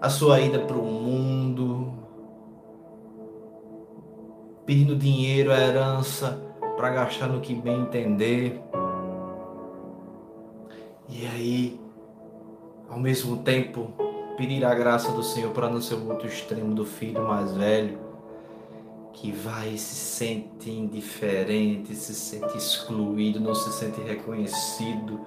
a 0.00 0.08
sua 0.08 0.40
ida 0.40 0.58
para 0.58 0.76
o 0.76 0.82
mundo, 0.82 1.92
pedindo 4.66 4.96
dinheiro, 4.96 5.52
a 5.52 5.58
herança 5.58 6.40
para 6.76 6.90
gastar 6.90 7.28
no 7.28 7.40
que 7.40 7.54
bem 7.54 7.82
entender. 7.82 8.60
E 11.08 11.26
aí, 11.26 11.80
ao 12.88 12.98
mesmo 12.98 13.36
tempo, 13.38 13.92
pedir 14.36 14.64
a 14.64 14.74
graça 14.74 15.12
do 15.12 15.22
Senhor 15.22 15.52
para 15.52 15.68
não 15.68 15.80
ser 15.80 15.94
o 15.94 16.08
outro 16.08 16.26
extremo 16.26 16.74
do 16.74 16.84
filho 16.84 17.22
mais 17.22 17.52
velho, 17.52 17.98
que 19.12 19.30
vai 19.30 19.70
e 19.70 19.78
se 19.78 19.94
sente 19.94 20.70
indiferente, 20.70 21.94
se 21.94 22.14
sente 22.14 22.56
excluído, 22.56 23.40
não 23.40 23.54
se 23.54 23.72
sente 23.72 24.00
reconhecido, 24.00 25.20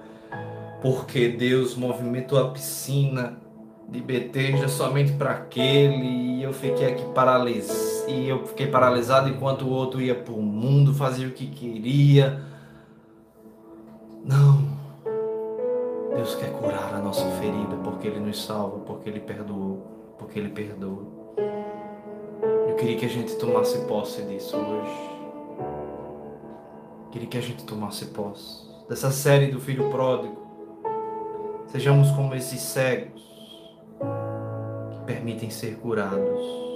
porque 0.82 1.28
Deus 1.28 1.74
movimentou 1.74 2.38
a 2.38 2.50
piscina 2.50 3.38
de 3.88 4.00
Beteja 4.00 4.68
somente 4.68 5.12
para 5.12 5.30
aquele 5.30 6.36
e 6.38 6.42
eu 6.42 6.52
fiquei 6.52 6.92
aqui 6.92 7.04
paralisado 7.14 7.88
e 8.08 8.28
eu 8.28 8.46
fiquei 8.46 8.66
paralisado 8.66 9.28
enquanto 9.28 9.62
o 9.62 9.70
outro 9.70 10.00
ia 10.00 10.14
para 10.14 10.34
o 10.34 10.42
mundo, 10.42 10.94
fazia 10.94 11.26
o 11.26 11.32
que 11.32 11.46
queria. 11.46 12.42
Não. 14.24 14.68
Deus 16.14 16.34
quer 16.34 16.52
Ele 18.08 18.20
nos 18.20 18.44
salva, 18.44 18.78
porque 18.80 19.08
Ele 19.08 19.20
perdoou, 19.20 20.14
porque 20.18 20.38
Ele 20.38 20.48
perdoa. 20.48 21.06
Eu 22.68 22.74
queria 22.76 22.96
que 22.96 23.06
a 23.06 23.08
gente 23.08 23.36
tomasse 23.36 23.78
posse 23.86 24.22
disso 24.22 24.56
hoje. 24.56 25.10
Queria 27.10 27.28
que 27.28 27.38
a 27.38 27.42
gente 27.42 27.64
tomasse 27.64 28.06
posse 28.06 28.68
dessa 28.88 29.10
série 29.10 29.50
do 29.50 29.60
Filho 29.60 29.90
Pródigo. 29.90 30.36
Sejamos 31.68 32.10
como 32.12 32.34
esses 32.34 32.60
cegos 32.60 33.22
que 34.92 35.04
permitem 35.06 35.50
ser 35.50 35.76
curados. 35.78 36.68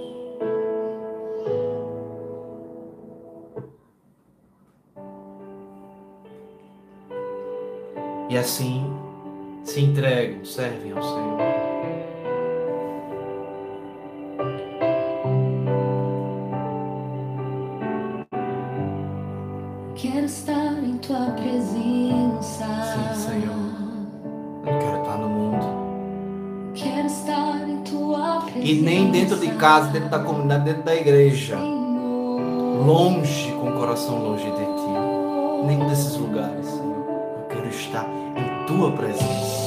e 8.33 8.39
assim 8.39 8.83
se 9.65 9.81
entregam, 9.81 10.45
servem 10.45 10.93
ao 10.93 11.03
Senhor. 11.03 11.39
Quero 19.95 20.27
estar 20.27 20.85
em 20.85 20.99
tua 20.99 21.31
presença. 21.31 22.67
Sim, 23.15 23.21
Senhor. 23.21 23.53
Eu 24.67 24.73
não 24.73 24.79
quero 24.79 25.01
estar 25.01 25.17
no 25.19 25.29
mundo. 25.29 26.73
Quero 26.75 27.07
estar 27.07 27.69
em 27.69 27.83
tua 27.85 28.41
presença. 28.43 28.67
E 28.67 28.83
nem 28.83 29.11
dentro 29.11 29.39
de 29.39 29.49
casa, 29.53 29.91
dentro 29.91 30.11
da 30.11 30.19
comunidade, 30.19 30.65
dentro 30.65 30.83
da 30.83 30.95
igreja. 30.95 31.57
Senhor. 31.57 32.87
Longe, 32.87 33.53
com 33.53 33.71
o 33.71 33.73
coração 33.75 34.19
longe 34.23 34.45
de 34.45 34.51
ti. 34.51 35.67
Nenhum 35.67 35.89
desses 35.89 36.17
lugares, 36.17 36.67
Senhor. 36.67 36.92
Tua 38.73 38.91
presença. 38.91 39.62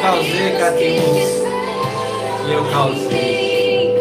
Causei 0.00 0.50
que 0.52 0.62
E 2.48 2.52
eu 2.52 2.64
causei 2.72 3.94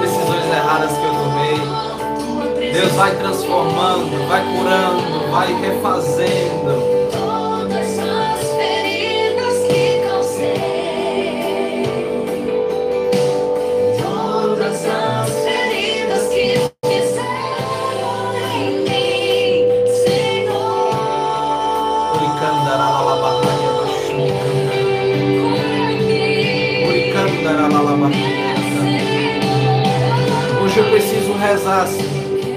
decisões 0.00 0.46
erradas 0.52 0.92
que 0.92 1.04
eu 1.04 1.12
tomei. 1.12 2.72
Deus 2.72 2.92
vai 2.92 3.14
transformando, 3.16 4.28
vai 4.28 4.42
curando, 4.56 5.30
vai 5.30 5.52
refazendo. 5.60 6.83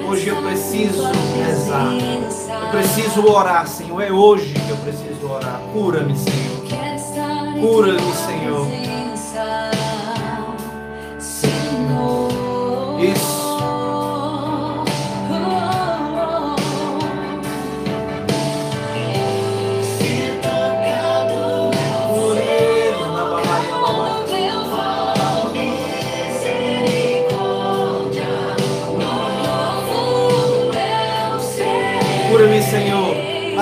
Hoje 0.09 0.27
eu 0.29 0.41
preciso 0.41 1.03
rezar. 1.37 1.93
Eu 1.93 2.69
preciso 2.71 3.27
orar, 3.27 3.67
Senhor. 3.67 4.01
É 4.01 4.11
hoje 4.11 4.53
que 4.53 4.69
eu 4.71 4.77
preciso 4.77 5.29
orar. 5.29 5.61
Cura-me, 5.71 6.17
Senhor. 6.17 7.61
Cura-me. 7.61 7.99
Senhor. 7.99 8.36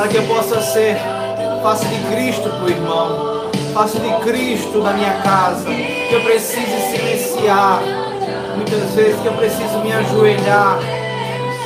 Para 0.05 0.11
que 0.11 0.17
eu 0.17 0.27
possa 0.27 0.61
ser 0.61 0.97
face 1.63 1.85
de 1.87 1.99
Cristo 2.13 2.47
para 2.47 2.63
o 2.63 2.69
irmão, 2.69 3.49
face 3.73 3.97
de 3.97 4.13
Cristo 4.23 4.77
na 4.83 4.93
minha 4.93 5.13
casa, 5.21 5.65
que 5.65 6.13
eu 6.13 6.21
precise 6.21 6.79
silenciar, 6.91 7.81
muitas 8.55 8.93
vezes 8.93 9.19
que 9.19 9.25
eu 9.25 9.33
preciso 9.33 9.79
me 9.79 9.91
ajoelhar 9.91 10.77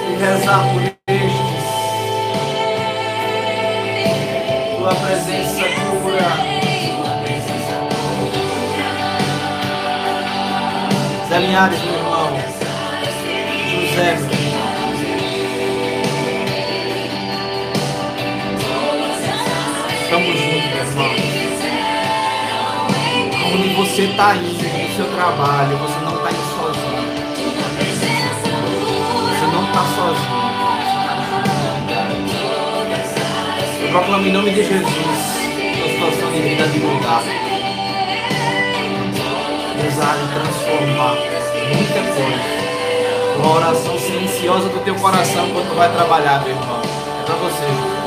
e 0.07 0.15
rezar 0.15 0.63
por 0.71 0.83
estes. 0.83 1.63
Tua 4.77 4.95
presença 4.95 5.63
cura. 6.01 6.49
Zé 11.27 11.39
Linhares, 11.39 11.79
meu 11.83 11.93
irmão. 11.93 12.29
José, 13.69 14.38
você 23.99 24.05
está 24.05 24.33
indo, 24.33 24.53
no 24.53 24.95
seu 24.95 25.05
trabalho, 25.13 25.77
você 25.77 25.99
não 26.05 26.15
está 26.15 26.31
indo 26.31 26.45
sozinho. 26.55 27.03
Você 29.27 29.45
não 29.53 29.63
está 29.65 29.83
sozinho. 29.93 30.39
Eu 33.81 33.89
proclamo 33.89 34.25
em 34.25 34.31
nome 34.31 34.51
de 34.51 34.63
Jesus 34.63 34.87
a 34.87 35.89
situação 35.89 36.31
de 36.31 36.41
vida 36.41 36.65
de 36.67 36.79
mudar. 36.79 37.23
usar 39.85 40.15
e 40.15 40.27
transformar 40.33 41.15
muita 41.75 42.01
coisa. 42.15 43.37
Uma 43.37 43.51
oração 43.57 43.99
silenciosa 43.99 44.69
do 44.69 44.79
teu 44.79 44.95
coração 44.95 45.49
quando 45.51 45.69
tu 45.69 45.75
vai 45.75 45.91
trabalhar, 45.91 46.41
meu 46.43 46.51
irmão. 46.51 46.81
É 47.19 47.23
para 47.25 47.35
você. 47.35 47.98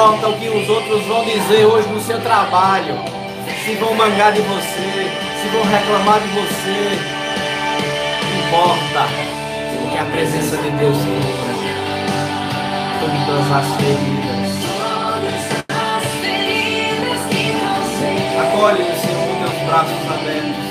Importa 0.00 0.28
o 0.28 0.38
que 0.38 0.48
os 0.48 0.66
outros 0.66 1.02
vão 1.04 1.22
dizer 1.26 1.66
hoje 1.66 1.86
no 1.88 2.00
seu 2.00 2.18
trabalho, 2.22 2.94
se 3.62 3.74
vão 3.74 3.92
mangar 3.92 4.32
de 4.32 4.40
você, 4.40 5.10
se 5.42 5.48
vão 5.48 5.62
reclamar 5.62 6.20
de 6.20 6.28
você. 6.28 6.98
Importa 8.46 9.06
que 9.92 9.98
a 9.98 10.04
presença 10.06 10.56
de 10.56 10.70
Deus 10.70 10.96
cura. 10.96 11.50
Todas 13.26 13.52
as 13.52 13.66
feridas. 13.76 14.40
Acolhe 18.40 18.80
o 18.80 18.96
Senhor 18.96 19.28
com 19.28 19.34
teus 19.44 19.58
braços 19.66 20.02
abertos. 20.10 20.70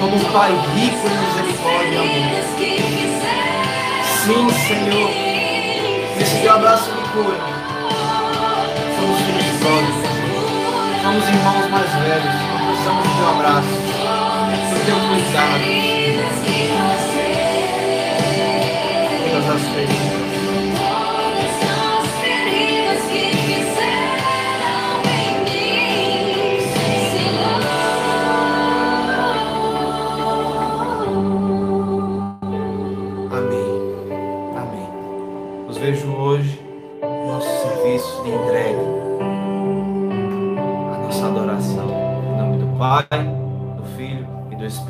Como 0.00 0.16
um 0.16 0.32
Pai 0.32 0.52
rico 0.74 1.06
em 1.08 1.16
misericórdia 1.16 2.00
e. 2.04 2.20
Sim, 4.22 4.50
Senhor. 4.68 5.10
Esse 6.20 6.42
teu 6.42 6.52
abraço 6.52 6.92
me 6.92 7.02
cura 7.08 7.49
Somos 11.10 11.28
irmãos 11.28 11.68
mais 11.70 11.92
velhos, 12.04 12.34
precisamos 12.68 13.02
do 13.02 13.14
teu 13.16 13.28
abraço, 13.30 13.66
do 13.66 14.78
teu 14.86 14.94
cuidado. 15.08 15.64
Todas 19.32 19.50
as 19.50 19.62
feridas. 19.74 20.29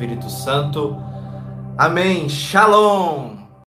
Espírito 0.01 0.31
Santo. 0.31 0.97
Amém. 1.77 2.27
Shalom. 2.27 3.30